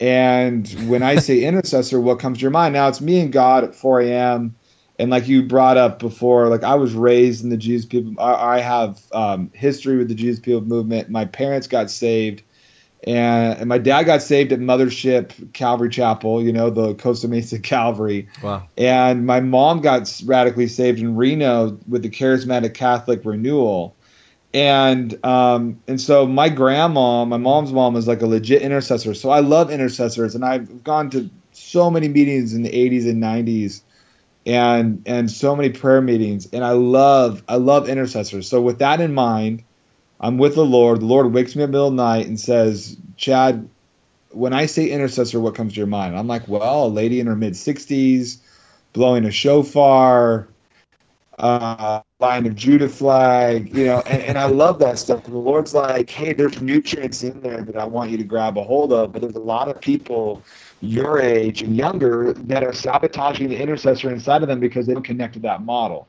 And 0.00 0.68
when 0.88 1.02
I 1.02 1.16
say 1.16 1.44
intercessor, 1.44 2.00
what 2.00 2.18
comes 2.18 2.38
to 2.38 2.42
your 2.42 2.50
mind? 2.50 2.74
Now 2.74 2.88
it's 2.88 3.00
me 3.00 3.20
and 3.20 3.32
God 3.32 3.64
at 3.64 3.74
4 3.74 4.00
a.m. 4.02 4.56
And 4.98 5.10
like 5.10 5.28
you 5.28 5.44
brought 5.44 5.76
up 5.76 6.00
before, 6.00 6.48
like 6.48 6.64
I 6.64 6.74
was 6.74 6.92
raised 6.92 7.44
in 7.44 7.50
the 7.50 7.56
Jesus 7.56 7.86
people. 7.86 8.14
I, 8.18 8.56
I 8.56 8.60
have 8.60 9.00
um, 9.12 9.50
history 9.54 9.96
with 9.96 10.08
the 10.08 10.14
Jesus 10.14 10.40
people 10.40 10.60
movement. 10.62 11.08
My 11.08 11.24
parents 11.24 11.68
got 11.68 11.88
saved, 11.88 12.42
and, 13.04 13.60
and 13.60 13.68
my 13.68 13.78
dad 13.78 14.04
got 14.04 14.22
saved 14.22 14.50
at 14.50 14.58
Mothership 14.58 15.52
Calvary 15.52 15.88
Chapel. 15.88 16.42
You 16.42 16.52
know 16.52 16.70
the 16.70 16.94
Costa 16.94 17.28
Mesa 17.28 17.58
Calvary. 17.60 18.28
Wow. 18.42 18.66
And 18.76 19.24
my 19.24 19.38
mom 19.38 19.82
got 19.82 20.12
radically 20.24 20.66
saved 20.66 20.98
in 20.98 21.14
Reno 21.14 21.78
with 21.86 22.02
the 22.02 22.10
Charismatic 22.10 22.74
Catholic 22.74 23.24
Renewal 23.24 23.94
and 24.54 25.24
um, 25.24 25.80
and 25.86 26.00
so 26.00 26.26
my 26.26 26.48
grandma, 26.48 27.24
my 27.24 27.36
mom's 27.36 27.72
mom, 27.72 27.96
is 27.96 28.08
like 28.08 28.22
a 28.22 28.26
legit 28.26 28.62
intercessor. 28.62 29.14
So 29.14 29.30
I 29.30 29.40
love 29.40 29.70
intercessors, 29.70 30.34
and 30.34 30.44
I've 30.44 30.82
gone 30.82 31.10
to 31.10 31.30
so 31.52 31.90
many 31.90 32.08
meetings 32.08 32.54
in 32.54 32.62
the 32.62 32.70
80s 32.70 33.08
and 33.08 33.22
90s, 33.22 33.82
and 34.46 35.02
and 35.06 35.30
so 35.30 35.54
many 35.54 35.70
prayer 35.70 36.00
meetings, 36.00 36.48
and 36.52 36.64
I 36.64 36.72
love 36.72 37.42
I 37.46 37.56
love 37.56 37.88
intercessors. 37.88 38.48
So 38.48 38.62
with 38.62 38.78
that 38.78 39.00
in 39.00 39.12
mind, 39.12 39.64
I'm 40.18 40.38
with 40.38 40.54
the 40.54 40.64
Lord. 40.64 41.00
The 41.00 41.06
Lord 41.06 41.32
wakes 41.32 41.54
me 41.54 41.62
up 41.62 41.66
in 41.66 41.72
the 41.72 41.78
middle 41.78 41.88
of 41.88 41.96
the 41.96 42.02
night 42.02 42.26
and 42.26 42.40
says, 42.40 42.96
Chad, 43.16 43.68
when 44.30 44.54
I 44.54 44.66
say 44.66 44.88
intercessor, 44.88 45.40
what 45.40 45.54
comes 45.54 45.74
to 45.74 45.78
your 45.78 45.86
mind? 45.86 46.16
I'm 46.16 46.26
like, 46.26 46.48
well, 46.48 46.86
a 46.86 46.88
lady 46.88 47.20
in 47.20 47.26
her 47.26 47.36
mid 47.36 47.52
60s, 47.52 48.38
blowing 48.94 49.26
a 49.26 49.30
shofar 49.30 50.48
uh, 51.38 52.02
lion 52.20 52.46
of 52.46 52.56
Judah 52.56 52.88
flag, 52.88 53.74
you 53.76 53.86
know, 53.86 54.00
and, 54.06 54.22
and 54.22 54.38
I 54.38 54.46
love 54.46 54.78
that 54.80 54.98
stuff. 54.98 55.24
And 55.24 55.34
the 55.34 55.38
Lord's 55.38 55.74
like, 55.74 56.10
hey, 56.10 56.32
there's 56.32 56.60
nutrients 56.60 57.22
in 57.22 57.40
there 57.40 57.62
that 57.62 57.76
I 57.76 57.84
want 57.84 58.10
you 58.10 58.16
to 58.18 58.24
grab 58.24 58.58
a 58.58 58.62
hold 58.62 58.92
of, 58.92 59.12
but 59.12 59.22
there's 59.22 59.36
a 59.36 59.40
lot 59.40 59.68
of 59.68 59.80
people 59.80 60.42
your 60.80 61.20
age 61.20 61.62
and 61.62 61.76
younger 61.76 62.32
that 62.32 62.62
are 62.62 62.72
sabotaging 62.72 63.48
the 63.48 63.56
intercessor 63.60 64.10
inside 64.10 64.42
of 64.42 64.48
them 64.48 64.60
because 64.60 64.86
they 64.86 64.94
don't 64.94 65.02
connect 65.02 65.34
to 65.34 65.40
that 65.40 65.62
model. 65.62 66.06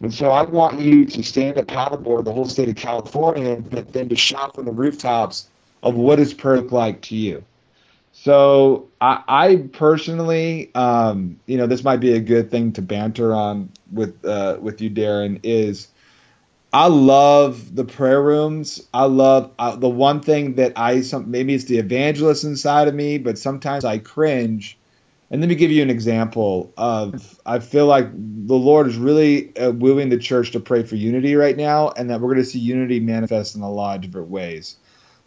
And 0.00 0.14
so 0.14 0.30
I 0.30 0.42
want 0.42 0.80
you 0.80 1.04
to 1.06 1.22
stand 1.22 1.58
at 1.58 1.66
paddleboard 1.66 2.24
the 2.24 2.32
whole 2.32 2.44
state 2.44 2.68
of 2.68 2.76
California, 2.76 3.56
but 3.56 3.92
then 3.92 4.08
to 4.08 4.16
shout 4.16 4.54
from 4.54 4.64
the 4.64 4.72
rooftops 4.72 5.48
of 5.82 5.94
what 5.94 6.16
does 6.16 6.32
prayer 6.34 6.60
look 6.60 6.72
like 6.72 7.00
to 7.02 7.16
you. 7.16 7.44
So 8.22 8.88
I, 9.00 9.22
I 9.28 9.56
personally, 9.72 10.74
um, 10.74 11.38
you 11.46 11.56
know, 11.56 11.68
this 11.68 11.84
might 11.84 11.98
be 11.98 12.14
a 12.14 12.20
good 12.20 12.50
thing 12.50 12.72
to 12.72 12.82
banter 12.82 13.32
on 13.32 13.70
with 13.92 14.24
uh, 14.24 14.58
with 14.60 14.80
you, 14.80 14.90
Darren. 14.90 15.38
Is 15.44 15.86
I 16.72 16.88
love 16.88 17.74
the 17.74 17.84
prayer 17.84 18.20
rooms. 18.20 18.88
I 18.92 19.04
love 19.04 19.52
uh, 19.58 19.76
the 19.76 19.88
one 19.88 20.20
thing 20.20 20.56
that 20.56 20.72
I 20.76 21.02
some 21.02 21.30
maybe 21.30 21.54
it's 21.54 21.64
the 21.64 21.78
evangelist 21.78 22.42
inside 22.42 22.88
of 22.88 22.94
me, 22.94 23.18
but 23.18 23.38
sometimes 23.38 23.84
I 23.84 23.98
cringe. 23.98 24.78
And 25.30 25.40
let 25.40 25.48
me 25.48 25.54
give 25.54 25.70
you 25.70 25.82
an 25.82 25.90
example 25.90 26.72
of 26.76 27.38
I 27.46 27.60
feel 27.60 27.86
like 27.86 28.10
the 28.12 28.54
Lord 28.56 28.88
is 28.88 28.96
really 28.96 29.56
uh, 29.56 29.70
wooing 29.70 30.08
the 30.08 30.18
church 30.18 30.52
to 30.52 30.60
pray 30.60 30.82
for 30.82 30.96
unity 30.96 31.36
right 31.36 31.56
now, 31.56 31.90
and 31.90 32.10
that 32.10 32.20
we're 32.20 32.34
going 32.34 32.44
to 32.44 32.50
see 32.50 32.58
unity 32.58 32.98
manifest 32.98 33.54
in 33.54 33.62
a 33.62 33.70
lot 33.70 33.96
of 33.96 34.02
different 34.02 34.28
ways. 34.28 34.76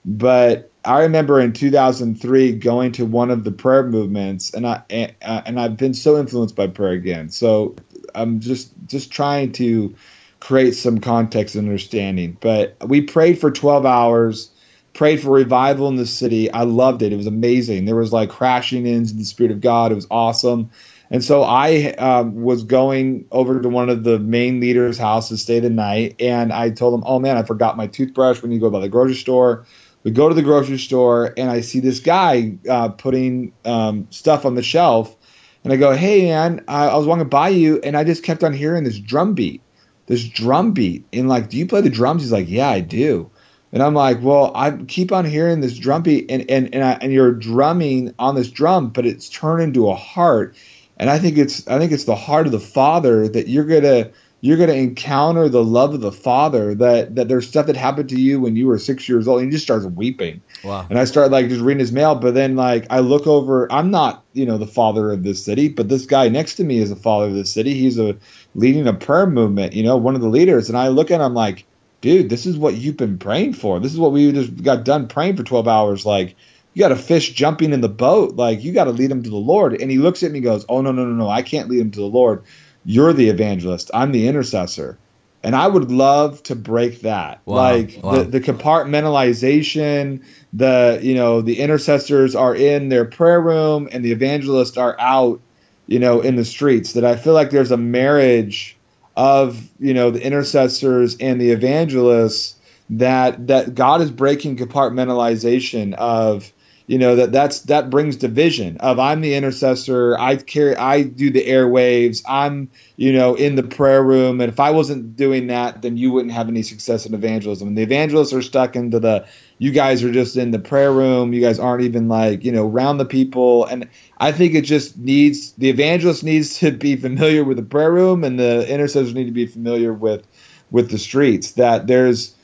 But 0.05 0.71
I 0.83 1.03
remember 1.03 1.39
in 1.39 1.53
2003 1.53 2.53
going 2.53 2.93
to 2.93 3.05
one 3.05 3.29
of 3.29 3.43
the 3.43 3.51
prayer 3.51 3.83
movements, 3.83 4.53
and 4.53 4.65
I 4.65 4.81
and 4.89 5.59
I've 5.59 5.77
been 5.77 5.93
so 5.93 6.19
influenced 6.19 6.55
by 6.55 6.67
prayer 6.67 6.93
again. 6.93 7.29
So 7.29 7.75
I'm 8.15 8.39
just 8.39 8.71
just 8.87 9.11
trying 9.11 9.51
to 9.53 9.95
create 10.39 10.71
some 10.71 10.99
context 10.99 11.55
and 11.55 11.67
understanding. 11.67 12.35
But 12.39 12.77
we 12.85 13.01
prayed 13.01 13.39
for 13.39 13.51
12 13.51 13.85
hours, 13.85 14.49
prayed 14.93 15.21
for 15.21 15.29
revival 15.29 15.87
in 15.87 15.97
the 15.97 16.07
city. 16.07 16.51
I 16.51 16.63
loved 16.63 17.03
it. 17.03 17.13
It 17.13 17.17
was 17.17 17.27
amazing. 17.27 17.85
There 17.85 17.95
was 17.95 18.11
like 18.11 18.29
crashing 18.29 18.87
into 18.87 19.13
the 19.13 19.23
Spirit 19.23 19.51
of 19.51 19.61
God. 19.61 19.91
It 19.91 19.95
was 19.95 20.07
awesome. 20.09 20.71
And 21.11 21.23
so 21.23 21.43
I 21.43 21.93
um, 21.97 22.41
was 22.41 22.63
going 22.63 23.25
over 23.31 23.61
to 23.61 23.67
one 23.67 23.89
of 23.89 24.03
the 24.05 24.17
main 24.17 24.61
leaders' 24.61 24.97
house 24.97 25.27
to 25.27 25.37
stay 25.37 25.59
the 25.59 25.69
night, 25.69 26.15
and 26.21 26.53
I 26.53 26.69
told 26.69 26.93
them, 26.93 27.03
"Oh 27.05 27.19
man, 27.19 27.37
I 27.37 27.43
forgot 27.43 27.77
my 27.77 27.87
toothbrush 27.87 28.41
when 28.41 28.51
you 28.51 28.59
go 28.59 28.69
by 28.69 28.79
the 28.79 28.89
grocery 28.89 29.15
store." 29.15 29.65
We 30.03 30.11
go 30.11 30.29
to 30.29 30.35
the 30.35 30.41
grocery 30.41 30.77
store 30.77 31.33
and 31.37 31.49
I 31.49 31.61
see 31.61 31.79
this 31.79 31.99
guy 31.99 32.57
uh, 32.67 32.89
putting 32.89 33.53
um, 33.65 34.07
stuff 34.09 34.45
on 34.45 34.55
the 34.55 34.63
shelf, 34.63 35.15
and 35.63 35.71
I 35.71 35.75
go, 35.75 35.91
"Hey 35.95 36.25
man, 36.25 36.63
I, 36.67 36.87
I 36.87 36.97
was 36.97 37.05
to 37.19 37.25
buy 37.25 37.49
you, 37.49 37.79
and 37.83 37.95
I 37.95 38.03
just 38.03 38.23
kept 38.23 38.43
on 38.43 38.53
hearing 38.53 38.83
this 38.83 38.99
drum 38.99 39.33
beat, 39.33 39.61
this 40.07 40.27
drum 40.27 40.71
beat, 40.71 41.05
and 41.13 41.29
like, 41.29 41.49
do 41.49 41.57
you 41.57 41.65
play 41.67 41.81
the 41.81 41.89
drums?" 41.89 42.23
He's 42.23 42.31
like, 42.31 42.49
"Yeah, 42.49 42.69
I 42.69 42.81
do." 42.81 43.29
And 43.73 43.81
I'm 43.81 43.93
like, 43.93 44.21
well, 44.21 44.51
I 44.53 44.71
keep 44.71 45.13
on 45.13 45.23
hearing 45.23 45.61
this 45.61 45.77
drum 45.77 46.03
beat, 46.03 46.29
and 46.29 46.49
and 46.49 46.73
and, 46.73 46.83
I, 46.83 46.93
and 46.93 47.13
you're 47.13 47.31
drumming 47.31 48.13
on 48.19 48.35
this 48.35 48.49
drum, 48.49 48.89
but 48.89 49.05
it's 49.05 49.29
turned 49.29 49.61
into 49.61 49.89
a 49.89 49.95
heart, 49.95 50.55
and 50.97 51.09
I 51.09 51.19
think 51.19 51.37
it's 51.37 51.67
I 51.67 51.77
think 51.77 51.91
it's 51.91 52.05
the 52.05 52.15
heart 52.15 52.47
of 52.47 52.51
the 52.51 52.59
Father 52.59 53.27
that 53.27 53.47
you're 53.47 53.65
gonna 53.65 54.11
you're 54.41 54.57
going 54.57 54.69
to 54.69 54.75
encounter 54.75 55.47
the 55.47 55.63
love 55.63 55.93
of 55.93 56.01
the 56.01 56.11
father 56.11 56.73
that 56.75 57.15
that 57.15 57.27
there's 57.27 57.47
stuff 57.47 57.67
that 57.67 57.77
happened 57.77 58.09
to 58.09 58.19
you 58.19 58.41
when 58.41 58.55
you 58.55 58.67
were 58.67 58.79
six 58.79 59.07
years 59.07 59.27
old 59.27 59.39
and 59.39 59.51
he 59.51 59.55
just 59.55 59.63
starts 59.63 59.85
weeping. 59.85 60.41
Wow. 60.63 60.85
And 60.89 60.99
i 60.99 61.05
start 61.05 61.31
like 61.31 61.47
just 61.47 61.61
reading 61.61 61.79
his 61.79 61.91
mail 61.91 62.15
but 62.15 62.33
then 62.33 62.55
like 62.55 62.87
i 62.89 62.99
look 62.99 63.27
over 63.27 63.71
i'm 63.71 63.91
not 63.91 64.25
you 64.33 64.45
know 64.45 64.57
the 64.57 64.67
father 64.67 65.11
of 65.11 65.23
this 65.23 65.45
city 65.45 65.69
but 65.69 65.87
this 65.87 66.05
guy 66.05 66.27
next 66.27 66.55
to 66.55 66.63
me 66.63 66.79
is 66.79 66.89
the 66.89 66.95
father 66.95 67.27
of 67.27 67.35
the 67.35 67.45
city. 67.45 67.73
He's 67.75 67.97
a 67.97 68.17
leading 68.55 68.87
a 68.87 68.93
prayer 68.93 69.27
movement 69.27 69.73
you 69.73 69.83
know 69.83 69.95
one 69.95 70.15
of 70.15 70.21
the 70.21 70.29
leaders. 70.29 70.67
And 70.67 70.77
i 70.77 70.89
look 70.89 71.11
at 71.11 71.21
him 71.21 71.33
like 71.33 71.65
dude 72.01 72.29
this 72.29 72.45
is 72.45 72.57
what 72.57 72.75
you've 72.75 72.97
been 72.97 73.19
praying 73.19 73.53
for. 73.53 73.79
This 73.79 73.93
is 73.93 73.99
what 73.99 74.11
we 74.11 74.31
just 74.31 74.63
got 74.63 74.83
done 74.83 75.07
praying 75.07 75.37
for 75.37 75.43
12 75.43 75.67
hours. 75.67 76.05
Like 76.05 76.35
you 76.73 76.79
got 76.79 76.91
a 76.91 76.95
fish 76.95 77.33
jumping 77.33 77.73
in 77.73 77.81
the 77.81 77.89
boat. 77.89 78.35
Like 78.37 78.63
you 78.63 78.71
got 78.71 78.85
to 78.85 78.91
lead 78.91 79.11
him 79.11 79.23
to 79.23 79.29
the 79.29 79.35
lord. 79.35 79.79
And 79.79 79.91
he 79.91 79.97
looks 79.97 80.23
at 80.23 80.31
me 80.31 80.39
and 80.39 80.45
goes 80.45 80.65
oh 80.67 80.81
no 80.81 80.91
no 80.91 81.05
no 81.05 81.13
no. 81.13 81.29
I 81.29 81.43
can't 81.43 81.69
lead 81.69 81.81
him 81.81 81.91
to 81.91 81.99
the 81.99 82.05
lord 82.05 82.43
you're 82.85 83.13
the 83.13 83.29
evangelist. 83.29 83.91
I'm 83.93 84.11
the 84.11 84.27
intercessor. 84.27 84.97
And 85.43 85.55
I 85.55 85.67
would 85.67 85.89
love 85.91 86.43
to 86.43 86.55
break 86.55 87.01
that. 87.01 87.41
Wow. 87.45 87.55
Like 87.55 87.99
Wow. 88.03 88.11
the, 88.11 88.23
the 88.25 88.41
compartmentalization, 88.41 90.21
the 90.53 90.99
you 91.01 91.15
know, 91.15 91.41
the 91.41 91.59
intercessors 91.59 92.35
are 92.35 92.55
in 92.55 92.89
their 92.89 93.05
prayer 93.05 93.41
room 93.41 93.89
and 93.91 94.05
the 94.05 94.11
evangelists 94.11 94.77
are 94.77 94.95
out, 94.99 95.41
you 95.87 95.99
know, 95.99 96.21
in 96.21 96.35
the 96.35 96.45
streets. 96.45 96.93
That 96.93 97.05
I 97.05 97.15
feel 97.15 97.33
like 97.33 97.49
there's 97.49 97.71
a 97.71 97.77
marriage 97.77 98.77
of, 99.17 99.67
you 99.79 99.93
know, 99.93 100.11
the 100.11 100.23
intercessors 100.23 101.17
and 101.19 101.41
the 101.41 101.51
evangelists 101.51 102.55
that 102.91 103.47
that 103.47 103.73
God 103.73 104.01
is 104.01 104.11
breaking 104.11 104.57
compartmentalization 104.57 105.93
of 105.93 106.51
you 106.91 106.97
know 106.97 107.15
that 107.15 107.31
that's 107.31 107.61
that 107.61 107.89
brings 107.89 108.17
division 108.17 108.75
of 108.81 108.99
i'm 108.99 109.21
the 109.21 109.33
intercessor 109.33 110.17
i 110.19 110.35
carry 110.35 110.75
i 110.75 111.03
do 111.03 111.31
the 111.31 111.47
airwaves 111.47 112.21
i'm 112.27 112.69
you 112.97 113.13
know 113.13 113.33
in 113.33 113.55
the 113.55 113.63
prayer 113.63 114.03
room 114.03 114.41
and 114.41 114.51
if 114.51 114.59
i 114.59 114.71
wasn't 114.71 115.15
doing 115.15 115.47
that 115.47 115.81
then 115.81 115.95
you 115.95 116.11
wouldn't 116.11 116.33
have 116.33 116.49
any 116.49 116.61
success 116.61 117.05
in 117.05 117.13
evangelism. 117.13 117.69
And 117.69 117.77
the 117.77 117.81
evangelists 117.81 118.33
are 118.33 118.41
stuck 118.41 118.75
into 118.75 118.99
the 118.99 119.25
you 119.57 119.71
guys 119.71 120.03
are 120.03 120.11
just 120.11 120.35
in 120.35 120.51
the 120.51 120.59
prayer 120.59 120.91
room 120.91 121.31
you 121.31 121.39
guys 121.39 121.59
aren't 121.59 121.85
even 121.85 122.09
like 122.09 122.43
you 122.43 122.51
know 122.51 122.67
around 122.67 122.97
the 122.97 123.05
people. 123.05 123.63
And 123.67 123.87
i 124.17 124.33
think 124.33 124.53
it 124.53 124.63
just 124.63 124.97
needs 124.97 125.53
the 125.53 125.69
evangelist 125.69 126.25
needs 126.25 126.59
to 126.59 126.71
be 126.71 126.97
familiar 126.97 127.45
with 127.45 127.55
the 127.55 127.63
prayer 127.63 127.91
room 127.91 128.25
and 128.25 128.37
the 128.37 128.67
intercessors 128.67 129.13
need 129.13 129.27
to 129.27 129.31
be 129.31 129.45
familiar 129.45 129.93
with 129.93 130.27
with 130.71 130.91
the 130.91 130.97
streets. 130.97 131.51
That 131.51 131.87
there's 131.87 132.35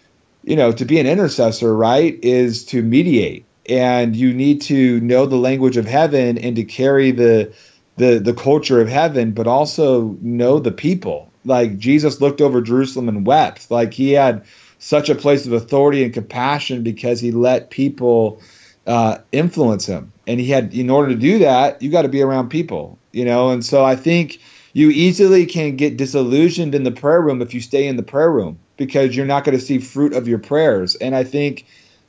you 0.45 0.55
know 0.55 0.71
to 0.71 0.85
be 0.85 1.01
an 1.01 1.05
intercessor 1.05 1.75
right 1.75 2.17
is 2.23 2.63
to 2.67 2.81
mediate 2.81 3.46
and 3.69 4.15
you 4.15 4.33
need 4.33 4.61
to 4.61 4.99
know 5.01 5.25
the 5.25 5.35
language 5.35 5.77
of 5.77 5.85
heaven 5.85 6.37
and 6.37 6.55
to 6.55 6.63
carry 6.63 7.11
the 7.11 7.53
the 7.97 8.19
the 8.19 8.33
culture 8.33 8.79
of 8.79 8.87
heaven 8.87 9.31
but 9.31 9.47
also 9.47 10.17
know 10.21 10.59
the 10.59 10.71
people. 10.71 11.31
Like 11.45 11.77
jesus 11.77 12.21
looked 12.21 12.41
over 12.41 12.61
jerusalem 12.61 13.09
and 13.09 13.25
wept. 13.25 13.71
Like 13.71 13.93
he 13.93 14.11
had 14.11 14.45
such 14.79 15.09
a 15.09 15.15
place 15.15 15.45
of 15.47 15.53
authority 15.53 16.03
and 16.03 16.13
compassion 16.13 16.83
because 16.83 17.19
he 17.19 17.31
let 17.31 17.71
people 17.71 18.41
uh, 18.85 19.17
influence 19.31 19.85
him. 19.85 20.13
And 20.27 20.39
he 20.39 20.49
had 20.49 20.73
in 20.73 20.89
order 20.89 21.09
to 21.09 21.19
do 21.19 21.39
that 21.39 21.81
you 21.81 21.89
got 21.89 22.03
to 22.03 22.09
be 22.09 22.21
around 22.21 22.49
people 22.49 22.97
you 23.11 23.25
know? 23.25 23.49
And 23.49 23.65
so 23.65 23.83
i 23.83 23.95
think 23.95 24.39
you 24.73 24.91
easily 24.91 25.47
can 25.47 25.75
get 25.75 25.97
disillusioned 25.97 26.75
in 26.75 26.83
the 26.83 26.91
prayer 26.91 27.19
room 27.19 27.41
if 27.41 27.53
you 27.55 27.61
stay 27.61 27.87
in 27.87 27.95
the 27.95 28.03
prayer 28.03 28.31
room 28.31 28.59
because 28.77 29.15
you're 29.15 29.25
not 29.25 29.43
going 29.43 29.57
to 29.57 29.63
see 29.63 29.79
fruit 29.79 30.13
of 30.13 30.27
your 30.27 30.39
prayers. 30.39 30.95
And 30.95 31.15
i 31.15 31.23
think 31.23 31.65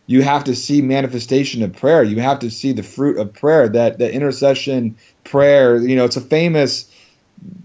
you 0.09 0.23
have 0.23 0.45
to 0.45 0.57
see 0.57 0.81
manifestation 0.81 1.63
of 1.63 1.75
prayer. 1.75 2.03
You 2.03 2.19
have 2.21 2.39
to 2.39 2.51
see 2.51 2.73
the 2.73 2.83
fruit 2.83 3.19
of 3.19 3.35
prayer. 3.35 3.69
That 3.69 3.99
the 3.99 4.11
intercession 4.11 4.97
prayer, 5.23 5.77
you 5.77 5.97
know, 5.97 6.07
it's 6.07 6.17
a 6.17 6.23
famous 6.23 6.91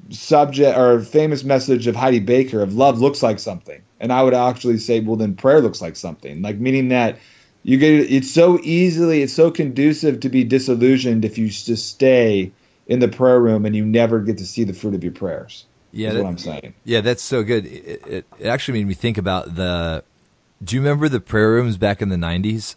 subject 0.09 0.77
or 0.77 0.99
famous 0.99 1.45
message 1.45 1.87
of 1.87 1.95
Heidi 1.95 2.19
Baker 2.19 2.61
of 2.61 2.75
love 2.75 2.99
looks 2.99 3.23
like 3.23 3.39
something. 3.39 3.81
And 3.97 4.11
I 4.11 4.21
would 4.21 4.33
actually 4.33 4.77
say, 4.77 4.99
well, 4.99 5.15
then 5.15 5.35
prayer 5.35 5.61
looks 5.61 5.81
like 5.81 5.95
something. 5.95 6.41
Like 6.41 6.57
meaning 6.57 6.89
that 6.89 7.17
you 7.63 7.77
get 7.77 8.11
it's 8.11 8.29
so 8.29 8.59
easily 8.61 9.21
it's 9.21 9.31
so 9.31 9.49
conducive 9.49 10.19
to 10.19 10.29
be 10.29 10.43
disillusioned 10.43 11.23
if 11.23 11.37
you 11.37 11.47
just 11.47 11.87
stay 11.87 12.51
in 12.87 12.99
the 12.99 13.07
prayer 13.07 13.39
room 13.39 13.65
and 13.65 13.73
you 13.73 13.85
never 13.85 14.19
get 14.19 14.39
to 14.39 14.45
see 14.45 14.65
the 14.65 14.73
fruit 14.73 14.95
of 14.95 15.03
your 15.03 15.13
prayers. 15.13 15.65
Yeah, 15.93 16.09
is 16.09 16.15
that- 16.15 16.23
what 16.23 16.29
I'm 16.29 16.37
saying. 16.37 16.73
Yeah, 16.83 16.99
that's 16.99 17.23
so 17.23 17.43
good. 17.43 17.65
It, 17.65 18.01
it, 18.05 18.25
it 18.37 18.47
actually 18.47 18.79
made 18.79 18.87
me 18.87 18.95
think 18.95 19.17
about 19.17 19.55
the. 19.55 20.03
Do 20.63 20.75
you 20.75 20.81
remember 20.81 21.09
the 21.09 21.19
prayer 21.19 21.49
rooms 21.51 21.77
back 21.77 22.01
in 22.01 22.09
the 22.09 22.15
'90s? 22.15 22.75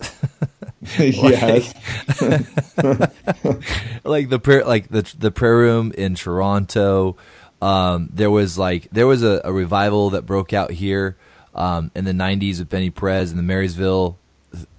yes. 0.99 1.75
like 4.05 4.29
the 4.29 4.39
prayer, 4.39 4.65
like 4.65 4.89
the 4.89 5.15
the 5.19 5.31
prayer 5.31 5.57
room 5.57 5.93
in 5.97 6.15
Toronto. 6.15 7.17
Um, 7.63 8.11
there 8.13 8.31
was 8.31 8.59
like 8.59 8.89
there 8.93 9.07
was 9.07 9.23
a, 9.23 9.41
a 9.45 9.53
revival 9.53 10.11
that 10.11 10.27
broke 10.27 10.53
out 10.53 10.71
here 10.71 11.17
um, 11.55 11.91
in 11.95 12.05
the 12.05 12.13
'90s 12.13 12.59
with 12.59 12.69
Benny 12.69 12.91
Perez 12.91 13.31
and 13.31 13.39
the 13.39 13.43
Marysville 13.43 14.19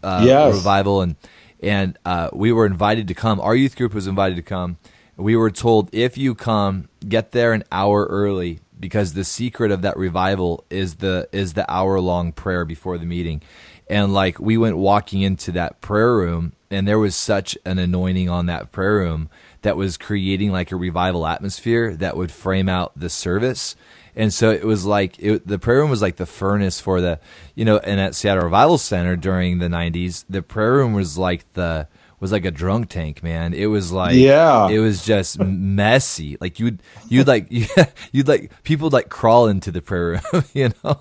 uh, 0.03 0.23
Yes. 0.25 0.53
revival, 0.55 1.01
and 1.01 1.15
and 1.61 1.97
uh, 2.05 2.29
we 2.33 2.51
were 2.51 2.65
invited 2.65 3.07
to 3.09 3.13
come. 3.13 3.39
Our 3.41 3.55
youth 3.55 3.75
group 3.75 3.93
was 3.93 4.07
invited 4.07 4.35
to 4.35 4.43
come. 4.43 4.77
We 5.15 5.35
were 5.35 5.49
told 5.49 5.89
if 5.93 6.17
you 6.17 6.35
come, 6.35 6.89
get 7.07 7.31
there 7.31 7.51
an 7.53 7.63
hour 7.71 8.05
early 8.05 8.59
because 8.79 9.13
the 9.13 9.23
secret 9.23 9.71
of 9.71 9.81
that 9.81 9.97
revival 9.97 10.65
is 10.69 10.95
the 10.95 11.27
is 11.31 11.53
the 11.53 11.69
hour 11.71 11.99
long 11.99 12.31
prayer 12.31 12.65
before 12.65 12.97
the 12.97 13.05
meeting. 13.05 13.41
And 13.89 14.13
like 14.13 14.39
we 14.39 14.57
went 14.57 14.77
walking 14.77 15.21
into 15.21 15.51
that 15.53 15.81
prayer 15.81 16.13
room, 16.13 16.53
and 16.69 16.87
there 16.87 16.99
was 16.99 17.15
such 17.15 17.57
an 17.65 17.79
anointing 17.79 18.29
on 18.29 18.47
that 18.47 18.71
prayer 18.71 18.97
room 18.97 19.29
that 19.61 19.77
was 19.77 19.97
creating 19.97 20.51
like 20.51 20.71
a 20.71 20.75
revival 20.75 21.25
atmosphere 21.25 21.95
that 21.95 22.17
would 22.17 22.31
frame 22.31 22.69
out 22.69 22.97
the 22.97 23.09
service. 23.09 23.75
And 24.15 24.33
so 24.33 24.49
it 24.49 24.65
was 24.65 24.83
like 24.85 25.17
it, 25.19 25.47
the 25.47 25.59
prayer 25.59 25.79
room 25.79 25.89
was 25.89 26.01
like 26.01 26.15
the 26.15 26.25
furnace 26.25 26.79
for 26.79 27.01
the, 27.01 27.19
you 27.55 27.65
know, 27.65 27.77
and 27.77 27.99
at 27.99 28.15
Seattle 28.15 28.43
Revival 28.43 28.77
Center 28.77 29.15
during 29.15 29.59
the 29.59 29.67
'90s, 29.67 30.25
the 30.29 30.41
prayer 30.41 30.73
room 30.73 30.93
was 30.93 31.17
like 31.17 31.51
the 31.53 31.87
was 32.19 32.31
like 32.31 32.45
a 32.45 32.51
drunk 32.51 32.89
tank, 32.89 33.21
man. 33.23 33.53
It 33.53 33.67
was 33.67 33.91
like 33.91 34.15
Yeah. 34.15 34.69
it 34.69 34.79
was 34.79 35.05
just 35.05 35.39
messy. 35.39 36.37
Like 36.41 36.59
you'd 36.59 36.81
you'd 37.09 37.27
like 37.27 37.47
you'd 38.11 38.27
like 38.27 38.51
people 38.63 38.89
like 38.89 39.09
crawl 39.09 39.47
into 39.47 39.71
the 39.71 39.81
prayer 39.81 40.21
room, 40.33 40.43
you 40.53 40.71
know. 40.83 40.99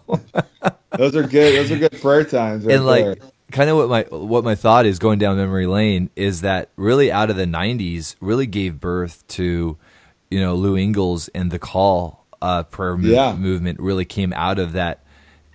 Those 0.97 1.17
are 1.17 1.23
good. 1.23 1.57
Those 1.59 1.71
are 1.73 1.79
good 1.79 2.01
prayer 2.01 2.25
times. 2.25 2.65
Right 2.65 2.75
and 2.77 2.87
like 2.87 3.19
kind 3.53 3.71
of 3.71 3.77
what 3.77 3.89
my 3.89 4.03
what 4.17 4.45
my 4.45 4.55
thought 4.55 4.87
is 4.87 4.99
going 4.99 5.19
down 5.19 5.37
memory 5.37 5.67
lane 5.67 6.11
is 6.17 6.41
that 6.41 6.69
really 6.77 7.13
out 7.13 7.31
of 7.31 7.37
the 7.37 7.45
90s 7.45 8.17
really 8.21 8.47
gave 8.47 8.81
birth 8.81 9.27
to 9.29 9.77
you 10.31 10.41
know 10.41 10.55
Lou 10.57 10.77
Engle 10.77 11.21
and 11.35 11.51
the 11.53 11.59
call 11.61 12.27
uh 12.43 12.65
prayer 12.65 12.97
Yeah. 13.01 13.35
movement 13.37 13.79
really 13.79 14.05
came 14.05 14.33
out 14.33 14.59
of 14.59 14.73
that 14.73 15.05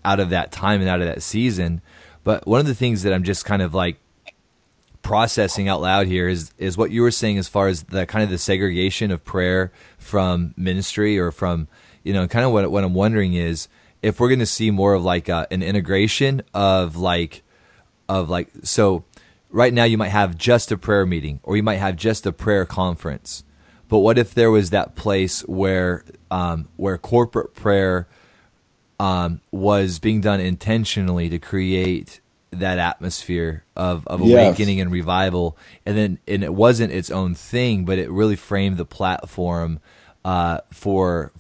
out 0.06 0.19
of 0.21 0.30
that 0.30 0.52
time 0.54 0.80
and 0.80 0.89
out 0.89 1.02
of 1.02 1.08
that 1.08 1.21
season 1.21 1.82
but 2.24 2.47
one 2.47 2.62
of 2.62 2.65
the 2.65 2.74
things 2.74 3.04
that 3.04 3.12
I'm 3.13 3.24
just 3.24 3.43
kind 3.45 3.62
of 3.62 3.74
like 3.74 3.97
processing 5.01 5.67
out 5.67 5.81
loud 5.81 6.07
here 6.07 6.27
is 6.27 6.53
is 6.57 6.77
what 6.77 6.91
you 6.91 7.01
were 7.01 7.11
saying 7.11 7.37
as 7.37 7.47
far 7.47 7.67
as 7.67 7.83
the 7.83 8.05
kind 8.05 8.23
of 8.23 8.29
the 8.29 8.37
segregation 8.37 9.11
of 9.11 9.23
prayer 9.23 9.71
from 9.97 10.53
ministry 10.55 11.17
or 11.17 11.31
from 11.31 11.67
you 12.03 12.13
know 12.13 12.27
kind 12.27 12.45
of 12.45 12.51
what 12.51 12.69
what 12.71 12.83
I'm 12.83 12.93
wondering 12.93 13.33
is 13.33 13.67
if 14.01 14.19
we're 14.19 14.29
going 14.29 14.39
to 14.39 14.45
see 14.45 14.71
more 14.71 14.93
of 14.93 15.03
like 15.03 15.29
a, 15.29 15.47
an 15.51 15.63
integration 15.63 16.41
of 16.53 16.95
like 16.95 17.43
of 18.07 18.29
like 18.29 18.49
so 18.63 19.03
right 19.49 19.73
now 19.73 19.83
you 19.83 19.97
might 19.97 20.09
have 20.09 20.37
just 20.37 20.71
a 20.71 20.77
prayer 20.77 21.05
meeting 21.05 21.39
or 21.43 21.55
you 21.55 21.63
might 21.63 21.77
have 21.77 21.95
just 21.95 22.25
a 22.25 22.31
prayer 22.31 22.65
conference 22.65 23.43
but 23.87 23.99
what 23.99 24.17
if 24.17 24.33
there 24.33 24.51
was 24.51 24.69
that 24.69 24.95
place 24.95 25.41
where 25.41 26.05
um, 26.29 26.69
where 26.77 26.97
corporate 26.97 27.53
prayer 27.53 28.07
um, 29.01 29.41
was 29.51 29.99
being 29.99 30.21
done 30.21 30.39
intentionally 30.39 31.27
to 31.27 31.39
create 31.39 32.20
that 32.51 32.79
atmosphere 32.79 33.63
of, 33.75 34.05
of 34.07 34.21
Yes. 34.21 34.21
awakening 34.21 34.81
and 34.81 34.91
revival 34.91 35.57
and 35.85 35.97
then 35.97 36.19
and 36.27 36.43
it 36.43 36.53
wasn't 36.53 36.91
its 36.91 37.09
own 37.09 37.33
thing 37.33 37.85
but 37.85 37.97
it 37.97 38.11
really 38.11 38.35
framed 38.35 38.77
the 38.77 38.85
platform 38.85 39.79
uh, 40.25 40.59
for 40.71 41.31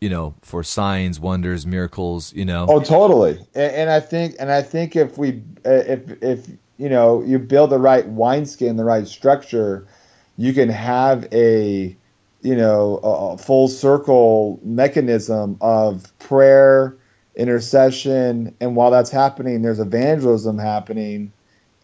you 0.00 0.10
know 0.10 0.34
for 0.42 0.62
signs 0.62 1.18
wonders 1.18 1.66
miracles 1.66 2.32
you 2.34 2.44
know 2.44 2.66
Oh, 2.68 2.80
totally. 2.80 3.38
And, 3.54 3.72
and 3.74 3.90
I 3.90 4.00
think, 4.00 4.36
and 4.38 4.50
I 4.50 4.62
think 4.62 4.96
if 4.96 5.16
we, 5.18 5.42
uh, 5.64 5.70
if 5.86 6.22
if 6.22 6.46
you 6.78 6.88
know, 6.88 7.22
you 7.22 7.38
build 7.38 7.70
the 7.70 7.78
right 7.78 8.06
wineskin, 8.08 8.76
the 8.76 8.84
right 8.84 9.06
structure, 9.06 9.86
you 10.36 10.52
can 10.52 10.68
have 10.68 11.26
a, 11.32 11.96
you 12.42 12.56
know, 12.56 13.00
a, 13.02 13.34
a 13.34 13.38
full 13.38 13.68
circle 13.68 14.60
mechanism 14.62 15.56
of 15.60 16.16
prayer, 16.20 16.96
intercession, 17.38 18.56
and 18.60 18.74
while 18.74 18.90
that's 18.90 19.10
happening, 19.10 19.62
there's 19.62 19.78
evangelism 19.78 20.58
happening, 20.58 21.32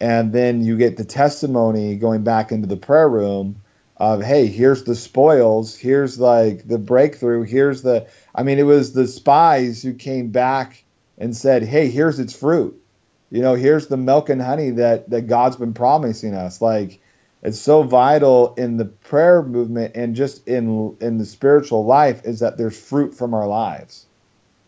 and 0.00 0.32
then 0.32 0.62
you 0.64 0.76
get 0.76 0.96
the 0.96 1.04
testimony 1.04 1.94
going 1.96 2.24
back 2.24 2.50
into 2.50 2.66
the 2.66 2.76
prayer 2.76 3.08
room 3.08 3.62
of 3.96 4.22
hey 4.22 4.46
here's 4.48 4.82
the 4.82 4.96
spoils. 4.96 5.76
Here's 5.76 6.18
like 6.18 6.66
the 6.66 6.78
breakthrough. 6.78 7.44
Here's 7.44 7.82
the 7.82 8.08
i 8.34 8.42
mean 8.42 8.58
it 8.58 8.64
was 8.64 8.92
the 8.92 9.06
spies 9.06 9.82
who 9.82 9.94
came 9.94 10.30
back 10.30 10.84
and 11.16 11.36
said 11.36 11.62
hey 11.62 11.88
here's 11.88 12.18
its 12.18 12.36
fruit. 12.36 12.82
You 13.30 13.42
know 13.42 13.54
here's 13.54 13.86
the 13.86 13.96
milk 13.96 14.30
and 14.30 14.42
honey 14.42 14.70
that 14.70 15.10
that 15.10 15.28
god's 15.28 15.56
been 15.56 15.74
promising 15.74 16.34
us. 16.34 16.60
Like 16.60 17.00
it's 17.42 17.60
so 17.60 17.84
vital 17.84 18.54
in 18.54 18.76
the 18.78 18.86
prayer 18.86 19.42
movement 19.42 19.94
and 19.94 20.16
just 20.16 20.48
in 20.48 20.96
in 21.00 21.18
the 21.18 21.24
spiritual 21.24 21.84
life 21.84 22.22
is 22.24 22.40
that 22.40 22.58
there's 22.58 22.78
fruit 22.78 23.14
from 23.14 23.32
our 23.32 23.46
lives 23.46 24.06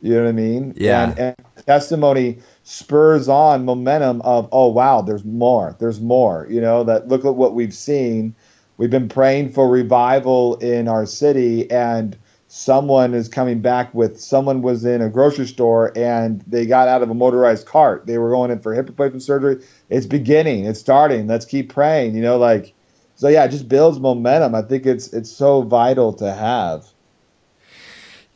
you 0.03 0.15
know 0.15 0.23
what 0.23 0.29
i 0.29 0.33
mean? 0.33 0.75
Yeah. 0.77 1.11
and, 1.11 1.19
and 1.19 1.37
testimony 1.67 2.39
spurs 2.63 3.29
on 3.29 3.65
momentum 3.65 4.21
of 4.23 4.49
oh 4.53 4.69
wow 4.69 5.01
there's 5.01 5.25
more. 5.25 5.77
There's 5.79 6.01
more. 6.01 6.47
You 6.51 6.61
know 6.61 6.85
that 6.85 7.09
look 7.09 7.25
at 7.25 7.35
what 7.35 7.55
we've 7.55 7.75
seen. 7.75 8.35
We've 8.77 8.91
been 8.91 9.09
praying 9.09 9.53
for 9.53 9.69
revival 9.69 10.57
in 10.57 10.87
our 10.87 11.07
city 11.07 11.71
and 11.71 12.17
someone 12.49 13.15
is 13.15 13.29
coming 13.29 13.61
back 13.61 13.93
with 13.95 14.21
someone 14.21 14.63
was 14.63 14.85
in 14.85 15.01
a 15.01 15.09
grocery 15.09 15.47
store 15.47 15.93
and 15.97 16.43
they 16.47 16.67
got 16.67 16.89
out 16.89 17.03
of 17.03 17.11
a 17.11 17.15
motorized 17.15 17.67
cart. 17.67 18.07
They 18.07 18.19
were 18.19 18.31
going 18.31 18.51
in 18.51 18.61
for 18.61 18.75
hip 18.75 18.89
replacement 18.89 19.23
surgery. 19.23 19.65
It's 19.89 20.07
beginning. 20.07 20.67
It's 20.67 20.81
starting. 20.81 21.27
Let's 21.27 21.47
keep 21.47 21.73
praying 21.73 22.15
you 22.15 22.23
know 22.23 22.37
like 22.37 22.75
so 23.15 23.29
yeah 23.29 23.45
it 23.45 23.51
just 23.51 23.69
builds 23.69 23.99
momentum. 23.99 24.55
I 24.55 24.63
think 24.63 24.87
it's 24.87 25.13
it's 25.13 25.31
so 25.31 25.63
vital 25.63 26.13
to 26.15 26.33
have 26.33 26.87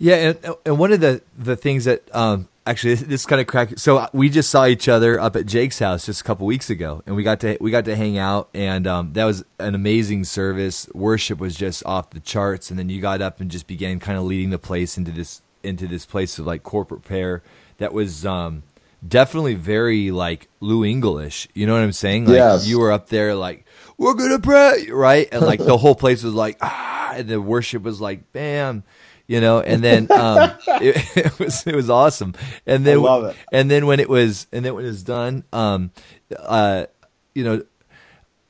Yeah, 0.03 0.15
and, 0.43 0.57
and 0.65 0.79
one 0.79 0.93
of 0.93 1.01
the 1.01 1.21
the 1.39 1.57
things 1.57 1.85
that 1.85 2.03
um, 2.17 2.49
actually 2.67 2.95
this, 2.95 3.03
this 3.03 3.27
kind 3.27 3.39
of 3.39 3.47
crack. 3.47 3.79
So 3.79 4.09
we 4.15 4.31
just 4.31 4.49
saw 4.49 4.65
each 4.67 4.89
other 4.89 5.21
up 5.21 5.37
at 5.37 5.45
Jake's 5.45 5.79
house 5.79 6.07
just 6.07 6.23
a 6.23 6.25
couple 6.25 6.47
weeks 6.47 6.71
ago, 6.71 7.03
and 7.05 7.15
we 7.15 7.23
got 7.23 7.41
to 7.41 7.59
we 7.61 7.71
got 7.71 7.85
to 7.85 7.95
hang 7.95 8.17
out, 8.17 8.49
and 8.55 8.87
um, 8.87 9.13
that 9.13 9.27
was 9.27 9.45
an 9.59 9.75
amazing 9.75 10.25
service. 10.25 10.89
Worship 10.95 11.39
was 11.39 11.55
just 11.55 11.85
off 11.85 12.09
the 12.11 12.21
charts, 12.21 12.71
and 12.71 12.79
then 12.79 12.89
you 12.89 13.03
got 13.03 13.21
up 13.21 13.41
and 13.43 13.51
just 13.51 13.67
began 13.67 14.01
kind 14.01 14.17
of 14.17 14.25
leading 14.25 14.49
the 14.49 14.59
place 14.59 14.97
into 14.97 15.11
this 15.11 15.43
into 15.63 15.87
this 15.87 16.07
place 16.07 16.39
of 16.39 16.47
like 16.47 16.63
corporate 16.63 17.03
prayer 17.03 17.43
that 17.77 17.93
was 17.93 18.25
um, 18.25 18.63
definitely 19.07 19.55
very 19.55 20.11
like 20.11 20.49
Lou 20.61 20.83
English. 20.83 21.47
You 21.53 21.67
know 21.67 21.75
what 21.75 21.83
I'm 21.83 21.93
saying? 21.93 22.25
Like 22.25 22.37
Yes. 22.37 22.67
you 22.67 22.79
were 22.79 22.91
up 22.91 23.11
there 23.11 23.35
like 23.35 23.67
we're 23.99 24.15
gonna 24.15 24.41
pray, 24.41 24.87
right? 24.91 25.29
And 25.31 25.43
like 25.43 25.59
the 25.59 25.77
whole 25.77 25.95
place 25.95 26.23
was 26.23 26.33
like 26.33 26.57
ah, 26.63 27.13
and 27.17 27.29
the 27.29 27.39
worship 27.39 27.83
was 27.83 28.01
like 28.01 28.33
bam 28.33 28.83
you 29.31 29.41
know 29.41 29.61
and 29.61 29.83
then 29.83 30.11
um 30.11 30.51
it, 30.67 31.17
it 31.17 31.39
was 31.39 31.65
it 31.65 31.75
was 31.75 31.89
awesome. 31.89 32.35
And 32.67 32.85
then 32.85 32.99
I 32.99 33.01
love 33.01 33.25
it. 33.27 33.37
and 33.53 33.71
then 33.71 33.87
when 33.87 34.01
it 34.01 34.09
was 34.09 34.49
and 34.53 34.65
then 34.65 34.75
when 34.75 34.85
it 34.85 34.89
was 34.89 35.05
done 35.05 35.45
um 35.53 35.93
uh 36.37 36.87
you 37.33 37.45
know 37.45 37.63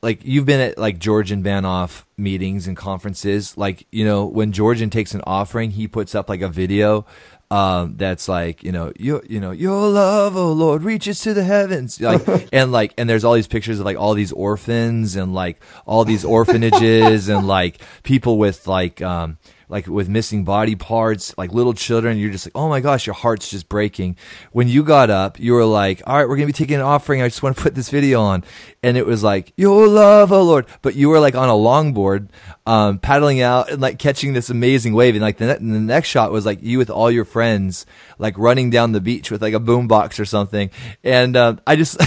like 0.03 0.25
you've 0.25 0.47
been 0.47 0.61
at 0.61 0.79
like 0.79 0.99
Georgian 0.99 1.45
Banov 1.45 2.05
meetings 2.17 2.67
and 2.67 2.79
conferences. 2.79 3.59
Like 3.59 3.87
you 3.93 4.07
know 4.07 4.25
when 4.25 4.53
Georgian 4.53 4.89
takes 4.89 5.13
an 5.13 5.21
offering 5.27 5.71
he 5.71 5.87
puts 5.87 6.15
up 6.15 6.31
like 6.31 6.41
a 6.41 6.49
video 6.49 7.05
um 7.53 7.97
that's 7.97 8.29
like 8.29 8.63
you 8.63 8.71
know 8.71 8.93
you 8.97 9.21
you 9.29 9.41
know 9.41 9.51
your 9.51 9.89
love 9.89 10.37
oh 10.37 10.53
lord 10.53 10.85
reaches 10.85 11.21
to 11.21 11.35
the 11.35 11.45
heavens. 11.45 12.01
Like 12.01 12.49
and 12.55 12.73
like 12.73 12.95
and 12.97 13.07
there's 13.07 13.25
all 13.25 13.35
these 13.35 13.49
pictures 13.49 13.81
of 13.81 13.85
like 13.85 13.99
all 13.99 14.15
these 14.15 14.33
orphans 14.33 15.15
and 15.15 15.35
like 15.35 15.63
all 15.85 16.07
these 16.07 16.25
orphanages 16.25 17.29
and 17.29 17.47
like 17.47 17.83
people 18.03 18.39
with 18.39 18.67
like 18.67 19.03
um 19.03 19.37
like 19.71 19.87
with 19.87 20.09
missing 20.09 20.45
body 20.45 20.75
parts, 20.75 21.33
like 21.39 21.53
little 21.53 21.73
children, 21.73 22.19
you're 22.19 22.31
just 22.31 22.47
like, 22.47 22.53
oh 22.57 22.69
my 22.69 22.81
gosh, 22.81 23.07
your 23.07 23.15
heart's 23.15 23.49
just 23.49 23.69
breaking. 23.69 24.17
When 24.51 24.69
you 24.69 24.83
got 24.83 25.11
up, 25.11 25.39
you 25.39 25.53
were 25.53 25.65
like, 25.65 26.03
all 26.07 26.17
right, 26.17 26.29
we're 26.29 26.37
gonna 26.37 26.47
be 26.47 26.53
taking 26.53 26.75
an 26.75 26.83
offering. 26.83 27.23
I 27.23 27.29
just 27.29 27.43
want 27.43 27.57
to 27.57 27.63
put 27.63 27.77
this 27.77 27.89
video 27.89 28.21
on, 28.21 28.45
and 28.83 28.97
it 28.97 29.07
was 29.07 29.23
like, 29.23 29.53
your 29.57 29.87
love, 29.87 30.33
oh 30.33 30.43
Lord. 30.43 30.67
But 30.83 30.97
you 30.97 31.09
were 31.09 31.21
like 31.21 31.37
on 31.37 31.49
a 31.49 31.53
longboard, 31.53 32.29
um, 32.67 32.99
paddling 32.99 33.41
out 33.41 33.71
and 33.71 33.81
like 33.81 33.99
catching 33.99 34.33
this 34.33 34.51
amazing 34.51 34.93
wave, 34.93 35.15
and 35.15 35.23
like 35.23 35.39
the, 35.39 35.47
ne- 35.47 35.73
the 35.73 35.81
next 35.81 36.09
shot 36.09 36.33
was 36.33 36.45
like 36.45 36.63
you 36.63 36.79
with 36.79 36.91
all 36.91 37.11
your 37.11 37.25
friends, 37.25 37.87
like 38.19 38.37
running 38.37 38.71
down 38.71 38.91
the 38.91 39.01
beach 39.01 39.31
with 39.31 39.41
like 39.41 39.55
a 39.55 39.61
boombox 39.61 40.19
or 40.19 40.25
something, 40.25 40.71
and 41.05 41.37
um, 41.37 41.61
I 41.67 41.77
just. 41.77 41.97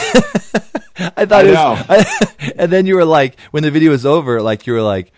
I 0.95 1.25
thought 1.25 1.45
I 1.45 1.47
it 1.47 1.97
was, 2.05 2.53
and 2.55 2.71
then 2.71 2.85
you 2.85 2.95
were 2.95 3.03
like, 3.03 3.39
when 3.49 3.63
the 3.63 3.71
video 3.71 3.89
was 3.89 4.05
over, 4.05 4.43
like 4.43 4.67
you 4.67 4.73
were 4.73 4.81
like, 4.83 5.11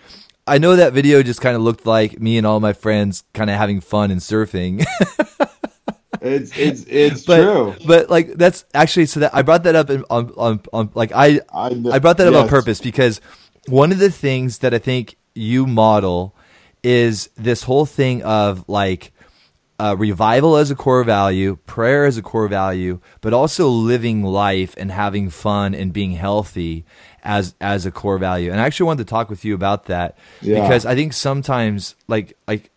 I 0.47 0.57
know 0.59 0.75
that 0.75 0.93
video 0.93 1.23
just 1.23 1.41
kind 1.41 1.55
of 1.55 1.61
looked 1.61 1.85
like 1.85 2.19
me 2.19 2.37
and 2.37 2.45
all 2.45 2.59
my 2.59 2.73
friends 2.73 3.23
kind 3.33 3.49
of 3.49 3.57
having 3.57 3.81
fun 3.81 4.11
and 4.11 4.21
surfing. 4.21 4.85
it's 6.21 6.55
it's 6.57 6.85
it's 6.87 7.25
but, 7.25 7.41
true. 7.41 7.75
But 7.87 8.09
like 8.09 8.33
that's 8.33 8.65
actually 8.73 9.07
so 9.07 9.21
that 9.21 9.33
I 9.33 9.41
brought 9.41 9.63
that 9.63 9.75
up 9.75 9.89
in, 9.89 10.03
on, 10.09 10.31
on 10.37 10.61
on 10.71 10.91
like 10.93 11.11
I 11.13 11.41
I 11.51 11.67
I 11.91 11.99
brought 11.99 12.17
that 12.17 12.27
up 12.27 12.35
on 12.35 12.47
purpose 12.47 12.79
because 12.79 13.21
one 13.67 13.91
of 13.91 13.97
the 13.97 14.11
things 14.11 14.59
that 14.59 14.73
I 14.73 14.77
think 14.77 15.17
you 15.33 15.65
model 15.65 16.35
is 16.83 17.29
this 17.35 17.63
whole 17.63 17.87
thing 17.87 18.21
of 18.21 18.63
like 18.67 19.11
uh, 19.79 19.95
revival 19.97 20.55
as 20.55 20.71
a 20.71 20.75
core 20.75 21.03
value, 21.03 21.57
prayer 21.65 22.05
as 22.05 22.17
a 22.17 22.21
core 22.21 22.47
value, 22.47 22.99
but 23.21 23.33
also 23.33 23.67
living 23.67 24.23
life 24.23 24.73
and 24.77 24.91
having 24.91 25.29
fun 25.29 25.75
and 25.75 25.91
being 25.91 26.11
healthy 26.11 26.85
as 27.25 27.55
as 27.59 27.85
a 27.85 27.91
core 27.91 28.17
value. 28.17 28.51
And 28.51 28.61
I 28.61 28.65
actually 28.65 28.85
wanted 28.85 29.05
to 29.05 29.09
talk 29.09 29.29
with 29.29 29.43
you 29.43 29.53
about 29.55 29.85
that 29.85 30.17
Yeah. 30.41 30.61
because 30.61 30.85
I 30.85 30.95
think 30.95 31.11
sometimes 31.13 31.95
like 32.07 32.37
like 32.47 32.71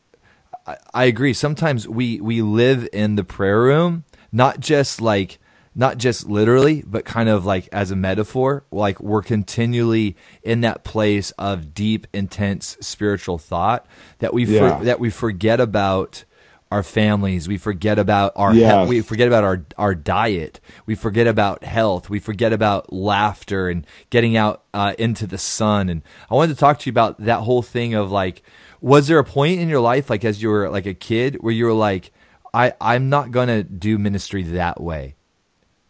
I, 0.66 0.76
I 0.92 1.04
agree. 1.04 1.32
Sometimes 1.34 1.87
we 1.87 2.20
we 2.20 2.42
live 2.42 2.88
in 2.92 3.14
the 3.16 3.24
prayer 3.24 3.61
room, 3.62 4.04
not 4.32 4.58
just 4.58 5.00
like 5.00 5.38
not 5.74 5.98
just 5.98 6.28
literally, 6.28 6.82
but 6.84 7.04
kind 7.04 7.28
of 7.28 7.44
like 7.46 7.68
as 7.70 7.90
a 7.92 7.96
metaphor. 7.96 8.64
Like 8.72 8.98
we're 9.00 9.22
continually 9.22 10.16
in 10.42 10.62
that 10.62 10.82
place 10.82 11.30
of 11.32 11.72
deep, 11.72 12.06
intense 12.12 12.76
spiritual 12.80 13.38
thought 13.38 13.87
that 14.18 14.34
we 14.34 14.44
for, 14.44 14.84
that 14.84 14.98
we 14.98 15.11
forget 15.11 15.61
about 15.61 16.24
our 16.70 16.83
families. 16.83 17.48
We 17.48 17.59
forget 17.59 17.98
about 17.98 18.33
our 18.37 18.52
he- 18.54 18.74
we 18.81 19.00
forget 19.02 19.28
about 19.28 19.44
our 19.44 19.64
our 19.78 19.94
diet. 19.94 20.61
We 20.87 20.94
forget 20.94 21.26
about 21.26 21.64
health. 21.64 22.11
We 22.11 22.18
forget 22.20 22.52
about 22.52 22.92
laughter 22.92 23.68
and 23.68 23.87
getting 24.11 24.37
out 24.37 24.64
uh, 24.74 24.94
into 24.98 25.26
the 25.26 25.38
sun. 25.38 25.88
And 25.88 26.02
I 26.31 26.35
wanted 26.35 26.54
to 26.54 26.61
talk 26.61 26.78
to 26.81 26.87
you 26.90 26.92
about 26.92 27.18
that 27.24 27.40
whole 27.40 27.62
thing 27.62 27.94
of 27.94 28.11
like, 28.11 28.42
was 28.81 29.09
there 29.09 29.18
a 29.18 29.24
point 29.24 29.61
in 29.61 29.68
your 29.68 29.81
life, 29.81 30.11
like 30.11 30.24
as 30.24 30.42
you 30.42 30.50
were 30.50 30.68
like 30.70 30.87
a 30.87 30.94
kid, 30.94 31.37
where 31.42 31.52
you 31.52 31.64
were 31.66 31.72
like, 31.72 32.12
I 32.54 32.74
I'm 32.81 33.09
not 33.09 33.31
gonna 33.31 33.62
do 33.62 33.98
ministry 33.98 34.42
that 34.44 34.81
way. 34.81 35.16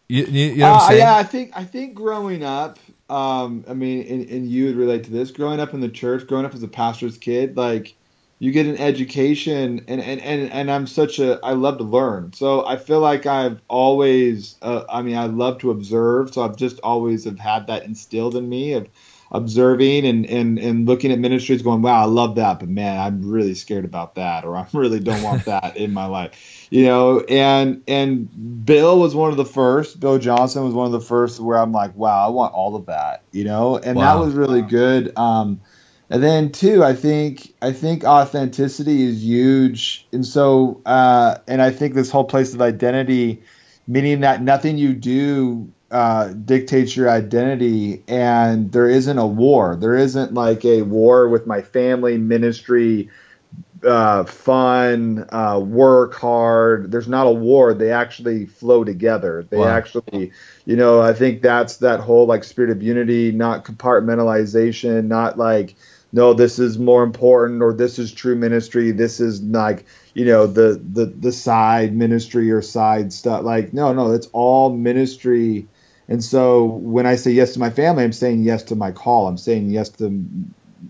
You, 0.07 0.25
you, 0.25 0.45
you 0.47 0.57
know 0.57 0.69
what 0.69 0.73
Uh, 0.73 0.75
I'm 0.75 0.79
saying? 0.79 1.05
yeah, 1.05 1.15
I 1.15 1.23
think 1.23 1.51
I 1.55 1.63
think 1.63 1.95
growing 1.95 2.43
up, 2.43 2.79
um, 3.09 3.63
I 3.67 3.73
mean, 3.73 4.05
and, 4.07 4.29
and 4.29 4.47
you 4.49 4.65
would 4.65 4.75
relate 4.75 5.05
to 5.05 5.11
this. 5.11 5.31
Growing 5.31 5.59
up 5.59 5.73
in 5.73 5.79
the 5.81 5.89
church, 5.89 6.27
growing 6.27 6.45
up 6.45 6.53
as 6.53 6.63
a 6.63 6.67
pastor's 6.67 7.17
kid, 7.17 7.55
like 7.57 7.95
you 8.39 8.51
get 8.51 8.65
an 8.65 8.77
education, 8.77 9.83
and 9.87 10.01
and 10.01 10.21
and, 10.21 10.51
and 10.51 10.71
I'm 10.71 10.87
such 10.87 11.19
a 11.19 11.39
I 11.43 11.53
love 11.53 11.77
to 11.79 11.83
learn. 11.83 12.33
So 12.33 12.65
I 12.65 12.77
feel 12.77 12.99
like 13.01 13.25
I've 13.25 13.61
always, 13.67 14.55
uh, 14.61 14.83
I 14.89 15.01
mean, 15.01 15.17
I 15.17 15.25
love 15.25 15.59
to 15.59 15.71
observe. 15.71 16.33
So 16.33 16.43
I've 16.43 16.55
just 16.57 16.79
always 16.81 17.25
have 17.25 17.39
had 17.39 17.67
that 17.67 17.83
instilled 17.85 18.35
in 18.35 18.47
me 18.47 18.73
of 18.73 18.89
observing 19.31 20.05
and 20.05 20.25
and 20.25 20.57
and 20.57 20.87
looking 20.87 21.11
at 21.11 21.19
ministries, 21.19 21.61
going, 21.61 21.81
wow, 21.81 22.01
I 22.01 22.05
love 22.05 22.35
that, 22.35 22.59
but 22.59 22.69
man, 22.69 22.99
I'm 22.99 23.29
really 23.29 23.53
scared 23.55 23.85
about 23.85 24.15
that, 24.15 24.45
or 24.45 24.55
I 24.55 24.67
really 24.73 24.99
don't 24.99 25.21
want 25.21 25.45
that 25.45 25.77
in 25.77 25.93
my 25.93 26.05
life 26.05 26.67
you 26.69 26.83
know 26.83 27.21
and 27.21 27.83
and 27.87 28.65
bill 28.65 28.99
was 28.99 29.15
one 29.15 29.31
of 29.31 29.37
the 29.37 29.45
first 29.45 29.99
bill 29.99 30.19
johnson 30.19 30.63
was 30.63 30.73
one 30.73 30.85
of 30.85 30.91
the 30.91 30.99
first 31.01 31.39
where 31.39 31.57
i'm 31.57 31.71
like 31.71 31.95
wow 31.95 32.25
i 32.27 32.29
want 32.29 32.53
all 32.53 32.75
of 32.75 32.85
that 32.85 33.25
you 33.31 33.43
know 33.43 33.77
and 33.77 33.97
Wow. 33.97 34.17
that 34.17 34.19
was 34.25 34.33
really 34.35 34.61
good 34.61 35.15
um 35.17 35.61
and 36.09 36.23
then 36.23 36.51
too 36.51 36.83
i 36.83 36.93
think 36.93 37.53
i 37.61 37.71
think 37.71 38.03
authenticity 38.03 39.03
is 39.03 39.23
huge 39.23 40.07
and 40.11 40.25
so 40.25 40.81
uh 40.85 41.37
and 41.47 41.61
i 41.61 41.71
think 41.71 41.93
this 41.93 42.11
whole 42.11 42.23
place 42.25 42.53
of 42.53 42.61
identity 42.61 43.43
meaning 43.87 44.21
that 44.21 44.41
nothing 44.41 44.77
you 44.77 44.93
do 44.93 45.71
uh, 45.91 46.27
dictates 46.33 46.95
your 46.95 47.09
identity 47.09 48.03
and 48.07 48.71
there 48.71 48.87
isn't 48.87 49.17
a 49.17 49.25
war 49.25 49.75
there 49.75 49.95
isn't 49.95 50.35
like 50.35 50.63
a 50.63 50.83
war 50.83 51.27
with 51.27 51.47
my 51.47 51.61
family 51.63 52.15
ministry 52.17 53.09
uh, 53.85 54.25
fun, 54.25 55.25
uh, 55.31 55.59
work 55.63 56.13
hard. 56.15 56.91
There's 56.91 57.07
not 57.07 57.27
a 57.27 57.31
war. 57.31 57.73
They 57.73 57.91
actually 57.91 58.45
flow 58.45 58.83
together. 58.83 59.47
They 59.49 59.59
Wow. 59.59 59.67
actually, 59.67 60.33
you 60.65 60.75
know, 60.75 61.01
I 61.01 61.13
think 61.13 61.41
that's 61.41 61.77
that 61.77 61.99
whole 62.01 62.25
like 62.27 62.43
spirit 62.43 62.71
of 62.71 62.83
unity, 62.83 63.31
not 63.31 63.65
compartmentalization, 63.65 65.05
not 65.05 65.37
like, 65.37 65.75
no, 66.11 66.33
this 66.33 66.59
is 66.59 66.79
more 66.79 67.03
important 67.03 67.61
or 67.61 67.73
this 67.73 67.99
is 67.99 68.11
true 68.11 68.35
ministry. 68.35 68.91
This 68.91 69.19
is 69.19 69.41
like, 69.43 69.85
you 70.13 70.25
know, 70.25 70.47
the 70.47 70.81
the 70.91 71.05
the 71.05 71.31
side 71.31 71.95
ministry 71.95 72.51
or 72.51 72.61
side 72.61 73.13
stuff. 73.13 73.43
Like, 73.43 73.73
no, 73.73 73.93
no, 73.93 74.13
it's 74.13 74.27
all 74.33 74.75
ministry. 74.75 75.67
And 76.07 76.23
so 76.23 76.65
when 76.65 77.05
I 77.05 77.15
say 77.15 77.31
yes 77.31 77.53
to 77.53 77.59
my 77.59 77.69
family, 77.69 78.03
I'm 78.03 78.13
saying 78.13 78.43
yes 78.43 78.63
to 78.63 78.75
my 78.75 78.91
call. 78.91 79.27
I'm 79.27 79.37
saying 79.37 79.69
yes 79.69 79.89
to 79.89 80.25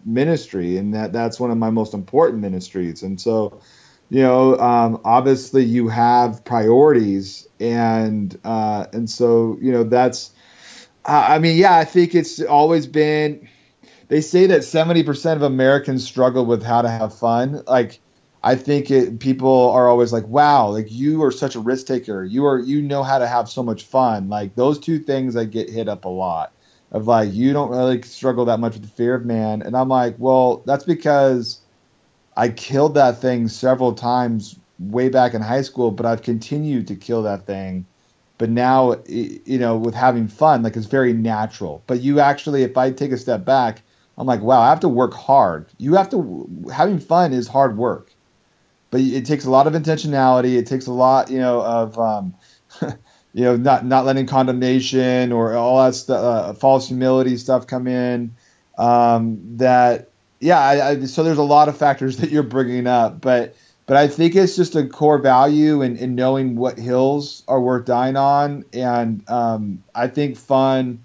ministry, 0.05 0.77
and 0.77 0.93
that 0.93 1.13
that's 1.13 1.39
one 1.39 1.51
of 1.51 1.57
my 1.57 1.69
most 1.69 1.93
important 1.93 2.41
ministries. 2.41 3.03
And 3.03 3.19
so, 3.19 3.61
you 4.09 4.21
know, 4.21 4.57
um, 4.59 5.01
obviously 5.03 5.63
you 5.65 5.89
have 5.89 6.45
priorities, 6.45 7.47
and 7.59 8.37
uh, 8.45 8.85
and 8.93 9.09
so 9.09 9.57
you 9.61 9.71
know 9.71 9.83
that's. 9.83 10.31
I 11.05 11.35
I 11.35 11.39
mean, 11.39 11.57
yeah, 11.57 11.77
I 11.77 11.85
think 11.85 12.15
it's 12.15 12.41
always 12.41 12.87
been. 12.87 13.49
They 14.09 14.21
say 14.21 14.47
that 14.47 14.63
seventy 14.63 15.03
percent 15.03 15.37
of 15.37 15.43
Americans 15.43 16.05
struggle 16.05 16.45
with 16.45 16.63
how 16.63 16.81
to 16.81 16.89
have 16.89 17.17
fun. 17.17 17.63
Like, 17.67 18.01
I 18.43 18.55
think 18.55 18.91
it, 18.91 19.19
people 19.19 19.71
are 19.71 19.87
always 19.87 20.11
like, 20.11 20.27
"Wow, 20.27 20.69
like 20.69 20.91
you 20.91 21.23
are 21.23 21.31
such 21.31 21.55
a 21.55 21.59
risk 21.59 21.87
taker. 21.87 22.23
You 22.23 22.45
are 22.45 22.59
you 22.59 22.81
know 22.81 23.03
how 23.03 23.19
to 23.19 23.27
have 23.27 23.49
so 23.49 23.63
much 23.63 23.85
fun." 23.85 24.29
Like 24.29 24.55
those 24.55 24.79
two 24.79 24.99
things, 24.99 25.35
I 25.37 25.45
get 25.45 25.69
hit 25.69 25.87
up 25.87 26.05
a 26.05 26.09
lot 26.09 26.53
of 26.91 27.07
like 27.07 27.31
you 27.33 27.53
don't 27.53 27.69
really 27.69 28.01
struggle 28.01 28.45
that 28.45 28.59
much 28.59 28.73
with 28.73 28.81
the 28.81 28.87
fear 28.89 29.15
of 29.15 29.25
man 29.25 29.61
and 29.61 29.75
i'm 29.75 29.89
like 29.89 30.15
well 30.17 30.63
that's 30.65 30.83
because 30.83 31.59
i 32.35 32.49
killed 32.49 32.95
that 32.95 33.19
thing 33.19 33.47
several 33.47 33.93
times 33.93 34.57
way 34.79 35.09
back 35.09 35.33
in 35.33 35.41
high 35.41 35.61
school 35.61 35.91
but 35.91 36.05
i've 36.05 36.21
continued 36.21 36.87
to 36.87 36.95
kill 36.95 37.23
that 37.23 37.45
thing 37.45 37.85
but 38.37 38.49
now 38.49 38.95
you 39.05 39.59
know 39.59 39.77
with 39.77 39.93
having 39.93 40.27
fun 40.27 40.63
like 40.63 40.75
it's 40.75 40.85
very 40.87 41.13
natural 41.13 41.83
but 41.85 42.01
you 42.01 42.19
actually 42.19 42.63
if 42.63 42.77
i 42.77 42.91
take 42.91 43.11
a 43.11 43.17
step 43.17 43.45
back 43.45 43.81
i'm 44.19 44.27
like 44.27 44.41
wow 44.41 44.61
i 44.61 44.69
have 44.69 44.81
to 44.81 44.89
work 44.89 45.13
hard. 45.13 45.65
You 45.77 45.95
have 45.95 46.09
to 46.09 46.69
having 46.71 46.99
fun 46.99 47.33
is 47.33 47.47
hard 47.47 47.77
work. 47.77 48.11
But 48.91 49.01
it 49.01 49.25
takes 49.27 49.45
a 49.45 49.51
lot 49.51 49.67
of 49.67 49.73
intentionality. 49.73 50.57
It 50.57 50.65
takes 50.65 50.87
a 50.87 50.93
lot 50.93 51.29
you 51.29 51.39
know 51.39 51.61
of 51.61 51.97
um, 51.97 52.35
you 53.33 53.43
know, 53.43 53.55
not 53.55 53.85
not 53.85 54.05
letting 54.05 54.25
condemnation 54.25 55.31
or 55.31 55.55
all 55.55 55.83
that 55.83 55.95
stuff, 55.95 56.23
uh, 56.23 56.53
false 56.53 56.87
humility 56.87 57.37
stuff 57.37 57.67
come 57.67 57.87
in. 57.87 58.35
Um, 58.77 59.57
that 59.57 60.09
yeah, 60.39 60.59
I, 60.59 60.89
I, 60.89 61.05
so 61.05 61.23
there's 61.23 61.37
a 61.37 61.43
lot 61.43 61.69
of 61.69 61.77
factors 61.77 62.17
that 62.19 62.31
you're 62.31 62.43
bringing 62.43 62.87
up, 62.87 63.21
but 63.21 63.55
but 63.85 63.97
I 63.97 64.07
think 64.07 64.35
it's 64.35 64.55
just 64.55 64.75
a 64.75 64.85
core 64.85 65.17
value 65.17 65.81
in, 65.81 65.97
in 65.97 66.13
knowing 66.15 66.55
what 66.55 66.77
hills 66.77 67.43
are 67.47 67.59
worth 67.59 67.85
dying 67.85 68.15
on, 68.15 68.65
and 68.73 69.27
um, 69.29 69.83
I 69.93 70.07
think 70.07 70.37
fun 70.37 71.03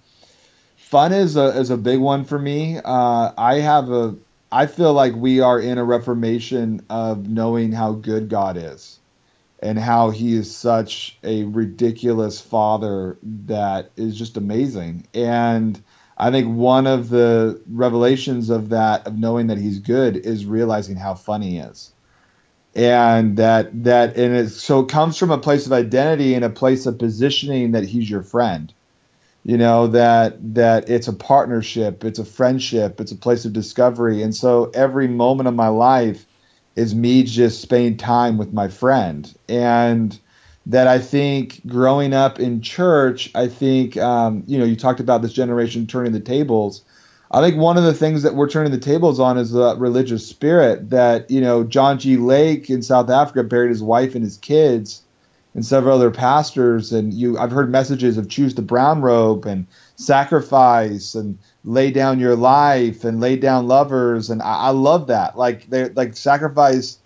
fun 0.95 1.13
is 1.13 1.37
a 1.37 1.47
is 1.59 1.71
a 1.71 1.77
big 1.77 1.99
one 1.99 2.25
for 2.25 2.39
me. 2.39 2.77
Uh, 2.77 3.33
I 3.37 3.57
have 3.59 3.91
a 3.91 4.15
I 4.53 4.67
feel 4.67 4.93
like 4.93 5.13
we 5.17 5.41
are 5.41 5.59
in 5.59 5.77
a 5.77 5.83
reformation 5.83 6.87
of 6.89 7.29
knowing 7.29 7.73
how 7.73 7.95
good 7.95 8.29
God 8.29 8.57
is 8.57 9.01
and 9.59 9.77
how 9.77 10.11
he 10.11 10.35
is 10.35 10.55
such 10.55 11.19
a 11.25 11.43
ridiculous 11.43 12.41
father 12.41 13.19
that 13.47 13.91
is 13.97 14.17
just 14.17 14.37
amazing. 14.37 15.09
And 15.13 15.83
I 16.17 16.31
think 16.31 16.57
one 16.57 16.87
of 16.87 17.09
the 17.09 17.61
revelations 17.69 18.49
of 18.49 18.69
that, 18.69 19.09
of 19.09 19.19
knowing 19.19 19.49
that 19.49 19.59
he's 19.59 19.81
good, 19.81 20.17
is 20.17 20.47
realizing 20.47 20.95
how 20.95 21.17
funny 21.17 21.51
he 21.51 21.57
is. 21.57 21.93
And 22.77 23.39
that 23.39 23.83
that 23.83 24.17
and 24.17 24.33
it 24.33 24.51
so 24.51 24.79
it 24.79 24.91
comes 24.91 25.17
from 25.19 25.33
a 25.33 25.39
place 25.39 25.67
of 25.67 25.73
identity 25.73 26.35
and 26.35 26.45
a 26.45 26.51
place 26.51 26.87
of 26.87 27.01
positioning 27.01 27.73
that 27.73 27.83
he's 27.83 28.09
your 28.09 28.23
friend. 28.23 28.73
You 29.45 29.59
know 29.59 29.89
that 29.89 30.55
that 30.55 30.89
it's 30.89 31.09
a 31.09 31.13
partnership, 31.13 32.05
it's 32.05 32.19
a 32.19 32.25
friendship, 32.25 33.01
it's 33.01 33.13
a 33.13 33.17
place 33.17 33.45
of 33.45 33.53
discovery. 33.53 34.23
And 34.23 34.35
so 34.35 34.71
every 34.75 35.07
moment 35.07 35.49
of 35.49 35.55
my 35.55 35.69
life, 35.69 36.27
is 36.77 36.95
me 36.95 37.23
just 37.23 37.61
spending 37.61 37.97
time 37.97 38.37
with 38.37 38.53
my 38.53 38.69
friend. 38.69 39.33
And 39.49 40.19
that 40.67 40.87
i 40.87 40.99
think 40.99 41.61
growing 41.67 42.15
up 42.15 42.41
in 42.41 42.63
church 42.63 43.31
i 43.35 43.47
think 43.47 43.99
um, 43.99 44.43
you 44.47 44.59
know 44.59 44.65
you 44.65 44.77
talked 44.77 44.99
about 44.99 45.21
this 45.21 45.33
generation 45.33 45.87
turning 45.87 46.13
the 46.13 46.21
tables. 46.21 46.83
I 47.31 47.41
think 47.41 47.57
one 47.57 47.77
of 47.77 47.85
the 47.85 47.93
things 47.93 48.23
that 48.23 48.35
we're 48.35 48.49
turning 48.49 48.71
the 48.71 48.79
tables 48.79 49.19
on 49.19 49.37
is 49.39 49.51
the 49.51 49.77
religious 49.77 50.27
spirit 50.27 50.89
that 50.91 51.31
you 51.31 51.43
know 51.43 51.65
john 51.65 51.99
g. 51.99 52.17
Lake 52.17 52.71
in 52.71 52.81
south 52.81 53.11
africa 53.11 53.45
buried 53.45 53.69
his 53.71 53.83
wife 53.83 54.15
and 54.15 54.25
his 54.25 54.39
kids 54.39 55.03
and 55.55 55.65
several 55.65 55.97
other 55.97 56.11
pastors 56.11 56.93
and 56.93 57.15
you 57.15 57.39
i've 57.39 57.51
heard 57.53 57.71
messages 57.71 58.19
of 58.19 58.29
choose 58.29 58.55
the 58.55 58.63
brown 58.63 59.01
robe 59.01 59.47
and 59.47 59.67
sacrifice 59.97 61.15
and 61.15 61.39
lay 61.65 61.91
down 61.91 62.19
your 62.21 62.37
life 62.37 63.05
and 63.05 63.21
lay 63.21 63.37
down 63.37 63.67
lovers 63.67 64.31
and 64.31 64.43
i, 64.43 64.55
I 64.55 64.71
love 64.71 65.07
that. 65.09 65.37
Like 65.37 65.69
they 65.69 65.89
like 65.91 66.17
sacrifice 66.17 66.99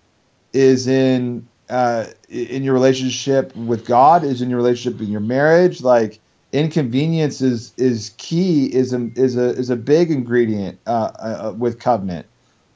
is 0.53 0.87
in 0.87 1.47
uh 1.69 2.05
in 2.27 2.63
your 2.63 2.73
relationship 2.73 3.55
with 3.55 3.85
god 3.85 4.23
is 4.23 4.41
in 4.41 4.49
your 4.49 4.57
relationship 4.57 5.01
in 5.01 5.09
your 5.09 5.21
marriage. 5.21 5.81
Like 5.81 6.19
inconvenience 6.51 7.41
is 7.41 7.73
is 7.77 8.13
key 8.17 8.65
is 8.65 8.93
a 8.93 9.09
is 9.15 9.37
a 9.37 9.49
is 9.49 9.69
a 9.69 9.75
big 9.75 10.11
ingredient 10.11 10.79
uh, 10.85 11.11
uh 11.19 11.53
with 11.57 11.79
covenant. 11.79 12.27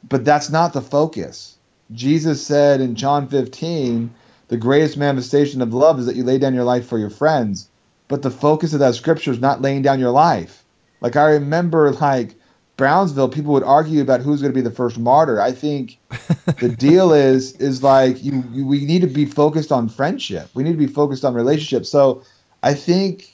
But 0.08 0.26
that's 0.26 0.50
not 0.50 0.74
the 0.74 0.82
focus. 0.82 1.58
Jesus 1.92 2.46
said 2.46 2.82
in 2.82 2.96
john 2.96 3.28
15 3.28 4.14
the 4.48 4.58
greatest 4.58 4.98
manifestation 4.98 5.62
of 5.62 5.74
love 5.74 6.00
is 6.00 6.06
that 6.06 6.16
you 6.16 6.24
lay 6.24 6.38
down 6.38 6.54
your 6.54 6.64
life 6.64 6.86
for 6.88 6.98
your 6.98 7.10
friends. 7.10 7.70
But 8.08 8.22
the 8.22 8.32
focus 8.32 8.74
of 8.74 8.80
that 8.80 8.96
scripture 8.96 9.32
is 9.32 9.40
not 9.40 9.62
laying 9.62 9.82
down 9.82 10.00
your 10.00 10.12
life. 10.12 10.64
Like 11.02 11.16
I 11.16 11.32
remember, 11.32 11.92
like 11.94 12.36
Brownsville, 12.78 13.30
people 13.30 13.54
would 13.54 13.64
argue 13.64 14.02
about 14.02 14.22
who's 14.22 14.42
going 14.42 14.54
to 14.54 14.58
be 14.58 14.62
the 14.62 14.76
first 14.76 14.98
martyr. 14.98 15.40
I 15.40 15.52
think 15.52 16.00
the 16.60 16.70
deal 16.70 17.14
is 17.14 17.54
is 17.54 17.84
like 17.84 18.24
you, 18.24 18.44
you, 18.52 18.66
we 18.66 18.86
need 18.86 19.02
to 19.02 19.08
be 19.08 19.26
focused 19.26 19.72
on 19.72 19.90
friendship. 19.90 20.50
We 20.54 20.64
need 20.64 20.72
to 20.72 20.78
be 20.78 20.88
focused 20.88 21.26
on 21.26 21.34
relationships. 21.34 21.90
So 21.90 22.24
I 22.62 22.74
think 22.74 23.30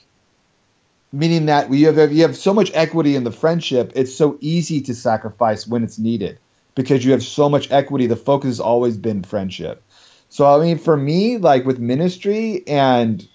meaning 1.11 1.47
that 1.47 1.69
we 1.69 1.83
have 1.83 2.11
you 2.11 2.23
have 2.23 2.37
so 2.37 2.53
much 2.53 2.71
equity 2.73 3.15
in 3.15 3.23
the 3.23 3.31
friendship, 3.31 3.93
it's 3.95 4.15
so 4.15 4.37
easy 4.41 4.81
to 4.81 4.95
sacrifice 4.95 5.67
when 5.67 5.83
it's 5.83 5.97
needed 5.97 6.39
because 6.75 7.03
you 7.03 7.11
have 7.11 7.23
so 7.23 7.49
much 7.49 7.71
equity. 7.71 8.07
The 8.07 8.15
focus 8.15 8.49
has 8.49 8.59
always 8.59 8.97
been 8.97 9.23
friendship. 9.23 9.83
So 10.29 10.45
I 10.45 10.63
mean, 10.63 10.77
for 10.77 10.95
me, 10.95 11.37
like 11.37 11.65
with 11.65 11.79
ministry, 11.79 12.63
and 12.67 13.27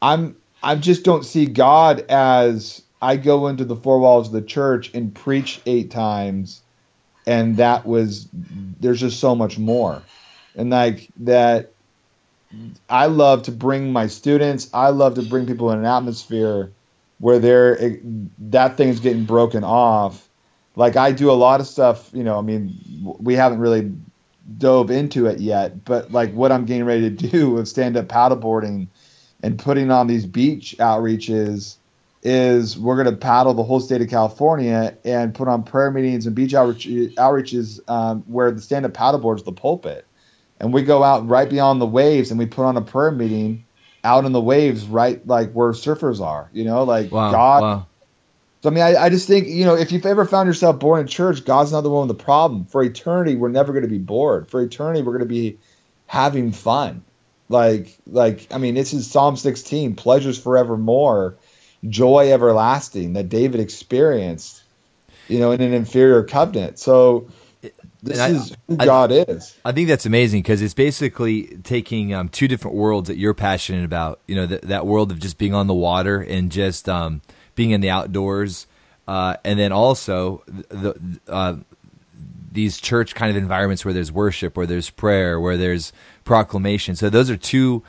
I'm 0.00 0.36
I 0.62 0.76
just 0.76 1.04
don't 1.04 1.24
see 1.24 1.46
God 1.46 2.04
as 2.08 2.82
I 3.00 3.16
go 3.16 3.48
into 3.48 3.64
the 3.64 3.76
four 3.76 3.98
walls 3.98 4.28
of 4.28 4.34
the 4.34 4.42
church 4.42 4.92
and 4.94 5.14
preach 5.14 5.60
eight 5.66 5.90
times, 5.90 6.60
and 7.26 7.56
that 7.56 7.86
was 7.86 8.28
there's 8.32 9.00
just 9.00 9.20
so 9.20 9.34
much 9.34 9.58
more, 9.58 10.02
and 10.54 10.70
like 10.70 11.08
that. 11.20 11.70
I 12.90 13.06
love 13.06 13.44
to 13.44 13.50
bring 13.50 13.94
my 13.94 14.08
students. 14.08 14.68
I 14.74 14.90
love 14.90 15.14
to 15.14 15.22
bring 15.22 15.46
people 15.46 15.70
in 15.72 15.78
an 15.78 15.86
atmosphere 15.86 16.70
where 17.18 17.38
they're 17.38 17.80
eh, 17.80 17.96
that 18.50 18.76
thing 18.76 18.90
is 18.90 19.00
getting 19.00 19.24
broken 19.24 19.64
off. 19.64 20.28
Like 20.76 20.96
I 20.96 21.12
do 21.12 21.30
a 21.30 21.32
lot 21.32 21.60
of 21.60 21.66
stuff, 21.66 22.10
you 22.12 22.22
know. 22.22 22.38
I 22.38 22.42
mean, 22.42 22.78
we 23.02 23.34
haven't 23.36 23.60
really 23.60 23.92
dove 24.58 24.90
into 24.90 25.26
it 25.26 25.40
yet, 25.40 25.84
but 25.84 26.12
like 26.12 26.32
what 26.32 26.52
I'm 26.52 26.64
getting 26.64 26.84
ready 26.84 27.10
to 27.14 27.28
do 27.28 27.50
with 27.54 27.68
stand 27.68 27.96
up 27.96 28.06
paddleboarding 28.08 28.88
and 29.42 29.58
putting 29.58 29.90
on 29.90 30.06
these 30.06 30.26
beach 30.26 30.76
outreaches 30.78 31.76
is 32.22 32.78
we're 32.78 33.02
going 33.02 33.12
to 33.12 33.20
paddle 33.20 33.54
the 33.54 33.64
whole 33.64 33.80
state 33.80 34.00
of 34.00 34.08
California 34.08 34.96
and 35.04 35.34
put 35.34 35.48
on 35.48 35.64
prayer 35.64 35.90
meetings 35.90 36.26
and 36.26 36.36
beach 36.36 36.54
outreach, 36.54 36.86
outreaches 37.16 37.80
um, 37.90 38.22
where 38.28 38.52
the 38.52 38.60
stand 38.60 38.86
up 38.86 38.92
paddleboard 38.92 39.36
is 39.36 39.42
the 39.42 39.52
pulpit. 39.52 40.06
And 40.60 40.72
we 40.72 40.82
go 40.82 41.02
out 41.02 41.28
right 41.28 41.50
beyond 41.50 41.80
the 41.80 41.86
waves 41.86 42.30
and 42.30 42.38
we 42.38 42.46
put 42.46 42.64
on 42.64 42.76
a 42.76 42.82
prayer 42.82 43.10
meeting 43.10 43.64
out 44.04 44.24
in 44.24 44.32
the 44.32 44.40
waves, 44.40 44.86
right, 44.86 45.24
like 45.26 45.50
where 45.52 45.72
surfers 45.72 46.20
are. 46.20 46.48
You 46.52 46.64
know, 46.64 46.84
like 46.84 47.10
Wow, 47.10 47.32
God. 47.32 47.62
wow. 47.62 47.86
So 48.62 48.70
I 48.70 48.72
mean, 48.72 48.84
I, 48.84 48.94
I 48.96 49.08
just 49.08 49.26
think 49.26 49.48
you 49.48 49.64
know, 49.64 49.74
if 49.74 49.90
you've 49.90 50.06
ever 50.06 50.24
found 50.24 50.46
yourself 50.46 50.78
bored 50.78 51.00
in 51.00 51.06
church, 51.08 51.44
God's 51.44 51.72
not 51.72 51.80
the 51.80 51.90
one 51.90 52.06
with 52.06 52.16
the 52.16 52.24
problem. 52.24 52.66
For 52.66 52.82
eternity, 52.82 53.34
we're 53.34 53.48
never 53.48 53.72
going 53.72 53.82
to 53.82 53.88
be 53.88 53.98
bored. 53.98 54.48
For 54.48 54.62
eternity, 54.62 55.02
we're 55.02 55.18
going 55.18 55.28
to 55.28 55.34
be 55.34 55.58
having 56.06 56.52
fun. 56.52 57.02
Like, 57.48 57.98
like 58.06 58.46
I 58.52 58.58
mean, 58.58 58.74
this 58.74 58.94
is 58.94 59.10
Psalm 59.10 59.36
16: 59.36 59.96
pleasures 59.96 60.38
forevermore, 60.38 61.36
joy 61.88 62.32
everlasting 62.32 63.14
that 63.14 63.28
David 63.28 63.60
experienced. 63.60 64.62
You 65.28 65.40
know, 65.40 65.52
in 65.52 65.60
an 65.60 65.72
inferior 65.72 66.22
covenant. 66.24 66.78
So 66.78 67.28
this 68.02 68.18
I- 68.18 68.28
is 68.30 68.56
who 68.68 68.76
I- 68.78 68.84
God 68.84 69.10
is. 69.12 69.56
I 69.64 69.72
think 69.72 69.88
that's 69.88 70.06
amazing 70.06 70.42
because 70.42 70.62
it's 70.62 70.74
basically 70.74 71.58
taking 71.64 72.14
um, 72.14 72.28
two 72.28 72.48
different 72.48 72.76
worlds 72.76 73.08
that 73.08 73.18
you're 73.18 73.34
passionate 73.34 73.84
about. 73.84 74.20
You 74.26 74.36
know, 74.36 74.46
that 74.46 74.62
that 74.62 74.86
world 74.86 75.10
of 75.10 75.18
just 75.18 75.36
being 75.36 75.54
on 75.54 75.66
the 75.66 75.74
water 75.74 76.20
and 76.20 76.50
just 76.50 76.88
um, 76.88 77.22
being 77.54 77.70
in 77.70 77.80
the 77.80 77.90
outdoors, 77.90 78.66
uh, 79.06 79.36
and 79.44 79.58
then 79.58 79.72
also 79.72 80.42
the 80.46 81.20
uh, 81.28 81.56
these 82.52 82.80
church 82.80 83.14
kind 83.14 83.30
of 83.30 83.36
environments 83.36 83.84
where 83.84 83.94
there's 83.94 84.12
worship, 84.12 84.56
where 84.56 84.66
there's 84.66 84.90
prayer, 84.90 85.40
where 85.40 85.56
there's 85.56 85.92
proclamation. 86.24 86.94
So 86.96 87.08
those 87.10 87.30
are 87.30 87.36
two 87.36 87.82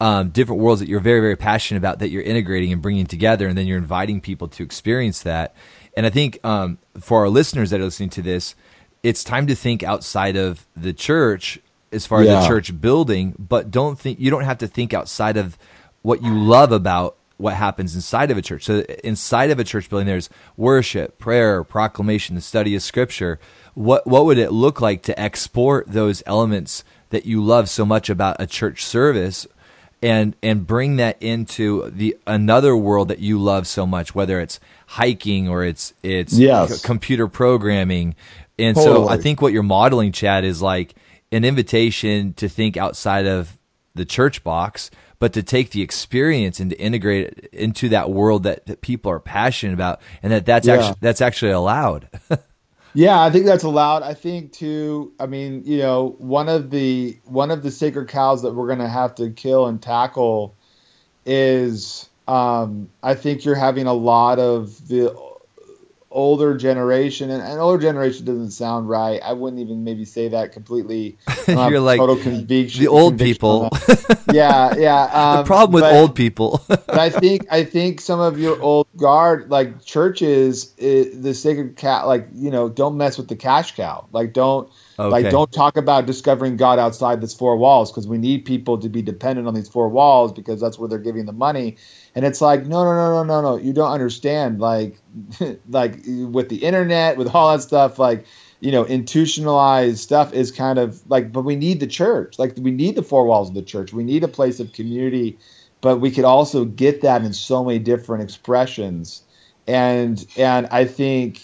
um, 0.00 0.30
different 0.30 0.60
worlds 0.60 0.80
that 0.80 0.88
you're 0.88 1.00
very, 1.00 1.20
very 1.20 1.36
passionate 1.36 1.78
about 1.78 2.00
that 2.00 2.10
you're 2.10 2.22
integrating 2.22 2.72
and 2.72 2.82
bringing 2.82 3.06
together, 3.06 3.46
and 3.48 3.56
then 3.56 3.66
you're 3.66 3.78
inviting 3.78 4.20
people 4.20 4.48
to 4.48 4.62
experience 4.62 5.22
that. 5.22 5.54
And 5.96 6.06
I 6.06 6.10
think 6.10 6.44
um, 6.44 6.78
for 7.00 7.20
our 7.20 7.28
listeners 7.28 7.70
that 7.70 7.80
are 7.80 7.84
listening 7.84 8.10
to 8.10 8.22
this, 8.22 8.54
it's 9.02 9.24
time 9.24 9.46
to 9.46 9.54
think 9.54 9.82
outside 9.82 10.36
of 10.36 10.66
the 10.76 10.92
church 10.92 11.58
as 11.92 12.06
far 12.06 12.22
as 12.22 12.26
the 12.42 12.48
church 12.48 12.80
building, 12.80 13.34
but 13.38 13.70
don't 13.70 13.98
think 13.98 14.18
you 14.18 14.30
don't 14.30 14.44
have 14.44 14.58
to 14.58 14.66
think 14.66 14.94
outside 14.94 15.36
of 15.36 15.58
what 16.02 16.22
you 16.22 16.34
love 16.34 16.72
about 16.72 17.16
what 17.42 17.54
happens 17.54 17.94
inside 17.94 18.30
of 18.30 18.38
a 18.38 18.42
church. 18.42 18.64
So 18.64 18.80
inside 19.04 19.50
of 19.50 19.58
a 19.58 19.64
church 19.64 19.90
building, 19.90 20.06
there's 20.06 20.30
worship, 20.56 21.18
prayer, 21.18 21.64
proclamation, 21.64 22.34
the 22.36 22.40
study 22.40 22.74
of 22.74 22.82
scripture. 22.82 23.38
What 23.74 24.06
what 24.06 24.24
would 24.24 24.38
it 24.38 24.52
look 24.52 24.80
like 24.80 25.02
to 25.02 25.20
export 25.20 25.86
those 25.88 26.22
elements 26.26 26.84
that 27.10 27.26
you 27.26 27.42
love 27.44 27.68
so 27.68 27.84
much 27.84 28.08
about 28.08 28.36
a 28.40 28.46
church 28.46 28.84
service 28.84 29.46
and 30.02 30.34
and 30.42 30.66
bring 30.66 30.96
that 30.96 31.16
into 31.20 31.90
the 31.90 32.16
another 32.26 32.76
world 32.76 33.08
that 33.08 33.18
you 33.18 33.38
love 33.38 33.66
so 33.66 33.86
much, 33.86 34.14
whether 34.14 34.40
it's 34.40 34.58
hiking 34.86 35.48
or 35.48 35.64
it's 35.64 35.94
it's 36.02 36.32
Yes. 36.38 36.80
c- 36.80 36.86
computer 36.86 37.28
programming. 37.28 38.14
And 38.58 38.76
so 38.76 39.08
I 39.08 39.16
think 39.16 39.42
what 39.42 39.52
you're 39.52 39.62
modeling, 39.62 40.12
Chad, 40.12 40.44
is 40.44 40.62
like 40.62 40.94
an 41.32 41.44
invitation 41.44 42.34
to 42.34 42.48
think 42.48 42.76
outside 42.76 43.26
of 43.26 43.58
the 43.94 44.04
church 44.04 44.44
box, 44.44 44.90
but 45.22 45.34
to 45.34 45.42
take 45.44 45.70
the 45.70 45.82
experience 45.82 46.58
and 46.58 46.70
to 46.70 46.76
integrate 46.80 47.28
it 47.28 47.48
into 47.52 47.88
that 47.90 48.10
world 48.10 48.42
that, 48.42 48.66
that 48.66 48.80
people 48.80 49.12
are 49.12 49.20
passionate 49.20 49.72
about, 49.72 50.00
and 50.20 50.32
that 50.32 50.44
that's 50.44 50.66
Yeah. 50.66 50.74
actually 50.74 50.96
that's 51.00 51.20
actually 51.20 51.52
allowed. 51.52 52.08
Yeah, 52.94 53.22
I 53.22 53.30
think 53.30 53.46
that's 53.46 53.62
allowed. 53.62 54.02
I 54.02 54.12
think 54.12 54.52
too. 54.52 55.12
I 55.18 55.26
mean, 55.26 55.62
you 55.64 55.78
know, 55.78 56.16
one 56.18 56.48
of 56.50 56.70
the 56.70 57.16
one 57.24 57.50
of 57.50 57.62
the 57.62 57.70
sacred 57.70 58.08
cows 58.08 58.42
that 58.42 58.52
we're 58.52 58.66
going 58.66 58.80
to 58.80 58.88
have 58.88 59.14
to 59.14 59.30
kill 59.30 59.66
and 59.66 59.80
tackle 59.80 60.54
is, 61.24 62.10
um, 62.28 62.90
I 63.02 63.14
think 63.14 63.46
you're 63.46 63.54
having 63.54 63.86
a 63.86 63.94
lot 63.94 64.38
of 64.38 64.88
the 64.88 65.16
older 66.12 66.56
generation, 66.56 67.30
and, 67.30 67.42
and 67.42 67.58
older 67.58 67.82
generation 67.82 68.24
doesn't 68.24 68.50
sound 68.50 68.88
right. 68.88 69.20
I 69.22 69.32
wouldn't 69.32 69.60
even 69.60 69.84
maybe 69.84 70.04
say 70.04 70.28
that 70.28 70.52
completely. 70.52 71.18
I 71.26 71.34
don't 71.34 71.56
have 71.56 71.70
You're 71.70 71.80
like 71.80 71.98
the 72.00 72.88
old 72.88 73.18
people. 73.18 73.70
yeah, 74.32 74.74
yeah. 74.76 75.10
Um, 75.22 75.38
the 75.38 75.44
problem 75.44 75.72
with 75.74 75.82
but- 75.82 75.94
old 75.94 76.14
people. 76.14 76.62
but 76.68 76.98
I 76.98 77.10
think 77.10 77.46
I 77.50 77.64
think 77.64 78.00
some 78.00 78.20
of 78.20 78.38
your 78.38 78.60
old 78.60 78.86
guard 78.96 79.50
like 79.50 79.84
churches, 79.84 80.74
i 80.80 81.10
the 81.14 81.34
sacred 81.34 81.76
cat, 81.76 82.06
like 82.06 82.28
you 82.34 82.50
know, 82.50 82.68
don't 82.68 82.96
mess 82.96 83.18
with 83.18 83.28
the 83.28 83.36
cash 83.36 83.74
cow. 83.74 84.08
Like 84.12 84.32
don't 84.32 84.70
like 84.98 85.30
don't 85.30 85.50
talk 85.50 85.76
about 85.76 86.06
discovering 86.06 86.56
God 86.56 86.78
outside 86.78 87.20
this 87.20 87.34
four 87.34 87.56
walls 87.56 87.90
because 87.90 88.06
we 88.06 88.18
need 88.18 88.44
people 88.44 88.78
to 88.78 88.88
be 88.88 89.02
dependent 89.02 89.48
on 89.48 89.54
these 89.54 89.68
four 89.68 89.88
walls 89.88 90.32
because 90.32 90.60
that's 90.60 90.78
where 90.78 90.88
they're 90.88 90.98
giving 90.98 91.26
the 91.26 91.32
money. 91.32 91.76
And 92.14 92.24
it's 92.24 92.40
like 92.40 92.66
no 92.66 92.84
no 92.84 92.94
no 92.94 93.22
no 93.22 93.24
no 93.24 93.40
no. 93.40 93.56
You 93.56 93.72
don't 93.72 93.90
understand 93.90 94.60
like 94.60 94.98
like 95.68 96.00
with 96.06 96.48
the 96.48 96.56
internet 96.56 97.16
with 97.16 97.34
all 97.34 97.52
that 97.52 97.62
stuff 97.62 97.98
like 97.98 98.26
you 98.60 98.70
know 98.70 98.84
institutionalized 98.84 99.98
stuff 99.98 100.32
is 100.32 100.52
kind 100.52 100.78
of 100.78 101.00
like 101.08 101.32
but 101.32 101.42
we 101.42 101.56
need 101.56 101.80
the 101.80 101.86
church. 101.86 102.38
Like 102.38 102.54
we 102.56 102.70
need 102.70 102.94
the 102.94 103.02
four 103.02 103.24
walls 103.24 103.48
of 103.48 103.54
the 103.54 103.62
church. 103.62 103.92
We 103.92 104.04
need 104.04 104.24
a 104.24 104.28
place 104.28 104.60
of 104.60 104.72
community. 104.72 105.38
But 105.80 105.98
we 105.98 106.12
could 106.12 106.24
also 106.24 106.64
get 106.64 107.00
that 107.00 107.24
in 107.24 107.32
so 107.32 107.64
many 107.64 107.80
different 107.80 108.22
expressions. 108.22 109.22
And 109.66 110.24
and 110.36 110.66
i 110.66 110.84
think 110.84 111.40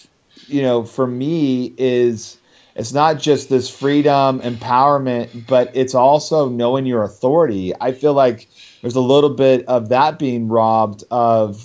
you 0.49 0.63
know 0.63 0.83
for 0.85 1.07
me 1.07 1.73
is 1.79 2.38
it's 2.79 2.93
not 2.93 3.19
just 3.19 3.49
this 3.49 3.69
freedom 3.69 4.41
empowerment 4.41 5.47
but 5.47 5.73
it's 5.75 5.95
also 5.95 6.49
knowing 6.49 6.87
your 6.87 7.03
authority. 7.03 7.75
I 7.79 7.93
feel 7.93 8.15
like 8.15 8.49
there's 8.81 8.95
a 8.95 9.01
little 9.01 9.35
bit 9.35 9.67
of 9.67 9.91
that 9.91 10.19
being 10.19 10.49
robbed 10.49 11.05
of 11.11 11.63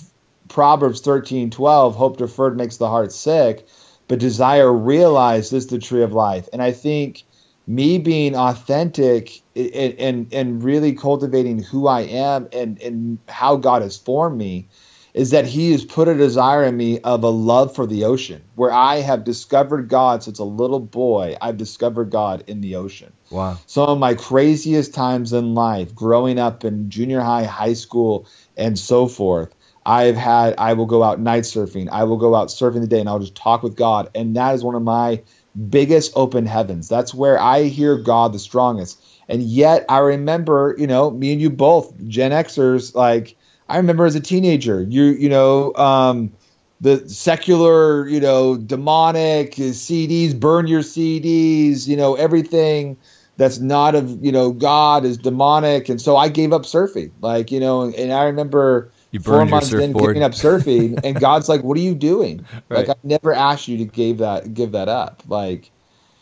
proverbs 0.48 1.00
13 1.00 1.50
12 1.50 1.96
hope 1.96 2.18
deferred 2.18 2.56
makes 2.56 2.76
the 2.76 2.88
heart 2.88 3.12
sick 3.12 3.66
but 4.08 4.18
desire 4.18 4.70
realized 4.70 5.52
is 5.54 5.68
the 5.68 5.78
tree 5.78 6.02
of 6.02 6.12
life. 6.12 6.48
And 6.52 6.60
i 6.60 6.72
think 6.72 7.24
me 7.66 7.98
being 7.98 8.36
authentic 8.36 9.40
and, 9.56 9.94
and 9.98 10.34
and 10.34 10.62
really 10.62 10.92
cultivating 10.92 11.62
who 11.62 11.86
I 11.86 12.02
am 12.02 12.48
and 12.52 12.80
and 12.82 13.18
how 13.28 13.56
God 13.56 13.82
has 13.82 13.96
formed 13.96 14.36
me 14.36 14.68
is 15.14 15.30
that 15.30 15.46
he 15.46 15.70
has 15.70 15.84
put 15.84 16.08
a 16.08 16.14
desire 16.14 16.64
in 16.64 16.76
me 16.76 16.98
of 17.00 17.22
a 17.22 17.28
love 17.28 17.74
for 17.74 17.86
the 17.86 18.04
ocean 18.04 18.42
where 18.56 18.72
I 18.72 18.96
have 18.96 19.22
discovered 19.22 19.88
God 19.88 20.24
since 20.24 20.40
a 20.40 20.44
little 20.44 20.80
boy 20.80 21.36
I've 21.40 21.56
discovered 21.56 22.10
God 22.10 22.44
in 22.48 22.60
the 22.60 22.74
ocean 22.74 23.12
wow. 23.30 23.56
some 23.66 23.88
of 23.88 23.98
my 23.98 24.14
craziest 24.14 24.92
times 24.92 25.32
in 25.32 25.54
life, 25.54 25.94
growing 25.94 26.38
up 26.38 26.64
in 26.64 26.90
junior 26.90 27.20
high, 27.20 27.44
high 27.44 27.74
school, 27.74 28.26
and 28.56 28.78
so 28.78 29.06
forth. 29.06 29.54
I've 29.86 30.16
had, 30.16 30.54
I 30.58 30.72
will 30.72 30.86
go 30.86 31.02
out 31.02 31.20
night 31.20 31.42
surfing. 31.42 31.88
I 31.90 32.04
will 32.04 32.16
go 32.16 32.34
out 32.34 32.48
surfing 32.48 32.80
the 32.80 32.86
day 32.86 33.00
and 33.00 33.08
I'll 33.08 33.18
just 33.18 33.34
talk 33.34 33.62
with 33.62 33.76
God. 33.76 34.10
And 34.14 34.36
that 34.36 34.54
is 34.54 34.64
one 34.64 34.74
of 34.74 34.82
my 34.82 35.22
biggest 35.68 36.12
open 36.16 36.46
heavens. 36.46 36.88
That's 36.88 37.14
where 37.14 37.38
I 37.38 37.64
hear 37.64 37.98
God 37.98 38.32
the 38.32 38.38
strongest. 38.38 39.00
And 39.28 39.42
yet 39.42 39.84
I 39.88 39.98
remember, 39.98 40.74
you 40.78 40.86
know, 40.86 41.10
me 41.10 41.32
and 41.32 41.40
you 41.40 41.50
both, 41.50 41.92
Gen 42.08 42.30
Xers, 42.30 42.94
like, 42.94 43.36
I 43.68 43.78
remember 43.78 44.04
as 44.04 44.14
a 44.14 44.20
teenager, 44.20 44.82
you, 44.82 45.04
you 45.04 45.28
know, 45.28 45.74
um, 45.74 46.32
the 46.80 47.08
secular, 47.08 48.06
you 48.06 48.20
know, 48.20 48.56
demonic 48.56 49.52
CDs, 49.54 50.38
burn 50.38 50.66
your 50.66 50.82
CDs, 50.82 51.86
you 51.86 51.96
know, 51.96 52.14
everything 52.14 52.98
that's 53.36 53.58
not 53.58 53.94
of 53.94 54.24
you 54.24 54.32
know 54.32 54.52
God 54.52 55.04
is 55.04 55.18
demonic, 55.18 55.88
and 55.88 56.00
so 56.00 56.16
I 56.16 56.28
gave 56.28 56.52
up 56.52 56.62
surfing. 56.62 57.12
Like 57.20 57.50
you 57.50 57.60
know, 57.60 57.82
and, 57.82 58.12
I 58.12 58.24
remember 58.24 58.92
four 59.22 59.44
months 59.44 59.72
in 59.72 59.92
giving 59.92 60.22
up 60.22 60.32
surfing, 60.32 61.00
and 61.04 61.18
God's 61.18 61.48
like, 61.48 61.62
"What 61.62 61.76
are 61.76 61.82
you 61.82 61.94
doing?" 61.94 62.46
Right. 62.68 62.86
Like 62.86 62.90
I 62.90 62.94
never 63.02 63.32
asked 63.32 63.68
you 63.68 63.78
to 63.78 63.84
give 63.84 64.18
that 64.18 64.54
give 64.54 64.72
that 64.72 64.88
up. 64.88 65.22
Like 65.26 65.70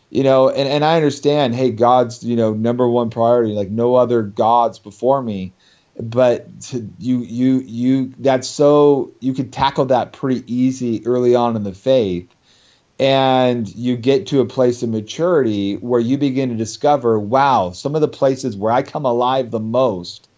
you 0.09 0.23
know, 0.23 0.49
and 0.49 0.67
and 0.67 0.83
I 0.83 0.95
understand. 0.95 1.53
Hey, 1.53 1.71
God's 1.71 2.23
you 2.23 2.35
know 2.35 2.53
number 2.53 2.87
one 2.87 3.09
priority. 3.09 3.53
Like 3.53 3.69
no 3.69 3.95
other 3.95 4.23
gods 4.23 4.79
before 4.79 5.21
me. 5.21 5.53
But 5.99 6.61
to, 6.61 6.89
you 6.97 7.19
you 7.19 7.59
you 7.59 8.13
that's 8.19 8.47
so 8.47 9.11
you 9.19 9.33
could 9.33 9.53
tackle 9.53 9.85
that 9.85 10.13
pretty 10.13 10.43
easy 10.53 11.05
early 11.05 11.35
on 11.35 11.55
in 11.55 11.63
the 11.63 11.73
faith. 11.73 12.33
And 12.99 13.67
you 13.73 13.97
get 13.97 14.27
to 14.27 14.39
a 14.39 14.45
place 14.45 14.81
of 14.83 14.89
maturity 14.89 15.75
where 15.75 15.99
you 15.99 16.17
begin 16.17 16.49
to 16.49 16.55
discover 16.55 17.19
wow 17.19 17.71
some 17.71 17.95
of 17.95 18.01
the 18.01 18.07
places 18.07 18.55
where 18.55 18.71
i 18.71 18.83
come 18.83 19.05
alive 19.05 19.49
the 19.49 19.59
most 19.59 20.29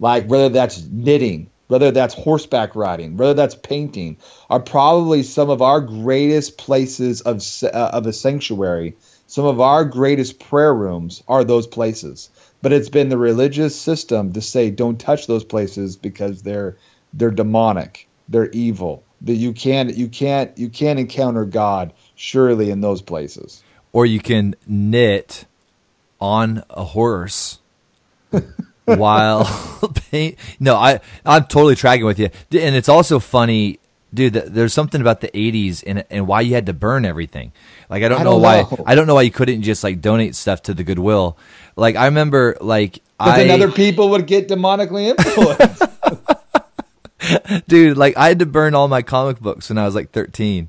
like 0.00 0.26
whether 0.26 0.48
that's 0.48 0.82
knitting 0.82 1.48
whether 1.68 1.90
that's 1.90 2.12
horseback 2.12 2.74
riding 2.74 3.16
whether 3.16 3.34
that's 3.34 3.54
painting 3.54 4.18
are 4.50 4.60
probably 4.60 5.22
some 5.22 5.48
of 5.48 5.62
our 5.62 5.80
greatest 5.80 6.58
places 6.58 7.22
of 7.22 7.42
uh, 7.62 7.90
of 7.94 8.06
a 8.06 8.12
sanctuary. 8.12 8.96
Some 9.26 9.46
of 9.46 9.62
our 9.62 9.86
greatest 9.86 10.38
prayer 10.38 10.74
rooms 10.74 11.22
are 11.26 11.42
those 11.42 11.66
places 11.66 12.28
but 12.62 12.72
it's 12.72 12.88
been 12.88 13.08
the 13.08 13.18
religious 13.18 13.78
system 13.78 14.32
to 14.32 14.40
say 14.40 14.70
don't 14.70 14.98
touch 14.98 15.26
those 15.26 15.44
places 15.44 15.96
because 15.96 16.42
they're 16.42 16.76
they're 17.12 17.30
demonic 17.30 18.08
they're 18.28 18.50
evil 18.50 19.02
that 19.20 19.34
you 19.34 19.52
can't 19.52 19.94
you 19.96 20.08
can't 20.08 20.56
you 20.56 20.68
can't 20.68 20.98
encounter 20.98 21.44
god 21.44 21.92
surely 22.14 22.70
in 22.70 22.80
those 22.80 23.02
places 23.02 23.62
or 23.92 24.06
you 24.06 24.20
can 24.20 24.54
knit 24.66 25.44
on 26.20 26.64
a 26.70 26.84
horse 26.84 27.58
while 28.84 29.44
paint. 30.10 30.38
No, 30.60 30.76
I 30.76 31.00
I'm 31.24 31.44
totally 31.44 31.74
tracking 31.74 32.06
with 32.06 32.18
you, 32.18 32.30
and 32.52 32.76
it's 32.76 32.88
also 32.88 33.18
funny, 33.18 33.80
dude. 34.12 34.34
There's 34.34 34.72
something 34.72 35.00
about 35.00 35.20
the 35.20 35.28
'80s 35.28 35.82
and 35.86 36.04
and 36.10 36.26
why 36.26 36.42
you 36.42 36.54
had 36.54 36.66
to 36.66 36.72
burn 36.72 37.04
everything. 37.04 37.52
Like 37.90 38.02
I 38.02 38.08
don't 38.08 38.20
I 38.20 38.24
know 38.24 38.32
don't 38.32 38.42
why 38.42 38.62
know. 38.62 38.84
I 38.86 38.94
don't 38.94 39.06
know 39.06 39.14
why 39.14 39.22
you 39.22 39.30
couldn't 39.30 39.62
just 39.62 39.84
like 39.84 40.00
donate 40.00 40.34
stuff 40.34 40.62
to 40.62 40.74
the 40.74 40.84
Goodwill. 40.84 41.36
Like 41.76 41.96
I 41.96 42.06
remember, 42.06 42.56
like 42.60 43.00
but 43.18 43.28
I 43.28 43.44
then 43.44 43.50
other 43.62 43.70
people 43.72 44.10
would 44.10 44.26
get 44.26 44.48
demonically 44.48 45.08
influenced 45.16 45.82
dude, 47.68 47.96
like 47.96 48.16
I 48.16 48.28
had 48.28 48.38
to 48.40 48.46
burn 48.46 48.74
all 48.74 48.88
my 48.88 49.02
comic 49.02 49.40
books 49.40 49.68
when 49.68 49.78
I 49.78 49.84
was 49.84 49.94
like 49.94 50.10
13. 50.10 50.68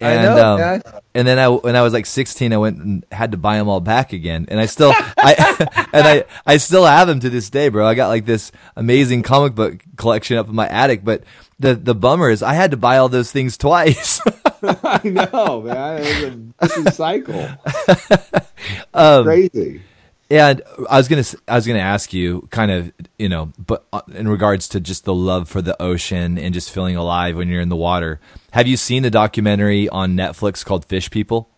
I 0.00 0.10
And 0.10 0.22
know, 0.24 0.54
um, 0.54 0.60
man. 0.60 0.82
and 1.14 1.28
then 1.28 1.38
I 1.38 1.46
when 1.48 1.76
I 1.76 1.82
was 1.82 1.92
like 1.92 2.06
16 2.06 2.52
I 2.52 2.56
went 2.56 2.78
and 2.78 3.04
had 3.12 3.30
to 3.32 3.38
buy 3.38 3.56
them 3.56 3.68
all 3.68 3.80
back 3.80 4.12
again. 4.12 4.46
And 4.48 4.58
I 4.58 4.66
still 4.66 4.92
I 5.16 5.86
and 5.92 6.06
I 6.08 6.24
I 6.44 6.56
still 6.56 6.84
have 6.84 7.06
them 7.06 7.20
to 7.20 7.30
this 7.30 7.48
day, 7.50 7.68
bro. 7.68 7.86
I 7.86 7.94
got 7.94 8.08
like 8.08 8.26
this 8.26 8.50
amazing 8.74 9.22
comic 9.22 9.54
book 9.54 9.80
collection 9.96 10.38
up 10.38 10.48
in 10.48 10.56
my 10.56 10.66
attic, 10.68 11.04
but 11.04 11.22
the 11.60 11.76
the 11.76 11.94
bummer 11.94 12.30
is 12.30 12.42
I 12.42 12.54
had 12.54 12.72
to 12.72 12.76
buy 12.76 12.96
all 12.98 13.08
those 13.08 13.30
things 13.30 13.56
twice. 13.56 14.20
i 14.84 15.00
know 15.04 15.62
man 15.62 16.54
it's 16.60 16.76
a 16.76 16.82
vicious 16.82 16.96
cycle 16.96 17.48
Um, 18.94 19.24
crazy 19.24 19.82
And 20.32 20.62
I 20.88 20.96
was 20.96 21.08
gonna 21.08 21.24
I 21.46 21.56
was 21.56 21.66
gonna 21.66 21.78
ask 21.78 22.14
you 22.14 22.48
kind 22.50 22.70
of 22.70 22.90
you 23.18 23.28
know 23.28 23.52
but 23.58 23.84
uh, 23.92 24.00
in 24.14 24.28
regards 24.28 24.66
to 24.68 24.80
just 24.80 25.04
the 25.04 25.12
love 25.12 25.48
for 25.48 25.60
the 25.60 25.80
ocean 25.80 26.38
and 26.38 26.54
just 26.54 26.70
feeling 26.70 26.96
alive 26.96 27.36
when 27.36 27.48
you're 27.48 27.60
in 27.60 27.68
the 27.68 27.76
water. 27.76 28.18
Have 28.52 28.66
you 28.66 28.78
seen 28.78 29.02
the 29.02 29.10
documentary 29.10 29.90
on 29.90 30.16
Netflix 30.16 30.64
called 30.64 30.86
Fish 30.86 31.10
People? 31.10 31.50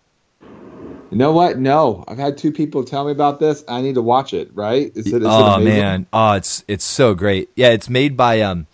you 1.10 1.18
know 1.18 1.30
what 1.32 1.58
no 1.58 2.02
i've 2.08 2.18
had 2.18 2.36
two 2.36 2.50
people 2.50 2.82
tell 2.82 3.04
me 3.04 3.12
about 3.12 3.38
this 3.38 3.62
i 3.68 3.80
need 3.80 3.94
to 3.94 4.02
watch 4.02 4.34
it 4.34 4.50
right 4.54 4.90
is 4.96 5.06
it, 5.06 5.08
is 5.08 5.12
it 5.14 5.22
oh 5.22 5.54
amazing? 5.54 5.80
man, 5.80 6.06
oh 6.12 6.32
it's 6.32 6.64
it's 6.66 6.84
so 6.84 7.14
great. 7.14 7.50
Yeah, 7.54 7.68
it's 7.68 7.88
made 7.88 8.16
by 8.16 8.40
um 8.40 8.66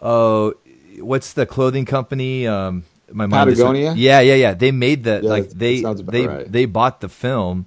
oh 0.00 0.54
what's 1.00 1.32
the 1.32 1.46
clothing 1.46 1.86
company 1.86 2.46
um 2.46 2.84
my 3.10 3.26
mind 3.26 3.50
Patagonia? 3.50 3.94
yeah, 3.96 4.20
yeah, 4.20 4.34
yeah. 4.34 4.54
They 4.54 4.70
made 4.70 5.02
the 5.02 5.20
Yeah, 5.22 5.30
like 5.30 5.50
they 5.50 5.76
that 5.76 5.82
sounds 5.82 6.00
about 6.00 6.12
they 6.12 6.26
right. 6.28 6.52
they 6.52 6.64
bought 6.66 7.00
the 7.00 7.08
film 7.08 7.66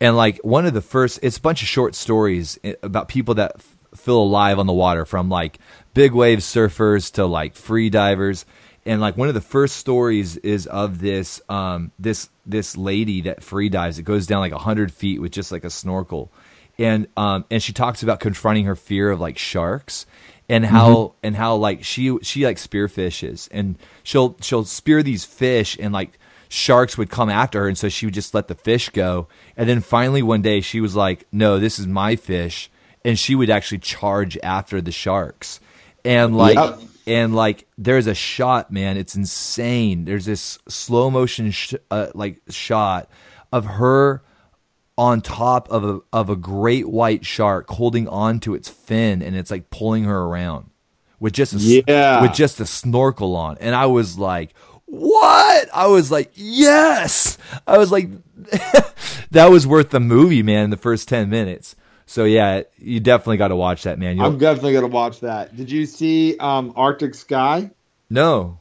and 0.00 0.16
like 0.16 0.38
one 0.38 0.66
of 0.66 0.74
the 0.74 0.80
first 0.80 1.18
it's 1.22 1.38
a 1.38 1.40
bunch 1.40 1.62
of 1.62 1.68
short 1.68 1.94
stories 1.94 2.58
about 2.82 3.08
people 3.08 3.34
that 3.34 3.52
f- 3.56 3.76
feel 3.94 4.18
alive 4.18 4.58
on 4.58 4.66
the 4.66 4.72
water 4.72 5.04
from 5.04 5.28
like 5.28 5.58
big 5.94 6.12
wave 6.12 6.38
surfers 6.38 7.12
to 7.12 7.26
like 7.26 7.54
free 7.54 7.90
divers. 7.90 8.46
And 8.86 9.00
like 9.00 9.16
one 9.16 9.28
of 9.28 9.34
the 9.34 9.42
first 9.42 9.76
stories 9.76 10.36
is 10.38 10.66
of 10.66 11.00
this 11.00 11.42
um 11.48 11.92
this 11.98 12.30
this 12.46 12.76
lady 12.76 13.22
that 13.22 13.42
free 13.42 13.68
dives. 13.68 13.98
It 13.98 14.04
goes 14.04 14.26
down 14.26 14.40
like 14.40 14.52
100 14.52 14.92
feet 14.92 15.20
with 15.20 15.32
just 15.32 15.52
like 15.52 15.64
a 15.64 15.70
snorkel. 15.70 16.32
And 16.78 17.08
um 17.16 17.44
and 17.50 17.62
she 17.62 17.74
talks 17.74 18.02
about 18.02 18.20
confronting 18.20 18.64
her 18.64 18.76
fear 18.76 19.10
of 19.10 19.20
like 19.20 19.36
sharks 19.36 20.06
and 20.48 20.64
how 20.64 21.14
and 21.22 21.36
how 21.36 21.56
like 21.56 21.84
she 21.84 22.18
she 22.22 22.46
like 22.46 22.56
spearfishes. 22.56 23.48
And 23.52 23.76
she'll 24.02 24.36
she'll 24.40 24.64
spear 24.64 25.02
these 25.02 25.26
fish 25.26 25.76
and 25.78 25.92
like 25.92 26.18
sharks 26.52 26.98
would 26.98 27.08
come 27.08 27.30
after 27.30 27.60
her 27.62 27.68
and 27.68 27.78
so 27.78 27.88
she 27.88 28.06
would 28.06 28.14
just 28.14 28.34
let 28.34 28.48
the 28.48 28.54
fish 28.56 28.88
go 28.90 29.28
and 29.56 29.68
then 29.68 29.80
finally 29.80 30.20
one 30.22 30.42
day 30.42 30.60
she 30.60 30.80
was 30.80 30.94
like 30.96 31.24
no 31.30 31.58
this 31.60 31.78
is 31.78 31.86
my 31.86 32.16
fish 32.16 32.68
and 33.04 33.18
she 33.18 33.34
would 33.36 33.48
actually 33.48 33.78
charge 33.78 34.36
after 34.42 34.80
the 34.80 34.90
sharks 34.92 35.60
and 36.04 36.36
like 36.36 36.56
Yep. 36.56 36.80
and 37.06 37.34
like 37.36 37.66
there's 37.78 38.08
a 38.08 38.14
shot 38.14 38.72
man 38.72 38.96
it's 38.96 39.14
insane 39.14 40.04
there's 40.04 40.24
this 40.24 40.58
slow 40.68 41.08
motion 41.08 41.52
sh- 41.52 41.74
uh, 41.90 42.08
like 42.14 42.40
shot 42.48 43.08
of 43.52 43.64
her 43.64 44.20
on 44.98 45.20
top 45.20 45.70
of 45.70 45.84
a 45.84 46.00
of 46.12 46.28
a 46.30 46.36
great 46.36 46.88
white 46.88 47.24
shark 47.24 47.68
holding 47.70 48.08
on 48.08 48.40
to 48.40 48.54
its 48.54 48.68
fin 48.68 49.22
and 49.22 49.36
it's 49.36 49.52
like 49.52 49.70
pulling 49.70 50.02
her 50.04 50.22
around 50.24 50.68
with 51.20 51.32
just 51.32 51.52
a, 51.54 51.58
Yeah. 51.86 52.22
with 52.22 52.32
just 52.34 52.58
a 52.60 52.66
snorkel 52.66 53.36
on 53.36 53.56
and 53.60 53.74
I 53.74 53.86
was 53.86 54.18
like 54.18 54.52
what 54.90 55.68
I 55.72 55.86
was 55.86 56.10
like 56.10 56.32
yes 56.34 57.38
I 57.66 57.78
was 57.78 57.90
like 57.92 58.08
that 59.30 59.46
was 59.50 59.66
worth 59.66 59.90
the 59.90 60.00
movie 60.00 60.42
man 60.42 60.64
in 60.64 60.70
the 60.70 60.76
first 60.76 61.08
10 61.08 61.30
minutes 61.30 61.76
so 62.06 62.24
yeah 62.24 62.62
you 62.78 62.98
definitely 63.00 63.36
got 63.36 63.48
to 63.48 63.56
watch 63.56 63.84
that 63.84 63.98
man 63.98 64.16
You'll, 64.16 64.26
i'm 64.26 64.38
definitely 64.38 64.72
going 64.72 64.82
to 64.82 64.88
watch 64.88 65.20
that 65.20 65.54
did 65.56 65.70
you 65.70 65.86
see 65.86 66.36
um 66.38 66.72
arctic 66.76 67.14
sky 67.14 67.70
no 68.08 68.58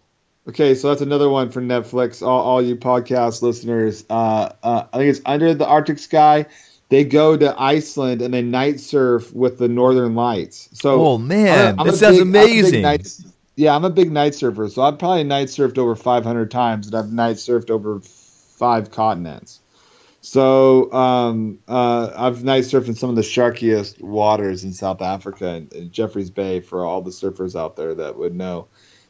Okay, 0.48 0.74
so 0.74 0.90
that's 0.90 1.02
another 1.02 1.30
one 1.30 1.52
for 1.52 1.62
Netflix. 1.62 2.26
All, 2.26 2.42
all 2.42 2.62
you 2.62 2.76
podcast 2.76 3.44
listeners, 3.44 4.04
uh, 4.10 4.50
uh, 4.64 4.86
I 4.92 4.98
think 4.98 5.12
it's 5.12 5.22
Under 5.24 5.54
the 5.54 5.68
Arctic 5.68 6.00
Sky. 6.00 6.48
They 6.88 7.04
go 7.04 7.38
to 7.38 7.54
Iceland 7.62 8.24
and 8.24 8.34
they 8.34 8.42
night 8.42 8.80
surf 8.80 9.32
with 9.32 9.60
the 9.60 9.68
Northern 9.68 10.16
Lights. 10.16 10.68
So, 10.74 11.02
Oh, 11.06 11.18
man, 11.20 11.76
I'm 11.78 11.86
that 11.86 11.94
a 11.94 11.98
sounds 11.98 12.18
I'm 12.20 12.32
big 12.32 12.50
amazing. 12.50 12.82
night- 12.82 13.08
yeah, 13.60 13.76
I'm 13.76 13.84
a 13.84 13.90
big 13.90 14.10
night 14.10 14.36
surfer, 14.36 14.70
so 14.70 14.82
I've 14.82 14.98
probably 15.00 15.26
night 15.26 15.50
surfed 15.50 15.78
over 15.78 15.94
500 15.94 16.50
times, 16.50 16.88
and 16.88 16.96
I've 16.96 17.12
night 17.12 17.36
surfed 17.36 17.70
over 17.70 18.00
five 18.00 18.90
continents. 18.90 19.60
So 20.22 20.90
um, 20.94 21.60
uh, 21.68 22.10
I've 22.16 22.42
night 22.42 22.64
surfed 22.64 22.88
in 22.88 22.96
some 22.96 23.10
of 23.10 23.18
the 23.18 23.22
sharkiest 23.22 24.02
waters 24.02 24.64
in 24.64 24.72
South 24.72 25.02
Africa 25.02 25.68
and 25.76 25.92
Jeffreys 25.92 26.30
Bay 26.30 26.62
for 26.62 26.86
all 26.86 27.02
the 27.02 27.12
surfers 27.12 27.60
out 27.60 27.76
there 27.76 27.96
that 27.96 28.18
would 28.18 28.34
know. 28.34 28.70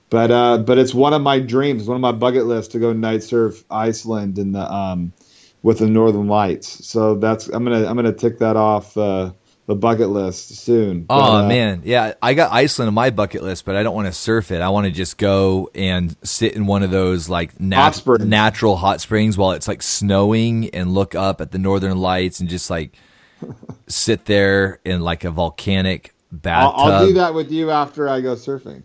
But 0.10 0.32
uh, 0.32 0.58
but 0.58 0.80
it's 0.80 0.96
one 0.96 1.14
of 1.14 1.22
my 1.22 1.38
dreams, 1.40 1.88
one 1.88 1.98
of 1.98 2.02
my 2.02 2.12
bucket 2.12 2.48
lists 2.48 2.72
to 2.72 2.80
go 2.80 2.92
night 2.92 3.22
surf 3.22 3.64
Iceland 3.70 4.40
in 4.40 4.54
the 4.54 4.62
um, 4.62 5.14
with 5.62 5.78
the 5.78 5.88
Northern 5.88 6.28
Lights. 6.28 6.88
So 6.88 7.14
that's 7.14 7.50
I'm 7.50 7.64
gonna 7.64 7.86
I'm 7.86 7.96
gonna 7.96 8.14
tick 8.14 8.40
that 8.40 8.56
off 8.56 8.98
uh, 8.98 9.34
the 9.70 9.76
bucket 9.76 10.10
list 10.10 10.56
soon. 10.56 11.04
But, 11.04 11.16
Oh 11.16 11.36
uh, 11.38 11.48
man, 11.48 11.84
yeah, 11.86 12.16
I 12.24 12.34
got 12.34 12.52
Iceland 12.52 12.88
on 12.88 12.96
my 12.96 13.12
bucket 13.12 13.44
list, 13.44 13.66
but 13.66 13.76
I 13.76 13.84
don't 13.84 13.94
want 13.94 14.08
to 14.08 14.14
surf 14.14 14.50
it. 14.50 14.62
I 14.62 14.70
want 14.70 14.86
to 14.86 14.92
just 14.92 15.20
go 15.20 15.70
and 15.76 16.16
sit 16.24 16.56
in 16.56 16.66
one 16.66 16.82
of 16.82 16.90
those 16.90 17.30
like 17.30 17.60
nat- 17.60 17.96
Hot 18.04 18.22
natural 18.22 18.76
hot 18.76 19.00
springs 19.00 19.38
while 19.38 19.52
it's 19.52 19.68
like 19.68 19.84
snowing 19.84 20.72
and 20.72 20.92
look 20.96 21.14
up 21.14 21.40
at 21.40 21.52
the 21.52 21.60
northern 21.60 22.00
lights 22.00 22.40
and 22.40 22.50
just 22.50 22.72
like 22.72 22.96
sit 23.88 24.26
there 24.26 24.80
in 24.84 25.02
like 25.02 25.24
a 25.24 25.30
volcanic 25.30 26.16
bathtub. 26.32 26.80
I'll 26.80 27.08
do 27.08 27.14
that 27.14 27.34
with 27.34 27.52
you 27.52 27.72
after 27.72 28.08
I 28.08 28.22
go 28.22 28.36
surfing. 28.36 28.84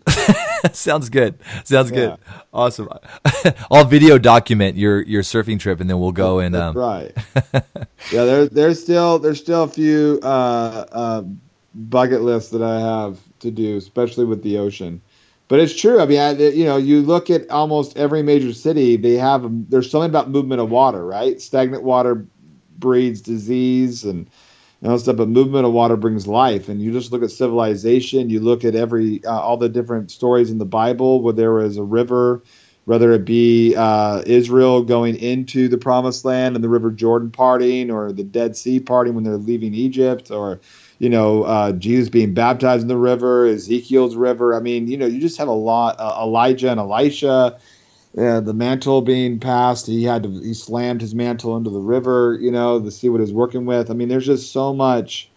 Sounds 0.75 1.09
good. 1.09 1.37
Sounds 1.63 1.91
Yeah. 1.91 1.95
good. 1.95 2.17
Awesome. 2.53 2.89
I'll 3.71 3.85
video 3.85 4.17
document 4.17 4.77
your 4.77 5.01
your 5.03 5.21
surfing 5.21 5.59
trip 5.59 5.79
and 5.79 5.89
then 5.89 5.99
we'll 5.99 6.11
go 6.11 6.39
and 6.39 6.55
That's 6.55 6.75
um 6.75 6.81
right. 6.81 7.13
yeah, 8.11 8.25
there's 8.25 8.49
there's 8.49 8.81
still 8.81 9.19
there's 9.19 9.39
still 9.39 9.63
a 9.63 9.67
few 9.67 10.19
uh, 10.23 10.85
uh, 10.91 11.23
bucket 11.75 12.21
lists 12.21 12.51
that 12.51 12.63
I 12.63 12.79
have 12.79 13.19
to 13.39 13.51
do, 13.51 13.77
especially 13.77 14.25
with 14.25 14.41
the 14.41 14.57
ocean. 14.57 15.01
But 15.47 15.59
it's 15.59 15.75
true. 15.79 15.99
I 16.01 16.07
mean, 16.07 16.19
I, 16.19 16.31
you 16.31 16.65
know, 16.65 16.77
you 16.77 17.01
look 17.03 17.29
at 17.29 17.47
almost 17.51 17.97
every 17.97 18.23
major 18.23 18.51
city. 18.53 18.97
They 18.97 19.13
have 19.13 19.45
there's 19.69 19.91
something 19.91 20.09
about 20.09 20.31
movement 20.31 20.61
of 20.61 20.71
water, 20.71 21.05
right? 21.05 21.39
Stagnant 21.39 21.83
water 21.83 22.25
breeds 22.79 23.21
disease 23.21 24.03
and 24.03 24.27
and 24.85 24.91
all 24.91 24.99
stuff. 24.99 25.17
But 25.17 25.29
movement 25.29 25.65
of 25.65 25.73
water 25.73 25.97
brings 25.97 26.27
life. 26.27 26.69
And 26.69 26.79
you 26.79 26.91
just 26.91 27.11
look 27.11 27.23
at 27.23 27.31
civilization. 27.31 28.29
You 28.29 28.39
look 28.39 28.63
at 28.63 28.75
every 28.75 29.25
uh, 29.25 29.31
all 29.31 29.57
the 29.57 29.67
different 29.67 30.11
stories 30.11 30.51
in 30.51 30.59
the 30.59 30.65
Bible 30.65 31.21
where 31.21 31.33
there 31.33 31.53
was 31.53 31.77
a 31.77 31.83
river 31.83 32.43
whether 32.85 33.11
it 33.13 33.25
be 33.25 33.75
uh, 33.75 34.21
Israel 34.25 34.83
going 34.83 35.15
into 35.15 35.67
the 35.67 35.77
Promised 35.77 36.23
Land 36.23 36.55
and 36.55 36.63
the 36.63 36.69
River 36.69 36.91
Jordan 36.91 37.31
parting, 37.31 37.91
or 37.91 38.11
the 38.11 38.23
Dead 38.23 38.55
Sea 38.55 38.79
parting 38.79 39.15
when 39.15 39.23
they're 39.23 39.37
leaving 39.37 39.73
Egypt, 39.73 40.31
or 40.31 40.61
you 40.99 41.09
know 41.09 41.43
uh, 41.43 41.71
Jesus 41.73 42.09
being 42.09 42.33
baptized 42.33 42.83
in 42.83 42.87
the 42.87 42.97
river, 42.97 43.47
Ezekiel's 43.47 44.15
river. 44.15 44.55
I 44.55 44.59
mean, 44.59 44.87
you 44.87 44.97
know, 44.97 45.07
you 45.07 45.19
just 45.19 45.37
have 45.39 45.47
a 45.47 45.51
lot. 45.51 45.95
Uh, 45.99 46.19
Elijah 46.21 46.69
and 46.69 46.79
Elisha. 46.79 47.59
Uh, 48.17 48.39
the 48.39 48.53
mantle 48.53 49.01
being 49.01 49.39
passed, 49.39 49.87
he 49.87 50.03
had 50.03 50.23
to 50.23 50.29
he 50.29 50.53
slammed 50.53 51.01
his 51.01 51.13
mantle 51.13 51.57
into 51.57 51.69
the 51.69 51.79
river, 51.79 52.37
you 52.39 52.51
know, 52.51 52.79
to 52.81 52.89
see 52.89 53.09
what 53.09 53.19
he's 53.19 53.33
working 53.33 53.65
with. 53.65 53.91
I 53.91 53.93
mean, 53.93 54.07
there's 54.07 54.25
just 54.25 54.53
so 54.53 54.73
much 54.73 55.29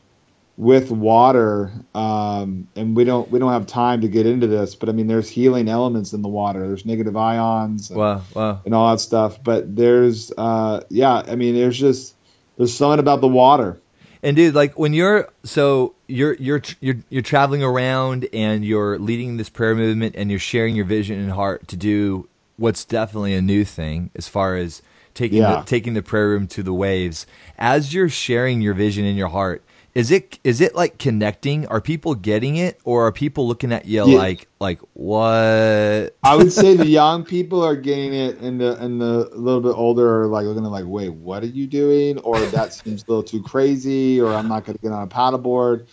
with 0.57 0.91
water, 0.91 1.73
um, 1.95 2.69
and 2.77 2.97
we 2.97 3.05
don't 3.05 3.31
we 3.31 3.39
don't 3.39 3.53
have 3.53 3.67
time 3.67 4.01
to 4.03 4.09
get 4.09 4.27
into 4.27 4.47
this, 4.47 4.75
but 4.75 4.89
I 4.89 4.93
mean, 4.93 5.07
there's 5.07 5.29
healing 5.29 5.69
elements 5.69 6.13
in 6.13 6.23
the 6.23 6.29
water. 6.29 6.67
There's 6.67 6.85
negative 6.85 7.17
ions, 7.17 7.91
and, 7.91 7.99
Wow, 7.99 8.23
wow. 8.35 8.61
and 8.65 8.75
all 8.75 8.91
that 8.93 8.99
stuff. 8.99 9.43
But 9.43 9.75
there's, 9.75 10.33
uh, 10.37 10.83
yeah, 10.89 11.23
I 11.27 11.37
mean, 11.37 11.55
there's 11.55 11.79
just 11.79 12.15
there's 12.57 12.75
something 12.75 12.99
about 13.01 13.21
the 13.21 13.29
water. 13.29 13.81
And 14.23 14.37
dude, 14.37 14.55
like 14.55 14.77
when 14.79 14.93
you're 14.93 15.29
so 15.45 15.95
you're 16.09 16.35
you're 16.35 16.63
you're 16.81 16.97
you're 17.09 17.23
traveling 17.23 17.63
around 17.63 18.29
and 18.33 18.65
you're 18.65 18.99
leading 18.99 19.37
this 19.37 19.49
prayer 19.49 19.77
movement 19.77 20.17
and 20.17 20.29
you're 20.31 20.41
sharing 20.41 20.75
your 20.75 20.85
vision 20.85 21.21
and 21.21 21.31
heart 21.31 21.69
to 21.69 21.77
do 21.77 22.29
what's 22.59 22.85
definitely 22.85 23.35
a 23.35 23.41
new 23.43 23.65
thing 23.65 24.11
as 24.15 24.29
far 24.29 24.57
as 24.57 24.83
taking 25.15 25.39
Yeah. 25.39 25.61
the, 25.61 25.65
taking 25.65 25.95
the 25.95 26.03
prayer 26.03 26.29
room 26.29 26.47
to 26.49 26.63
the 26.63 26.75
waves. 26.75 27.27
As 27.59 27.95
you're 27.95 28.09
sharing 28.11 28.61
your 28.61 28.75
vision 28.75 29.05
in 29.05 29.17
your 29.17 29.29
heart, 29.29 29.65
is 29.95 30.11
it 30.13 30.39
is 30.45 30.61
it 30.61 30.77
like 30.77 30.99
connecting? 30.99 31.67
Are 31.67 31.81
people 31.81 32.15
getting 32.15 32.57
it, 32.57 32.79
or 32.85 33.07
are 33.09 33.13
people 33.13 33.49
looking 33.49 33.73
at 33.73 33.87
you 33.87 34.07
Yeah. 34.07 34.17
like 34.19 34.47
like 34.61 34.79
what? 34.93 36.15
I 36.23 36.37
would 36.37 36.53
say 36.53 36.75
the 36.75 36.87
young 37.01 37.25
people 37.25 37.65
are 37.65 37.75
getting 37.75 38.15
it, 38.15 38.39
and 38.39 38.61
the 38.61 38.77
and 38.79 39.01
the 39.01 39.29
little 39.35 39.61
bit 39.61 39.71
older 39.77 40.23
are 40.23 40.27
like 40.27 40.45
looking 40.45 40.65
at 40.65 40.71
like, 40.71 40.85
wait, 40.87 41.09
what 41.15 41.43
are 41.43 41.47
you 41.47 41.67
doing? 41.67 42.19
Or 42.19 42.39
that 42.39 42.75
seems 42.75 43.03
a 43.03 43.11
little 43.11 43.25
too 43.25 43.43
crazy, 43.43 44.21
or 44.21 44.35
I'm 44.35 44.47
not 44.47 44.65
going 44.65 44.77
to 44.77 44.83
get 44.83 44.93
on 44.93 45.03
a 45.03 45.07
paddleboard. 45.09 45.87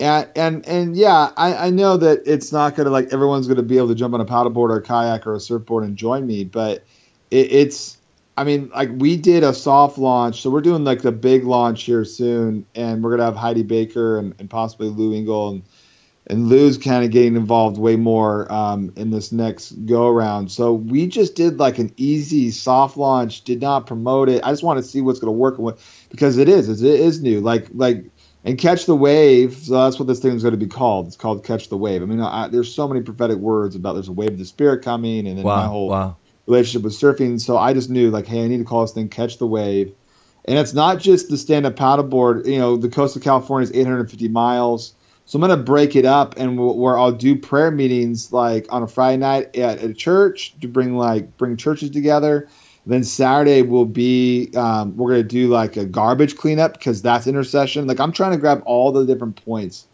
And 0.00 0.28
and 0.34 0.66
and 0.66 0.96
yeah, 0.96 1.30
I, 1.36 1.66
I 1.66 1.70
know 1.70 1.96
that 1.96 2.22
it's 2.26 2.52
not 2.52 2.74
to 2.86 2.90
like 2.90 3.12
everyone's 3.12 3.46
to 3.46 3.62
be 3.62 3.76
able 3.76 3.88
to 3.88 3.94
jump 3.94 4.14
on 4.14 4.20
a 4.20 4.24
paddleboard 4.24 4.70
or 4.70 4.76
a 4.76 4.82
kayak 4.82 5.26
or 5.26 5.34
a 5.34 5.40
surfboard 5.40 5.84
and 5.84 5.96
join 5.96 6.26
me, 6.26 6.44
but 6.44 6.84
it, 7.30 7.52
it's. 7.52 7.98
I 8.36 8.42
mean, 8.42 8.68
like 8.74 8.90
we 8.92 9.16
did 9.16 9.44
a 9.44 9.54
soft 9.54 9.96
launch, 9.96 10.42
so 10.42 10.50
we're 10.50 10.60
doing 10.60 10.82
like 10.82 11.02
the 11.02 11.12
big 11.12 11.44
launch 11.44 11.84
here 11.84 12.04
soon, 12.04 12.66
and 12.74 13.04
we're 13.04 13.12
gonna 13.12 13.26
have 13.26 13.36
Heidi 13.36 13.62
Baker 13.62 14.18
and, 14.18 14.34
and 14.40 14.50
possibly 14.50 14.88
Lou 14.88 15.14
Engle 15.14 15.50
and 15.50 15.62
and 16.26 16.48
Lou's 16.48 16.78
kind 16.78 17.04
of 17.04 17.10
getting 17.10 17.36
involved 17.36 17.78
way 17.78 17.96
more 17.96 18.50
um, 18.50 18.92
in 18.96 19.10
this 19.10 19.30
next 19.30 19.72
go 19.86 20.08
around. 20.08 20.50
So 20.50 20.72
we 20.72 21.06
just 21.06 21.34
did 21.34 21.58
like 21.58 21.78
an 21.78 21.92
easy 21.96 22.50
soft 22.50 22.96
launch, 22.96 23.42
did 23.42 23.60
not 23.60 23.86
promote 23.86 24.28
it. 24.28 24.42
I 24.42 24.50
just 24.50 24.62
want 24.62 24.78
to 24.78 24.82
see 24.82 25.00
what's 25.00 25.20
going 25.20 25.28
to 25.28 25.38
work 25.38 25.56
and 25.56 25.64
what 25.64 25.78
because 26.10 26.38
it 26.38 26.48
is, 26.48 26.82
it 26.82 27.00
is 27.00 27.22
new. 27.22 27.40
Like 27.40 27.68
like 27.74 28.06
and 28.44 28.58
catch 28.58 28.86
the 28.86 28.94
wave. 28.94 29.54
So 29.56 29.84
that's 29.84 29.98
what 29.98 30.06
this 30.06 30.20
thing 30.20 30.36
is 30.36 30.42
going 30.42 30.52
to 30.52 30.58
be 30.58 30.66
called. 30.66 31.06
It's 31.06 31.16
called 31.16 31.44
catch 31.44 31.70
the 31.70 31.76
wave. 31.76 32.02
I 32.02 32.04
mean, 32.04 32.20
I, 32.20 32.48
there's 32.48 32.72
so 32.72 32.86
many 32.86 33.00
prophetic 33.00 33.38
words 33.38 33.74
about 33.74 33.94
there's 33.94 34.08
a 34.08 34.12
wave 34.12 34.32
of 34.32 34.38
the 34.38 34.44
spirit 34.44 34.84
coming, 34.84 35.26
and 35.26 35.38
then 35.38 35.44
my 35.44 35.66
whole 35.66 35.88
wow. 35.88 36.16
relationship 36.46 36.82
with 36.82 36.92
surfing. 36.92 37.40
So 37.40 37.56
I 37.56 37.72
just 37.72 37.90
knew 37.90 38.10
like, 38.10 38.26
hey, 38.26 38.44
I 38.44 38.48
need 38.48 38.58
to 38.58 38.64
call 38.64 38.82
this 38.82 38.92
thing 38.92 39.08
catch 39.08 39.38
the 39.38 39.46
wave. 39.46 39.94
And 40.44 40.58
it's 40.58 40.74
not 40.74 41.00
just 41.00 41.30
the 41.30 41.38
stand 41.38 41.64
up 41.64 41.74
paddleboard. 41.74 42.46
You 42.46 42.58
know, 42.58 42.76
the 42.76 42.90
coast 42.90 43.16
of 43.16 43.22
California 43.22 43.64
is 43.64 43.72
850 43.74 44.28
miles. 44.28 44.94
So 45.26 45.38
I'm 45.38 45.40
gonna 45.40 45.56
break 45.56 45.96
it 45.96 46.04
up, 46.04 46.34
and 46.36 46.58
we'll, 46.58 46.76
where 46.76 46.98
I'll 46.98 47.12
do 47.12 47.34
prayer 47.34 47.70
meetings 47.70 48.30
like 48.30 48.66
on 48.68 48.82
a 48.82 48.86
Friday 48.86 49.16
night 49.16 49.56
at, 49.56 49.78
at 49.78 49.90
a 49.90 49.94
church 49.94 50.54
to 50.60 50.68
bring 50.68 50.98
like 50.98 51.38
bring 51.38 51.56
churches 51.56 51.90
together. 51.90 52.46
Then 52.86 53.04
Saturday 53.04 53.62
will 53.62 53.86
be 53.86 54.50
um, 54.56 54.96
we're 54.96 55.12
gonna 55.12 55.22
do 55.22 55.48
like 55.48 55.76
a 55.76 55.84
garbage 55.84 56.36
cleanup 56.36 56.74
because 56.74 57.00
that's 57.00 57.26
intercession. 57.26 57.86
Like 57.86 58.00
I'm 58.00 58.12
trying 58.12 58.32
to 58.32 58.38
grab 58.38 58.62
all 58.66 58.92
the 58.92 59.06
different 59.06 59.42
points 59.42 59.86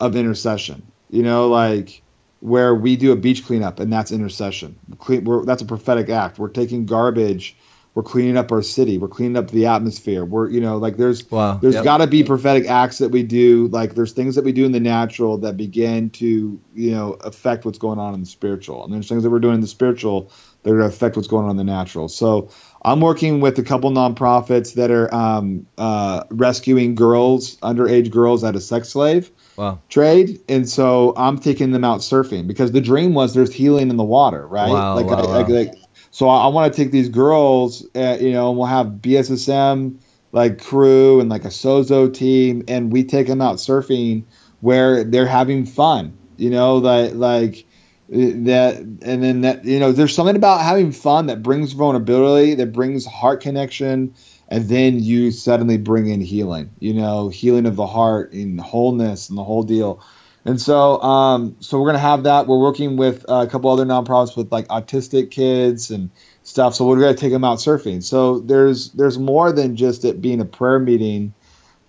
of 0.00 0.16
intercession. 0.16 0.82
You 1.10 1.22
know, 1.22 1.48
like 1.48 2.02
where 2.40 2.74
we 2.74 2.96
do 2.96 3.12
a 3.12 3.16
beach 3.16 3.46
cleanup 3.46 3.80
and 3.80 3.92
that's 3.92 4.10
intercession. 4.10 4.78
Clean, 4.98 5.24
we're, 5.24 5.44
that's 5.44 5.62
a 5.62 5.64
prophetic 5.64 6.10
act. 6.10 6.38
We're 6.38 6.48
taking 6.48 6.86
garbage. 6.86 7.56
We're 7.94 8.02
cleaning 8.02 8.36
up 8.36 8.50
our 8.50 8.60
city. 8.60 8.98
We're 8.98 9.08
cleaning 9.08 9.36
up 9.36 9.50
the 9.50 9.66
atmosphere. 9.66 10.24
We're 10.24 10.50
you 10.50 10.60
know 10.60 10.78
like 10.78 10.96
there's 10.96 11.30
Wow, 11.30 11.58
there's 11.58 11.76
yep. 11.76 11.84
got 11.84 11.98
to 11.98 12.08
be 12.08 12.24
prophetic 12.24 12.68
acts 12.68 12.98
that 12.98 13.10
we 13.10 13.22
do. 13.22 13.68
Like 13.68 13.94
there's 13.94 14.12
things 14.12 14.34
that 14.34 14.44
we 14.44 14.50
do 14.50 14.64
in 14.64 14.72
the 14.72 14.80
natural 14.80 15.38
that 15.38 15.56
begin 15.56 16.10
to 16.10 16.60
you 16.74 16.90
know 16.90 17.12
affect 17.20 17.64
what's 17.64 17.78
going 17.78 18.00
on 18.00 18.12
in 18.14 18.20
the 18.20 18.26
spiritual, 18.26 18.82
and 18.84 18.92
there's 18.92 19.08
things 19.08 19.22
that 19.22 19.30
we're 19.30 19.38
doing 19.38 19.54
in 19.54 19.60
the 19.60 19.68
spiritual 19.68 20.32
that 20.64 20.70
are 20.70 20.78
going 20.78 20.90
to 20.90 20.94
affect 20.96 21.16
what's 21.16 21.28
going 21.28 21.44
on 21.44 21.52
in 21.52 21.56
the 21.56 21.64
natural. 21.64 22.08
So 22.08 22.50
I'm 22.84 23.00
working 23.00 23.40
with 23.40 23.58
a 23.58 23.62
couple 23.62 23.90
nonprofits 23.92 24.74
that 24.74 24.90
are 24.90 25.14
um, 25.14 25.66
uh, 25.78 26.24
rescuing 26.30 26.96
girls, 26.96 27.56
underage 27.58 28.10
girls, 28.10 28.44
out 28.44 28.56
of 28.56 28.62
sex 28.62 28.88
slave 28.90 29.30
Wow. 29.56 29.82
trade, 29.88 30.40
and 30.48 30.68
so 30.68 31.14
I'm 31.16 31.38
taking 31.38 31.70
them 31.70 31.84
out 31.84 32.00
surfing 32.00 32.48
because 32.48 32.72
the 32.72 32.80
dream 32.80 33.14
was 33.14 33.34
there's 33.34 33.52
healing 33.52 33.90
in 33.90 33.96
the 33.96 34.04
water, 34.04 34.46
right? 34.48 34.70
Wow, 34.70 34.94
like, 34.96 35.06
wow, 35.06 35.14
I, 35.18 35.20
like, 35.20 35.48
wow. 35.48 35.54
like, 35.54 35.74
so 36.10 36.28
I, 36.28 36.44
I 36.44 36.46
want 36.48 36.72
to 36.72 36.82
take 36.82 36.90
these 36.90 37.08
girls, 37.08 37.86
uh, 37.94 38.18
you 38.20 38.32
know, 38.32 38.48
and 38.50 38.58
we'll 38.58 38.66
have 38.66 39.00
BSSM 39.00 40.00
like 40.32 40.60
crew 40.60 41.20
and 41.20 41.30
like 41.30 41.44
a 41.44 41.48
Sozo 41.48 42.12
team, 42.12 42.64
and 42.68 42.92
we 42.92 43.04
take 43.04 43.28
them 43.28 43.40
out 43.40 43.56
surfing 43.56 44.26
where 44.60 45.04
they're 45.04 45.26
having 45.26 45.66
fun, 45.66 46.18
you 46.36 46.50
know, 46.50 46.78
like 46.78 47.14
like 47.14 47.66
that, 48.08 48.76
and 48.76 49.22
then 49.22 49.40
that, 49.42 49.64
you 49.64 49.78
know, 49.80 49.92
there's 49.92 50.14
something 50.14 50.36
about 50.36 50.60
having 50.60 50.92
fun 50.92 51.26
that 51.26 51.42
brings 51.42 51.72
vulnerability, 51.72 52.54
that 52.54 52.72
brings 52.72 53.06
heart 53.06 53.40
connection 53.40 54.14
and 54.48 54.68
then 54.68 55.00
you 55.00 55.30
suddenly 55.30 55.76
bring 55.78 56.08
in 56.08 56.20
healing 56.20 56.70
you 56.78 56.94
know 56.94 57.28
healing 57.28 57.66
of 57.66 57.76
the 57.76 57.86
heart 57.86 58.32
and 58.32 58.60
wholeness 58.60 59.28
and 59.28 59.38
the 59.38 59.44
whole 59.44 59.62
deal. 59.62 60.02
And 60.46 60.60
so 60.60 61.00
um 61.00 61.56
so 61.60 61.80
we're 61.80 61.88
gonna 61.88 61.98
have 61.98 62.24
that. 62.24 62.46
We're 62.46 62.60
working 62.60 62.96
with 62.96 63.24
a 63.28 63.46
couple 63.46 63.70
other 63.70 63.86
nonprofits 63.86 64.36
with 64.36 64.52
like 64.52 64.68
autistic 64.68 65.30
kids 65.30 65.90
and 65.90 66.10
stuff. 66.42 66.74
So 66.74 66.86
we're 66.86 67.00
gonna 67.00 67.14
take 67.14 67.32
them 67.32 67.44
out 67.44 67.58
surfing. 67.58 68.02
So 68.02 68.40
there's 68.40 68.90
there's 68.92 69.18
more 69.18 69.52
than 69.52 69.76
just 69.76 70.04
it 70.04 70.20
being 70.20 70.40
a 70.40 70.44
prayer 70.44 70.78
meeting 70.78 71.32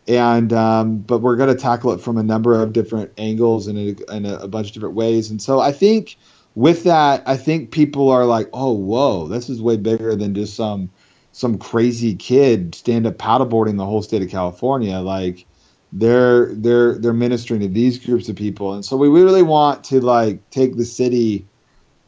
and 0.08 0.53
um, 0.53 0.97
but 0.99 1.20
we're 1.20 1.36
going 1.36 1.56
to 1.56 1.62
tackle 1.62 1.91
it 1.91 2.01
from 2.01 2.18
a 2.18 2.24
number 2.24 2.62
of 2.62 2.74
different 2.74 3.12
angles 3.18 3.68
and 3.68 3.99
a, 4.10 4.43
a 4.43 4.47
bunch 4.47 4.68
of 4.68 4.74
different 4.74 4.95
ways. 4.95 5.32
And 5.32 5.41
so 5.41 5.60
I 5.60 5.72
think 5.72 6.18
with 6.53 6.84
that, 6.84 7.24
I 7.26 7.38
think 7.38 7.72
people 7.72 8.10
are 8.10 8.26
like, 8.26 8.49
oh, 8.53 8.74
whoa, 8.74 9.28
this 9.28 9.49
is 9.49 9.62
way 9.62 9.78
bigger 9.78 10.16
than 10.16 10.36
just 10.36 10.56
some 10.56 10.89
some 11.32 11.58
crazy 11.58 12.16
kid 12.16 12.76
stand 12.76 13.06
up 13.06 13.18
paddleboarding 13.18 13.78
the 13.78 13.86
whole 13.86 14.01
state 14.01 14.22
of 14.22 14.30
California. 14.30 14.99
Like 14.99 15.45
they're 15.91 16.53
they're 16.53 16.97
they're 16.97 17.14
ministering 17.14 17.62
to 17.62 17.68
these 17.68 17.99
groups 17.99 18.30
of 18.30 18.36
people, 18.36 18.74
and 18.74 18.86
so 18.86 18.97
we 18.97 19.10
really 19.10 19.43
want 19.43 19.86
to 19.86 20.01
like 20.01 20.49
take 20.49 20.78
the 20.78 20.86
city 20.86 21.45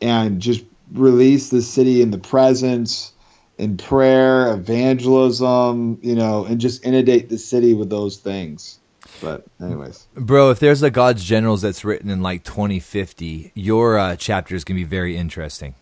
and 0.01 0.39
just 0.39 0.63
release 0.93 1.49
the 1.49 1.61
city 1.61 2.01
in 2.01 2.11
the 2.11 2.17
presence 2.17 3.11
in 3.57 3.77
prayer, 3.77 4.53
evangelism, 4.53 5.99
you 6.01 6.15
know, 6.15 6.45
and 6.45 6.61
just 6.61 6.85
inundate 6.85 7.29
the 7.29 7.37
city 7.37 7.73
with 7.73 7.89
those 7.89 8.17
things. 8.17 8.79
But 9.21 9.45
anyways, 9.61 10.07
Bro, 10.15 10.51
if 10.51 10.59
there's 10.59 10.83
a 10.83 10.91
God's 10.91 11.23
Generals 11.23 11.61
that's 11.61 11.83
written 11.83 12.09
in 12.09 12.21
like 12.21 12.43
2050, 12.43 13.51
your 13.55 13.97
uh, 13.97 14.15
chapter 14.15 14.55
is 14.55 14.63
going 14.63 14.77
to 14.77 14.83
be 14.83 14.89
very 14.89 15.17
interesting. 15.17 15.75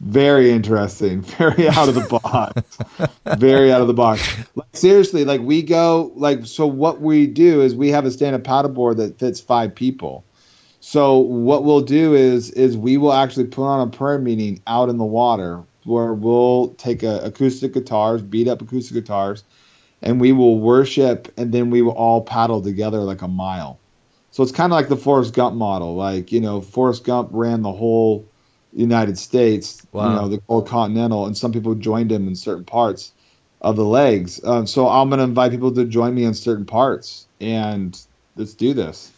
very 0.00 0.50
interesting, 0.50 1.20
very 1.38 1.68
out 1.68 1.88
of 1.88 1.94
the 1.94 2.20
box, 2.22 2.78
very 3.38 3.70
out 3.72 3.82
of 3.82 3.86
the 3.86 3.94
box. 3.94 4.26
Like 4.56 4.68
seriously, 4.72 5.24
like 5.24 5.42
we 5.42 5.62
go 5.62 6.12
like 6.16 6.46
so. 6.46 6.66
What 6.66 7.00
we 7.00 7.26
do 7.26 7.60
is 7.60 7.74
we 7.74 7.90
have 7.90 8.04
a 8.04 8.10
stand-up 8.10 8.42
paddleboard 8.42 8.96
that 8.96 9.18
fits 9.18 9.40
five 9.40 9.74
people. 9.74 10.24
So 10.80 11.18
what 11.18 11.62
we'll 11.62 11.82
do 11.82 12.14
is 12.14 12.50
is 12.50 12.76
we 12.76 12.96
will 12.96 13.12
actually 13.12 13.46
put 13.46 13.64
on 13.64 13.86
a 13.86 13.90
prayer 13.90 14.18
meeting 14.18 14.62
out 14.66 14.88
in 14.88 14.96
the 14.96 15.04
water 15.04 15.62
where 15.90 16.14
we'll 16.14 16.68
take 16.74 17.02
a, 17.02 17.18
acoustic 17.24 17.74
guitars, 17.74 18.22
beat 18.22 18.48
up 18.48 18.62
acoustic 18.62 18.94
guitars, 18.94 19.44
and 20.00 20.20
we 20.20 20.32
will 20.32 20.58
worship, 20.58 21.32
and 21.36 21.52
then 21.52 21.68
we 21.70 21.82
will 21.82 21.92
all 21.92 22.22
paddle 22.22 22.62
together 22.62 23.00
like 23.00 23.22
a 23.22 23.28
mile. 23.28 23.78
So 24.30 24.42
it's 24.42 24.52
kind 24.52 24.72
of 24.72 24.76
like 24.76 24.88
the 24.88 24.96
Forrest 24.96 25.34
Gump 25.34 25.56
model. 25.56 25.96
Like 25.96 26.32
you 26.32 26.40
know, 26.40 26.60
Forrest 26.60 27.04
Gump 27.04 27.30
ran 27.32 27.62
the 27.62 27.72
whole 27.72 28.26
United 28.72 29.18
States, 29.18 29.84
Wow. 29.92 30.08
you 30.08 30.14
know, 30.14 30.28
the 30.28 30.42
whole 30.48 30.62
continental, 30.62 31.26
and 31.26 31.36
some 31.36 31.52
people 31.52 31.74
joined 31.74 32.12
him 32.12 32.28
in 32.28 32.36
certain 32.36 32.64
parts 32.64 33.12
of 33.60 33.76
the 33.76 33.84
legs. 33.84 34.42
Um, 34.42 34.66
so 34.66 34.88
I'm 34.88 35.08
going 35.10 35.18
to 35.18 35.24
invite 35.24 35.50
people 35.50 35.72
to 35.74 35.84
join 35.84 36.14
me 36.14 36.24
in 36.24 36.34
certain 36.34 36.64
parts, 36.64 37.26
and 37.40 37.98
let's 38.36 38.54
do 38.54 38.72
this. 38.72 39.10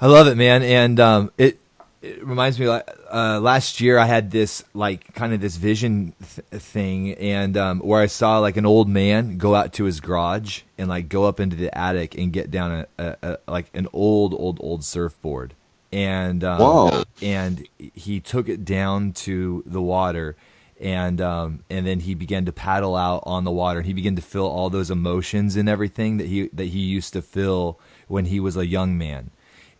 I 0.00 0.08
love 0.08 0.26
it, 0.26 0.36
man, 0.36 0.62
and 0.64 0.98
um, 0.98 1.30
it 1.38 1.60
it 2.02 2.24
reminds 2.26 2.58
me. 2.58 2.68
Like 2.68 2.88
uh, 3.12 3.40
last 3.40 3.80
year, 3.80 3.98
I 3.98 4.06
had 4.06 4.30
this 4.30 4.64
like 4.74 5.14
kind 5.14 5.32
of 5.32 5.40
this 5.40 5.56
vision 5.56 6.14
th- 6.34 6.62
thing, 6.62 7.14
and 7.14 7.56
um, 7.56 7.80
where 7.80 8.00
I 8.00 8.06
saw 8.06 8.38
like 8.38 8.56
an 8.56 8.66
old 8.66 8.88
man 8.88 9.38
go 9.38 9.54
out 9.54 9.72
to 9.74 9.84
his 9.84 10.00
garage 10.00 10.62
and 10.76 10.88
like 10.88 11.08
go 11.08 11.24
up 11.24 11.40
into 11.40 11.56
the 11.56 11.76
attic 11.76 12.16
and 12.16 12.32
get 12.32 12.50
down 12.50 12.86
a, 12.98 13.04
a, 13.04 13.16
a 13.22 13.38
like 13.50 13.70
an 13.74 13.88
old, 13.92 14.34
old, 14.34 14.58
old 14.60 14.84
surfboard, 14.84 15.54
and 15.92 16.42
um, 16.42 16.58
Whoa. 16.58 17.04
and 17.22 17.66
he 17.78 18.20
took 18.20 18.48
it 18.48 18.64
down 18.64 19.12
to 19.12 19.62
the 19.64 19.80
water 19.80 20.36
and 20.80 21.20
um, 21.20 21.60
and 21.70 21.86
then 21.86 22.00
he 22.00 22.14
began 22.14 22.44
to 22.46 22.52
paddle 22.52 22.96
out 22.96 23.22
on 23.24 23.44
the 23.44 23.52
water 23.52 23.78
and 23.78 23.86
he 23.86 23.92
began 23.92 24.16
to 24.16 24.22
feel 24.22 24.46
all 24.46 24.68
those 24.68 24.90
emotions 24.90 25.54
and 25.56 25.68
everything 25.68 26.16
that 26.16 26.26
he 26.26 26.48
that 26.52 26.64
he 26.66 26.80
used 26.80 27.12
to 27.12 27.22
feel 27.22 27.78
when 28.08 28.24
he 28.24 28.40
was 28.40 28.56
a 28.56 28.66
young 28.66 28.98
man 28.98 29.30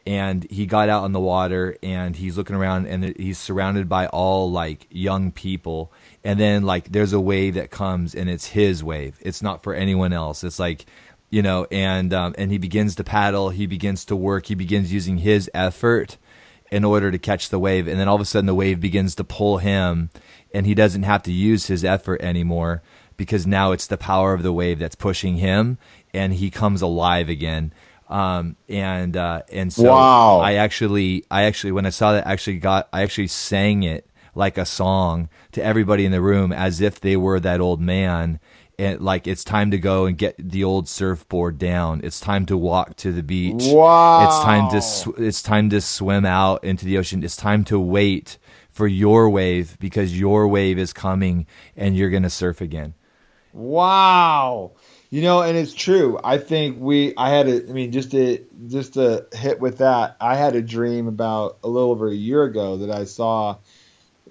and 0.06 0.44
he 0.50 0.66
got 0.66 0.88
out 0.88 1.04
on 1.04 1.12
the 1.12 1.20
water 1.20 1.76
and 1.82 2.16
he's 2.16 2.36
looking 2.36 2.56
around 2.56 2.86
and 2.86 3.16
he's 3.16 3.38
surrounded 3.38 3.88
by 3.88 4.06
all 4.08 4.50
like 4.50 4.86
young 4.90 5.30
people. 5.30 5.92
And 6.24 6.40
then 6.40 6.64
like 6.64 6.90
there's 6.90 7.12
a 7.12 7.20
wave 7.20 7.54
that 7.54 7.70
comes 7.70 8.14
and 8.14 8.28
it's 8.28 8.46
his 8.46 8.82
wave. 8.82 9.18
It's 9.20 9.42
not 9.42 9.62
for 9.62 9.74
anyone 9.74 10.12
else. 10.12 10.42
It's 10.44 10.58
like 10.58 10.86
you 11.30 11.42
know 11.42 11.66
and 11.70 12.12
um, 12.12 12.34
and 12.36 12.50
he 12.50 12.58
begins 12.58 12.96
to 12.96 13.04
paddle. 13.04 13.50
He 13.50 13.66
begins 13.66 14.04
to 14.06 14.16
work. 14.16 14.46
He 14.46 14.54
begins 14.54 14.92
using 14.92 15.18
his 15.18 15.50
effort 15.54 16.16
in 16.70 16.84
order 16.84 17.10
to 17.10 17.18
catch 17.18 17.50
the 17.50 17.58
wave. 17.58 17.86
And 17.86 18.00
then 18.00 18.08
all 18.08 18.16
of 18.16 18.20
a 18.20 18.24
sudden 18.24 18.46
the 18.46 18.54
wave 18.54 18.80
begins 18.80 19.14
to 19.16 19.24
pull 19.24 19.58
him 19.58 20.10
and 20.52 20.66
he 20.66 20.74
doesn't 20.74 21.04
have 21.04 21.22
to 21.24 21.32
use 21.32 21.66
his 21.66 21.84
effort 21.84 22.20
anymore 22.22 22.82
because 23.16 23.46
now 23.46 23.72
it's 23.72 23.86
the 23.86 23.98
power 23.98 24.32
of 24.32 24.42
the 24.42 24.52
wave 24.52 24.78
that's 24.78 24.96
pushing 24.96 25.36
him 25.36 25.78
and 26.12 26.34
he 26.34 26.50
comes 26.50 26.82
alive 26.82 27.28
again 27.28 27.72
um, 28.12 28.56
and 28.68 29.16
uh, 29.16 29.42
and 29.50 29.72
so 29.72 29.84
Wow. 29.84 30.40
I 30.40 30.54
actually 30.54 31.24
I 31.30 31.44
actually 31.44 31.72
when 31.72 31.86
I 31.86 31.90
saw 31.90 32.12
that 32.12 32.26
actually 32.26 32.58
got 32.58 32.88
I 32.92 33.02
actually 33.02 33.28
sang 33.28 33.82
it 33.82 34.06
like 34.34 34.58
a 34.58 34.66
song 34.66 35.28
to 35.52 35.64
everybody 35.64 36.04
in 36.04 36.12
the 36.12 36.20
room 36.20 36.52
as 36.52 36.80
if 36.80 37.00
they 37.00 37.16
were 37.16 37.40
that 37.40 37.60
old 37.60 37.80
man 37.80 38.38
and 38.78 39.00
like 39.00 39.26
it's 39.26 39.44
time 39.44 39.70
to 39.70 39.78
go 39.78 40.06
and 40.06 40.16
get 40.18 40.34
the 40.38 40.64
old 40.64 40.88
surfboard 40.88 41.58
down 41.58 42.00
it's 42.04 42.18
time 42.20 42.46
to 42.46 42.56
walk 42.56 42.96
to 42.96 43.12
the 43.12 43.22
beach 43.22 43.64
Wow. 43.66 44.22
it's 44.22 44.40
time 44.40 44.68
to 44.70 44.80
sw- 44.80 45.18
it's 45.18 45.42
time 45.42 45.68
to 45.70 45.80
swim 45.82 46.24
out 46.24 46.64
into 46.64 46.84
the 46.86 46.96
ocean 46.98 47.22
it's 47.22 47.36
time 47.36 47.62
to 47.64 47.78
wait 47.78 48.38
for 48.70 48.86
your 48.86 49.28
wave 49.28 49.76
because 49.78 50.18
your 50.18 50.48
wave 50.48 50.78
is 50.78 50.94
coming 50.94 51.46
and 51.76 51.94
you're 51.96 52.08
going 52.10 52.22
to 52.22 52.30
surf 52.30 52.60
again 52.62 52.94
Wow. 53.54 54.72
You 55.12 55.20
know, 55.20 55.42
and 55.42 55.58
it's 55.58 55.74
true. 55.74 56.18
I 56.24 56.38
think 56.38 56.78
we 56.80 57.14
I 57.18 57.28
had 57.28 57.46
a 57.46 57.68
I 57.68 57.72
mean 57.74 57.92
just 57.92 58.12
to 58.12 58.42
just 58.66 58.94
to 58.94 59.26
hit 59.30 59.60
with 59.60 59.76
that, 59.78 60.16
I 60.18 60.36
had 60.36 60.56
a 60.56 60.62
dream 60.62 61.06
about 61.06 61.58
a 61.62 61.68
little 61.68 61.90
over 61.90 62.08
a 62.08 62.14
year 62.14 62.44
ago 62.44 62.78
that 62.78 62.90
I 62.90 63.04
saw 63.04 63.58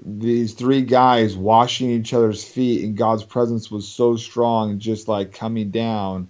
these 0.03 0.55
three 0.55 0.81
guys 0.81 1.37
washing 1.37 1.91
each 1.91 2.15
other's 2.15 2.43
feet 2.43 2.83
and 2.83 2.97
God's 2.97 3.23
presence 3.23 3.69
was 3.69 3.87
so 3.87 4.15
strong 4.15 4.79
just 4.79 5.07
like 5.07 5.33
coming 5.33 5.69
down 5.69 6.29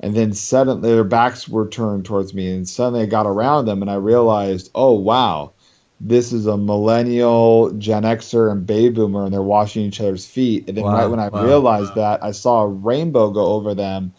and 0.00 0.14
then 0.16 0.32
suddenly 0.32 0.94
their 0.94 1.04
backs 1.04 1.46
were 1.46 1.68
turned 1.68 2.06
towards 2.06 2.32
me 2.32 2.50
and 2.50 2.66
suddenly 2.66 3.02
I 3.02 3.06
got 3.06 3.26
around 3.26 3.66
them 3.66 3.82
and 3.82 3.90
I 3.90 3.96
realized, 3.96 4.70
"Oh, 4.74 4.94
wow. 4.94 5.52
This 6.00 6.32
is 6.32 6.46
a 6.46 6.56
millennial 6.56 7.72
Gen 7.72 8.04
Xer 8.04 8.50
and 8.50 8.66
baby 8.66 8.90
boomer 8.94 9.24
and 9.24 9.32
they're 9.32 9.42
washing 9.42 9.84
each 9.84 10.00
other's 10.00 10.26
feet." 10.26 10.68
And 10.68 10.76
then 10.76 10.84
Wow, 10.84 10.92
right 10.92 11.06
when 11.06 11.20
I 11.20 11.30
wow. 11.30 11.32
realized 11.32 11.94
that, 11.96 12.24
I 12.24 12.32
saw 12.32 12.62
a 12.62 12.68
rainbow 12.68 13.30
go 13.30 13.46
over 13.46 13.74
them 13.74 14.12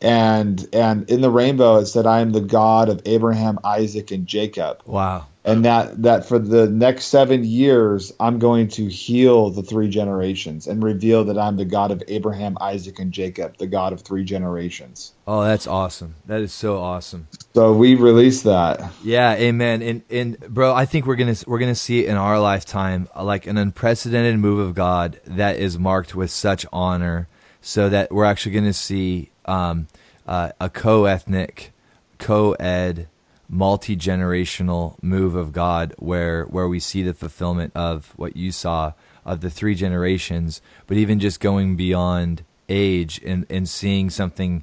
and 0.00 0.66
and 0.72 1.10
in 1.10 1.20
the 1.20 1.30
rainbow 1.30 1.76
it 1.76 1.86
said, 1.86 2.06
"I 2.06 2.20
am 2.20 2.32
the 2.32 2.40
God 2.40 2.88
of 2.88 3.02
Abraham, 3.04 3.58
Isaac, 3.64 4.10
and 4.10 4.26
Jacob." 4.26 4.82
wow. 4.86 5.26
And 5.42 5.64
that 5.64 6.02
that 6.02 6.26
for 6.26 6.38
the 6.38 6.68
next 6.68 7.06
seven 7.06 7.44
years 7.44 8.12
i'm 8.20 8.38
going 8.38 8.68
to 8.68 8.88
heal 8.88 9.48
the 9.48 9.62
three 9.62 9.88
generations 9.88 10.66
and 10.66 10.82
reveal 10.82 11.24
that 11.24 11.38
i'm 11.38 11.56
the 11.56 11.64
god 11.64 11.90
of 11.90 12.02
abraham 12.08 12.58
isaac 12.60 12.98
and 12.98 13.10
jacob 13.10 13.56
the 13.56 13.66
god 13.66 13.94
of 13.94 14.02
three 14.02 14.22
generations. 14.22 15.12
Oh 15.26 15.44
that's 15.44 15.66
awesome. 15.66 16.16
That 16.26 16.40
is 16.40 16.52
so 16.52 16.78
awesome. 16.78 17.28
So 17.54 17.72
we 17.72 17.94
released 17.94 18.44
that. 18.44 18.92
Yeah, 19.02 19.34
amen. 19.34 19.82
And 19.82 20.02
and 20.10 20.38
bro, 20.40 20.74
I 20.74 20.86
think 20.86 21.06
we're 21.06 21.16
gonna 21.16 21.36
we're 21.46 21.58
gonna 21.58 21.74
see 21.74 22.06
in 22.06 22.16
our 22.16 22.38
lifetime, 22.40 23.08
like 23.18 23.46
an 23.46 23.56
unprecedented 23.56 24.38
move 24.38 24.58
of 24.58 24.74
God 24.74 25.20
that 25.24 25.56
is 25.56 25.78
marked 25.78 26.14
with 26.14 26.30
such 26.30 26.66
honor, 26.72 27.28
so 27.60 27.88
that 27.88 28.10
we're 28.10 28.24
actually 28.24 28.52
gonna 28.52 28.72
see 28.72 29.30
um, 29.50 29.88
uh, 30.26 30.52
a 30.60 30.70
co-ethnic, 30.70 31.72
co-ed, 32.18 33.08
multi 33.48 33.96
generational 33.96 35.02
move 35.02 35.34
of 35.34 35.52
God, 35.52 35.94
where 35.98 36.44
where 36.44 36.68
we 36.68 36.78
see 36.80 37.02
the 37.02 37.14
fulfillment 37.14 37.72
of 37.74 38.12
what 38.16 38.36
you 38.36 38.52
saw 38.52 38.92
of 39.24 39.40
the 39.40 39.50
three 39.50 39.74
generations, 39.74 40.62
but 40.86 40.96
even 40.96 41.18
just 41.18 41.40
going 41.40 41.76
beyond 41.76 42.44
age 42.68 43.20
and 43.24 43.44
and 43.50 43.68
seeing 43.68 44.08
something 44.10 44.62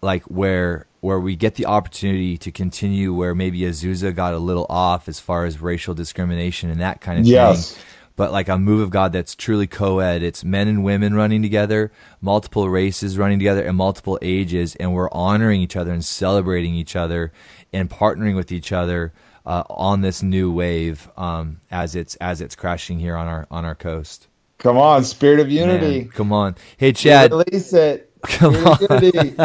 like 0.00 0.22
where 0.24 0.86
where 1.00 1.20
we 1.20 1.36
get 1.36 1.54
the 1.56 1.66
opportunity 1.66 2.36
to 2.38 2.50
continue 2.50 3.14
where 3.14 3.34
maybe 3.34 3.60
Azusa 3.60 4.14
got 4.14 4.34
a 4.34 4.38
little 4.38 4.66
off 4.68 5.08
as 5.08 5.20
far 5.20 5.44
as 5.44 5.60
racial 5.60 5.94
discrimination 5.94 6.70
and 6.70 6.80
that 6.80 7.00
kind 7.00 7.20
of 7.20 7.26
Yes. 7.26 7.72
thing. 7.72 7.84
But 8.18 8.32
like 8.32 8.50
a 8.50 8.58
move 8.58 8.82
of 8.82 8.90
God 8.90 9.14
that's 9.14 9.34
truly 9.36 9.68
co-ed. 9.68 10.22
It's 10.24 10.44
men 10.44 10.68
and 10.68 10.84
women 10.84 11.14
running 11.14 11.42
together, 11.42 11.92
multiple 12.20 12.68
races 12.70 13.18
running 13.18 13.40
together, 13.40 13.64
and 13.64 13.78
multiple 13.78 14.20
ages, 14.22 14.76
and 14.76 14.94
we're 14.94 15.10
honoring 15.12 15.62
each 15.62 15.76
other 15.76 15.92
and 15.94 16.04
celebrating 16.04 16.74
each 16.74 16.96
other 16.96 17.32
and 17.72 17.90
partnering 17.90 18.36
with 18.36 18.52
each 18.52 18.72
other 18.72 19.14
uh, 19.46 19.64
on 19.70 20.02
this 20.02 20.22
new 20.22 20.52
wave 20.52 21.10
um, 21.16 21.62
as 21.70 21.96
it's 21.96 22.16
as 22.16 22.42
it's 22.42 22.56
crashing 22.56 23.00
here 23.00 23.16
on 23.16 23.28
our 23.28 23.48
on 23.50 23.64
our 23.64 23.76
coast. 23.76 24.28
come 24.58 24.78
on 24.78 25.04
spirit 25.04 25.40
of 25.40 25.50
unity 25.50 26.00
Man, 26.00 26.10
come 26.10 26.32
on, 26.34 26.56
hey 26.78 26.92
Chad, 26.92 27.32
release 27.32 27.72
it 27.72 28.10
Come 28.24 28.54
Spirit 28.54 28.90
of 28.90 29.02
unity. 29.02 29.36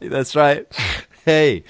That's 0.00 0.36
right. 0.36 0.66
Hey, 1.24 1.64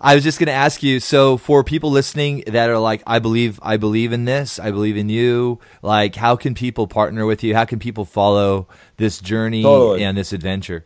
I 0.00 0.14
was 0.14 0.24
just 0.24 0.38
going 0.38 0.46
to 0.48 0.52
ask 0.52 0.82
you. 0.82 1.00
So, 1.00 1.36
for 1.36 1.64
people 1.64 1.90
listening 1.90 2.44
that 2.46 2.70
are 2.70 2.78
like, 2.78 3.02
I 3.06 3.18
believe, 3.18 3.58
I 3.62 3.76
believe 3.76 4.12
in 4.12 4.24
this, 4.24 4.58
I 4.58 4.70
believe 4.70 4.96
in 4.96 5.08
you. 5.08 5.58
Like, 5.82 6.14
how 6.14 6.36
can 6.36 6.54
people 6.54 6.86
partner 6.86 7.26
with 7.26 7.42
you? 7.42 7.54
How 7.54 7.64
can 7.64 7.78
people 7.78 8.04
follow 8.04 8.68
this 8.96 9.20
journey 9.20 9.62
Totally. 9.62 10.04
and 10.04 10.16
this 10.16 10.32
adventure? 10.32 10.84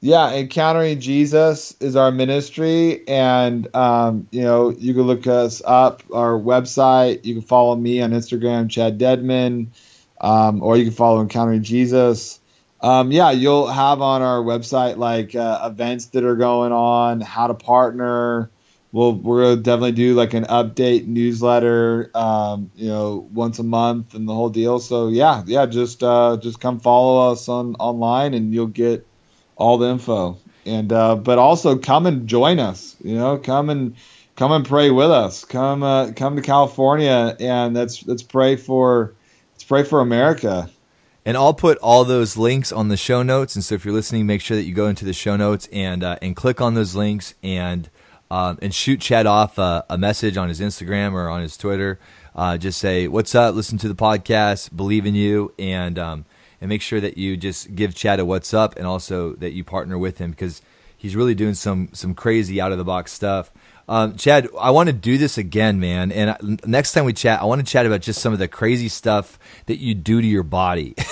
Yeah, 0.00 0.32
encountering 0.32 1.00
Jesus 1.00 1.74
is 1.80 1.96
our 1.96 2.12
ministry, 2.12 3.02
and 3.08 3.74
um, 3.74 4.28
you 4.30 4.42
know 4.42 4.70
you 4.70 4.94
can 4.94 5.02
look 5.02 5.26
us 5.26 5.60
up 5.64 6.04
our 6.12 6.38
website. 6.38 7.24
You 7.24 7.34
can 7.34 7.42
follow 7.42 7.74
me 7.74 8.00
on 8.00 8.12
Instagram, 8.12 8.70
Chad 8.70 9.00
Dedmon, 9.00 9.68
um, 10.20 10.62
or 10.62 10.76
you 10.76 10.84
can 10.84 10.92
follow 10.92 11.20
Encountering 11.20 11.64
Jesus. 11.64 12.38
Um, 12.80 13.10
yeah, 13.10 13.30
you'll 13.32 13.66
have 13.66 14.00
on 14.00 14.22
our 14.22 14.38
website 14.38 14.96
like 14.96 15.34
uh, 15.34 15.68
events 15.70 16.06
that 16.06 16.24
are 16.24 16.36
going 16.36 16.72
on, 16.72 17.20
how 17.20 17.48
to 17.48 17.54
partner. 17.54 18.50
We'll 18.92 19.14
we're 19.14 19.56
definitely 19.56 19.92
do 19.92 20.14
like 20.14 20.32
an 20.34 20.44
update 20.44 21.06
newsletter, 21.06 22.10
um, 22.14 22.70
you 22.74 22.88
know, 22.88 23.28
once 23.32 23.58
a 23.58 23.62
month 23.64 24.14
and 24.14 24.28
the 24.28 24.34
whole 24.34 24.48
deal. 24.48 24.78
So 24.78 25.08
yeah, 25.08 25.42
yeah, 25.46 25.66
just 25.66 26.02
uh, 26.02 26.38
just 26.40 26.60
come 26.60 26.80
follow 26.80 27.32
us 27.32 27.48
on 27.48 27.74
online, 27.76 28.34
and 28.34 28.54
you'll 28.54 28.66
get 28.68 29.06
all 29.56 29.76
the 29.78 29.88
info 29.88 30.38
and 30.68 30.92
uh, 30.92 31.16
but 31.16 31.38
also 31.38 31.78
come 31.78 32.06
and 32.06 32.28
join 32.28 32.58
us 32.58 32.96
you 33.02 33.14
know 33.14 33.38
come 33.38 33.70
and 33.70 33.96
come 34.36 34.52
and 34.52 34.64
pray 34.66 34.90
with 34.90 35.10
us 35.10 35.44
come 35.44 35.82
uh, 35.82 36.12
come 36.12 36.36
to 36.36 36.42
california 36.42 37.36
and 37.40 37.74
let's 37.74 38.06
let's 38.06 38.22
pray 38.22 38.56
for 38.56 39.14
let's 39.54 39.64
pray 39.64 39.82
for 39.82 40.00
america 40.00 40.70
And 41.28 41.36
I'll 41.36 41.52
put 41.52 41.76
all 41.82 42.06
those 42.06 42.38
links 42.38 42.72
on 42.72 42.88
the 42.88 42.96
show 42.96 43.22
notes. 43.22 43.54
And 43.54 43.62
so, 43.62 43.74
if 43.74 43.84
you're 43.84 43.92
listening, 43.92 44.24
make 44.24 44.40
sure 44.40 44.56
that 44.56 44.62
you 44.62 44.72
go 44.72 44.86
into 44.86 45.04
the 45.04 45.12
show 45.12 45.36
notes 45.36 45.68
and 45.70 46.02
uh, 46.02 46.16
and 46.22 46.34
click 46.34 46.62
on 46.62 46.72
those 46.72 46.94
links 46.94 47.34
and 47.42 47.90
um, 48.30 48.58
and 48.62 48.74
shoot 48.74 49.02
Chad 49.02 49.26
off 49.26 49.58
uh, 49.58 49.82
a 49.90 49.98
message 49.98 50.38
on 50.38 50.48
his 50.48 50.58
Instagram 50.58 51.12
or 51.12 51.28
on 51.28 51.42
his 51.42 51.58
Twitter. 51.58 51.98
Uh, 52.34 52.56
just 52.56 52.80
say, 52.80 53.08
"What's 53.08 53.34
up? 53.34 53.54
Listen 53.54 53.76
to 53.76 53.88
the 53.88 53.94
podcast. 53.94 54.74
Believe 54.74 55.04
in 55.04 55.14
you." 55.14 55.52
And 55.58 55.98
um, 55.98 56.24
and 56.62 56.70
make 56.70 56.80
sure 56.80 56.98
that 56.98 57.18
you 57.18 57.36
just 57.36 57.74
give 57.74 57.94
Chad 57.94 58.20
a 58.20 58.24
what's 58.24 58.54
up, 58.54 58.76
and 58.78 58.86
also 58.86 59.34
that 59.34 59.52
you 59.52 59.64
partner 59.64 59.98
with 59.98 60.16
him 60.16 60.30
because 60.30 60.62
he's 60.98 61.16
really 61.16 61.34
doing 61.34 61.54
some 61.54 61.88
some 61.94 62.14
crazy 62.14 62.60
out 62.60 62.72
of 62.72 62.76
the 62.78 62.84
box 62.84 63.12
stuff. 63.12 63.50
Um, 63.88 64.16
Chad, 64.16 64.48
I 64.60 64.72
want 64.72 64.88
to 64.88 64.92
do 64.92 65.16
this 65.16 65.38
again, 65.38 65.80
man. 65.80 66.12
And 66.12 66.30
I- 66.32 66.38
next 66.66 66.92
time 66.92 67.06
we 67.06 67.14
chat, 67.14 67.40
I 67.40 67.46
want 67.46 67.64
to 67.64 67.72
chat 67.72 67.86
about 67.86 68.02
just 68.02 68.20
some 68.20 68.34
of 68.34 68.38
the 68.38 68.46
crazy 68.46 68.88
stuff 68.90 69.38
that 69.64 69.78
you 69.78 69.94
do 69.94 70.20
to 70.20 70.26
your 70.26 70.42
body. 70.42 70.94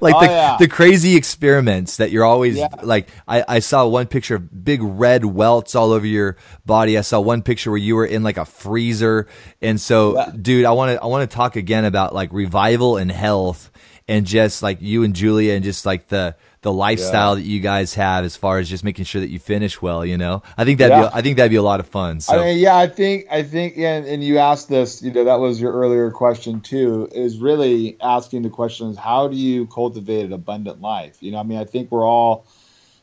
like 0.00 0.14
Oh, 0.14 0.20
the, 0.20 0.26
yeah. 0.26 0.56
the 0.58 0.68
crazy 0.68 1.16
experiments 1.16 1.98
that 1.98 2.10
you're 2.10 2.24
always 2.24 2.56
Yeah. 2.56 2.68
like 2.82 3.08
I, 3.28 3.44
I 3.46 3.58
saw 3.60 3.86
one 3.86 4.06
picture 4.06 4.36
of 4.36 4.64
big 4.64 4.80
red 4.82 5.24
welts 5.24 5.74
all 5.74 5.92
over 5.92 6.06
your 6.06 6.36
body. 6.66 6.98
I 6.98 7.02
saw 7.02 7.20
one 7.20 7.42
picture 7.42 7.70
where 7.70 7.78
you 7.78 7.94
were 7.96 8.06
in 8.06 8.22
like 8.22 8.36
a 8.36 8.44
freezer. 8.44 9.28
And 9.62 9.80
so 9.80 10.16
Yeah. 10.16 10.30
dude, 10.40 10.64
I 10.64 10.72
want 10.72 10.96
to 10.98 11.02
I 11.02 11.06
want 11.06 11.28
to 11.30 11.34
talk 11.34 11.56
again 11.56 11.84
about 11.84 12.14
like 12.14 12.32
revival 12.32 12.96
and 12.96 13.10
health 13.10 13.70
and 14.08 14.26
just 14.26 14.62
like 14.62 14.78
you 14.80 15.02
and 15.04 15.14
Julia 15.14 15.54
and 15.54 15.64
just 15.64 15.86
like 15.86 16.08
the 16.08 16.36
the 16.64 16.72
lifestyle 16.72 17.34
that 17.36 17.42
you 17.42 17.60
guys 17.60 17.92
have 17.92 18.24
as 18.24 18.36
far 18.36 18.58
as 18.58 18.70
just 18.70 18.82
making 18.84 19.04
sure 19.04 19.20
that 19.20 19.28
you 19.28 19.38
finish 19.38 19.82
well, 19.82 20.04
you 20.04 20.16
know. 20.16 20.42
I 20.56 20.64
think 20.64 20.78
that'd 20.78 20.96
Yeah. 20.96 21.10
be 21.10 21.14
I 21.14 21.20
think 21.20 21.36
that'd 21.36 21.50
be 21.50 21.56
a 21.56 21.62
lot 21.62 21.78
of 21.78 21.86
fun. 21.86 22.20
So 22.20 22.40
I 22.40 22.42
mean, 22.42 22.58
yeah, 22.58 22.74
I 22.74 22.86
think, 22.86 23.26
I 23.30 23.42
think, 23.42 23.76
yeah, 23.76 23.96
and, 23.96 24.06
and 24.06 24.24
you 24.24 24.38
asked 24.38 24.70
this, 24.70 25.02
you 25.02 25.12
know, 25.12 25.24
that 25.24 25.40
was 25.40 25.60
your 25.60 25.72
earlier 25.72 26.10
question 26.10 26.62
too, 26.62 27.06
is 27.12 27.38
really 27.38 27.98
asking 28.00 28.42
the 28.42 28.48
questions, 28.48 28.96
how 28.96 29.28
do 29.28 29.36
you 29.36 29.66
cultivate 29.66 30.24
an 30.24 30.32
abundant 30.32 30.80
life? 30.80 31.18
You 31.20 31.32
know, 31.32 31.38
I 31.38 31.42
mean, 31.42 31.58
I 31.58 31.64
think 31.64 31.90
we're 31.92 32.08
all, 32.08 32.46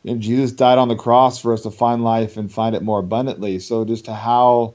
you 0.01 0.15
know, 0.15 0.19
Jesus 0.19 0.51
died 0.51 0.79
on 0.79 0.87
the 0.87 0.95
cross 0.95 1.39
for 1.39 1.53
us 1.53 1.61
to 1.61 1.69
find 1.69 2.03
life 2.03 2.37
and 2.37 2.51
find 2.51 2.75
it 2.75 2.81
more 2.81 2.97
abundantly. 2.99 3.59
So 3.59 3.85
just 3.85 4.05
to 4.05 4.15
how, 4.15 4.73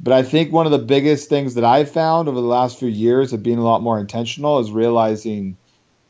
but 0.00 0.12
I 0.12 0.22
think 0.22 0.52
one 0.52 0.66
of 0.66 0.72
the 0.72 0.78
biggest 0.78 1.30
things 1.30 1.54
that 1.54 1.64
I've 1.64 1.90
found 1.90 2.28
over 2.28 2.38
the 2.38 2.46
last 2.46 2.78
few 2.78 2.88
years 2.88 3.32
of 3.32 3.42
being 3.42 3.58
a 3.58 3.64
lot 3.64 3.82
more 3.82 3.98
intentional 3.98 4.58
is 4.58 4.70
realizing 4.70 5.56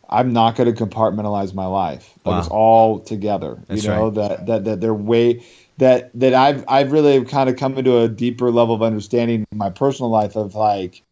I'm 0.09 0.33
not 0.33 0.57
going 0.57 0.75
to 0.75 0.87
compartmentalize 0.87 1.55
my 1.55 1.67
life. 1.67 2.13
Like 2.25 2.33
Wow. 2.33 2.39
it's 2.39 2.49
all 2.49 2.99
together. 3.01 3.59
That's 3.67 3.85
you 3.85 3.91
know 3.91 4.05
right. 4.07 4.15
that 4.15 4.47
that 4.47 4.65
that 4.65 4.81
they're 4.81 4.95
way 4.95 5.45
that 5.79 6.11
that 6.15 6.35
I've 6.35 6.65
I've 6.69 6.93
really 6.93 7.25
kind 7.25 7.49
of 7.49 7.57
come 7.57 7.77
into 7.79 7.99
a 7.99 8.09
deeper 8.09 8.51
level 8.51 8.75
of 8.75 8.83
understanding 8.83 9.47
in 9.51 9.59
my 9.59 9.71
personal 9.71 10.11
life 10.11 10.37
of 10.37 10.55
like, 10.55 11.03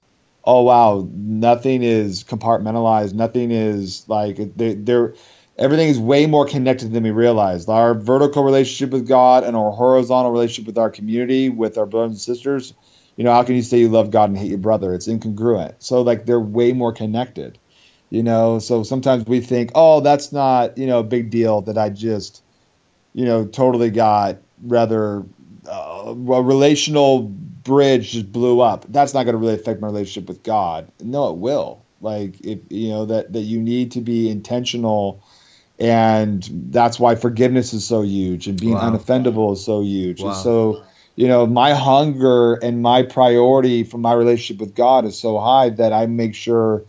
oh 0.44 0.62
wow, 0.62 1.08
nothing 1.12 1.82
is 1.82 2.24
compartmentalized. 2.24 3.14
Nothing 3.14 3.50
is 3.50 4.08
like 4.08 4.56
they, 4.56 4.74
they're 4.74 5.14
everything 5.58 5.88
is 5.88 5.98
way 5.98 6.26
more 6.26 6.46
connected 6.46 6.92
than 6.92 7.02
we 7.02 7.10
realize. 7.10 7.68
Our 7.68 7.94
vertical 7.94 8.44
relationship 8.44 8.92
with 8.92 9.06
God 9.06 9.44
and 9.44 9.56
our 9.56 9.70
horizontal 9.70 10.32
relationship 10.32 10.66
with 10.66 10.78
our 10.78 10.90
community, 10.90 11.48
with 11.48 11.78
our 11.78 11.86
brothers 11.86 12.12
and 12.12 12.20
sisters. 12.20 12.74
You 13.16 13.24
know, 13.24 13.32
how 13.32 13.44
can 13.44 13.56
you 13.56 13.62
say 13.62 13.78
you 13.78 13.88
love 13.88 14.10
God 14.10 14.28
and 14.28 14.38
hate 14.38 14.50
your 14.50 14.58
brother? 14.58 14.92
It's 14.92 15.08
incongruent. 15.08 15.76
So 15.78 16.02
like 16.02 16.26
they're 16.26 16.40
way 16.40 16.72
more 16.72 16.92
connected. 16.92 17.58
You 18.10 18.22
know, 18.22 18.60
so 18.60 18.84
sometimes 18.84 19.26
we 19.26 19.40
think, 19.40 19.72
oh, 19.74 20.00
that's 20.00 20.32
not 20.32 20.78
you 20.78 20.86
know 20.86 21.00
a 21.00 21.04
big 21.04 21.30
deal 21.30 21.62
that 21.62 21.76
I 21.78 21.90
just 21.90 22.42
you 23.12 23.24
know 23.24 23.44
totally 23.46 23.90
got 23.90 24.38
rather 24.62 25.24
uh, 25.68 26.04
a 26.06 26.42
relational 26.42 27.22
bridge 27.22 28.12
just 28.12 28.30
blew 28.30 28.60
up. 28.60 28.84
That's 28.88 29.12
not 29.12 29.24
going 29.24 29.34
to 29.34 29.38
really 29.38 29.54
affect 29.54 29.80
my 29.80 29.88
relationship 29.88 30.28
with 30.28 30.42
God. 30.42 30.90
No, 31.00 31.30
it 31.30 31.36
will. 31.36 31.84
Like 32.00 32.40
if 32.42 32.60
you 32.70 32.90
know 32.90 33.06
that 33.06 33.32
that 33.32 33.40
you 33.40 33.60
need 33.60 33.92
to 33.92 34.00
be 34.00 34.30
intentional, 34.30 35.22
and 35.78 36.48
that's 36.70 37.00
why 37.00 37.16
forgiveness 37.16 37.72
is 37.72 37.86
so 37.86 38.02
huge, 38.02 38.46
and 38.46 38.60
being 38.60 38.74
Wow. 38.74 38.90
unoffendable 38.90 39.52
is 39.54 39.64
so 39.64 39.82
huge. 39.82 40.20
Wow. 40.20 40.28
And 40.28 40.36
so, 40.36 40.84
you 41.16 41.26
know, 41.26 41.46
my 41.46 41.74
hunger 41.74 42.54
and 42.54 42.82
my 42.82 43.02
priority 43.02 43.82
for 43.82 43.98
my 43.98 44.12
relationship 44.12 44.60
with 44.60 44.74
God 44.74 45.04
is 45.06 45.18
so 45.18 45.38
high 45.38 45.70
that 45.70 45.92
I 45.92 46.06
make 46.06 46.34
sure 46.34 46.84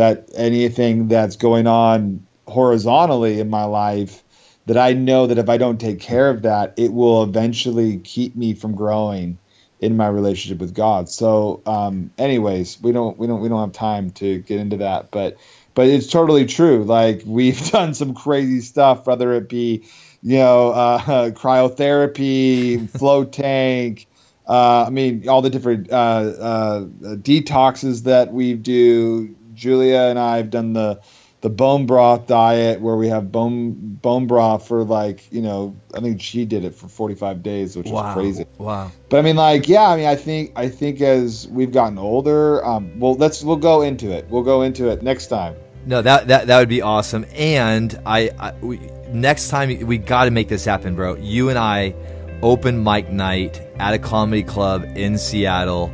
that 0.00 0.30
anything 0.34 1.08
that's 1.08 1.36
going 1.36 1.66
on 1.66 2.26
horizontally 2.48 3.38
in 3.38 3.50
my 3.50 3.64
life 3.64 4.24
that 4.64 4.78
I 4.78 4.94
know 4.94 5.26
that 5.26 5.36
if 5.36 5.50
I 5.50 5.58
don't 5.58 5.78
take 5.78 6.00
care 6.00 6.30
of 6.30 6.42
that, 6.42 6.72
it 6.78 6.90
will 6.90 7.22
eventually 7.22 7.98
keep 7.98 8.34
me 8.34 8.54
from 8.54 8.74
growing 8.74 9.36
in 9.78 9.98
my 9.98 10.08
relationship 10.08 10.58
with 10.58 10.74
God. 10.74 11.10
So, 11.10 11.60
um, 11.66 12.12
anyways, 12.16 12.80
we 12.80 12.92
don't 12.92 13.18
we 13.18 13.26
don't 13.26 13.42
we 13.42 13.50
don't 13.50 13.60
have 13.60 13.72
time 13.72 14.10
to 14.12 14.38
get 14.38 14.58
into 14.58 14.78
that, 14.78 15.10
but 15.10 15.36
but 15.74 15.86
it's 15.86 16.06
totally 16.06 16.46
true. 16.46 16.84
Like 16.84 17.22
we've 17.26 17.70
done 17.70 17.92
some 17.92 18.14
crazy 18.14 18.62
stuff, 18.62 19.06
whether 19.06 19.34
it 19.34 19.50
be 19.50 19.84
you 20.22 20.38
know 20.38 20.70
uh, 20.70 20.98
cryotherapy, 21.30 22.88
float 22.88 23.32
tank. 23.34 24.06
Uh, 24.48 24.86
I 24.86 24.90
mean, 24.90 25.28
all 25.28 25.42
the 25.42 25.50
different 25.50 25.92
uh, 25.92 25.94
uh, 25.94 26.80
detoxes 27.16 28.04
that 28.04 28.32
we 28.32 28.54
do. 28.54 29.36
Julia 29.60 30.08
and 30.08 30.18
I 30.18 30.38
have 30.38 30.50
done 30.50 30.72
the 30.72 31.00
the 31.42 31.50
bone 31.50 31.86
broth 31.86 32.26
diet 32.26 32.80
where 32.80 32.96
we 32.96 33.08
have 33.08 33.32
bone 33.32 33.72
bone 33.72 34.26
broth 34.26 34.66
for 34.68 34.84
like 34.84 35.32
you 35.32 35.42
know 35.42 35.76
I 35.94 36.00
think 36.00 36.20
she 36.20 36.44
did 36.44 36.64
it 36.64 36.74
for 36.74 36.88
45 36.88 37.42
days, 37.42 37.76
which 37.76 37.88
Wow. 37.88 38.08
is 38.08 38.14
crazy. 38.14 38.44
Wow. 38.58 38.90
But 39.08 39.20
I 39.20 39.22
mean, 39.22 39.36
like, 39.36 39.68
yeah, 39.68 39.88
I 39.88 39.96
mean, 39.96 40.06
I 40.06 40.16
think 40.16 40.52
I 40.56 40.68
think 40.68 41.00
as 41.00 41.46
we've 41.48 41.72
gotten 41.72 41.98
older, 41.98 42.64
um, 42.64 42.98
well, 42.98 43.14
let's 43.14 43.42
we'll 43.42 43.56
go 43.56 43.82
into 43.82 44.10
it. 44.10 44.26
We'll 44.28 44.42
go 44.42 44.62
into 44.62 44.88
it 44.88 45.02
next 45.02 45.28
time. 45.28 45.54
No, 45.86 46.02
that 46.02 46.28
that 46.28 46.46
that 46.46 46.58
would 46.58 46.68
be 46.68 46.82
awesome. 46.82 47.24
And 47.34 47.98
I, 48.04 48.30
I 48.38 48.52
we, 48.60 48.78
next 49.12 49.48
time 49.48 49.86
we 49.86 49.98
got 49.98 50.24
to 50.24 50.30
make 50.30 50.48
this 50.48 50.64
happen, 50.64 50.94
bro. 50.94 51.16
You 51.16 51.48
and 51.48 51.58
I 51.58 51.94
open 52.42 52.82
mic 52.82 53.10
night 53.10 53.60
at 53.78 53.94
a 53.94 53.98
comedy 53.98 54.42
club 54.42 54.84
in 54.94 55.18
Seattle. 55.18 55.90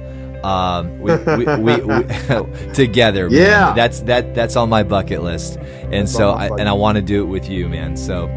Um, 0.47 1.01
we, 1.01 1.13
we, 1.17 1.45
we, 1.57 1.77
we 1.77 2.73
together. 2.73 3.29
man. 3.29 3.41
Yeah. 3.41 3.73
that's 3.75 4.01
that 4.03 4.33
that's 4.33 4.55
on 4.55 4.69
my 4.69 4.85
bucket 4.85 5.23
list, 5.23 5.57
and 5.91 6.09
so 6.09 6.31
I, 6.31 6.47
and 6.47 6.69
I 6.69 6.73
want 6.73 6.97
to 6.97 7.03
do 7.03 7.23
it 7.23 7.27
with 7.27 7.49
you, 7.49 7.69
man. 7.69 7.97
So. 7.97 8.29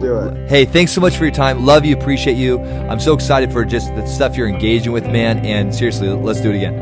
Do 0.00 0.16
it. 0.16 0.48
Hey, 0.48 0.64
thanks 0.64 0.92
so 0.92 1.00
much 1.00 1.16
for 1.16 1.24
your 1.24 1.34
time. 1.34 1.66
Love 1.66 1.84
you, 1.84 1.96
appreciate 1.96 2.36
you. 2.36 2.60
I'm 2.60 3.00
so 3.00 3.14
excited 3.14 3.52
for 3.52 3.64
just 3.64 3.92
the 3.96 4.06
stuff 4.06 4.36
you're 4.36 4.48
engaging 4.48 4.92
with, 4.92 5.04
man. 5.06 5.44
And 5.44 5.74
seriously, 5.74 6.08
let's 6.08 6.40
do 6.40 6.50
it 6.50 6.56
again. 6.56 6.74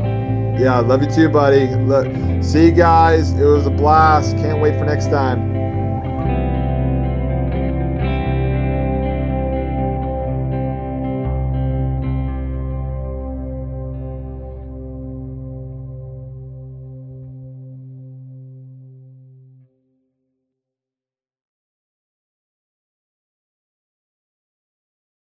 Yeah, 0.61 0.77
love 0.81 1.01
you 1.01 1.09
too, 1.09 1.27
buddy. 1.27 1.65
Look, 1.77 2.05
see 2.43 2.65
you 2.65 2.71
guys. 2.71 3.31
It 3.31 3.43
was 3.43 3.65
a 3.65 3.71
blast. 3.71 4.37
Can't 4.37 4.61
wait 4.61 4.77
for 4.77 4.85
next 4.85 5.07
time. 5.07 5.56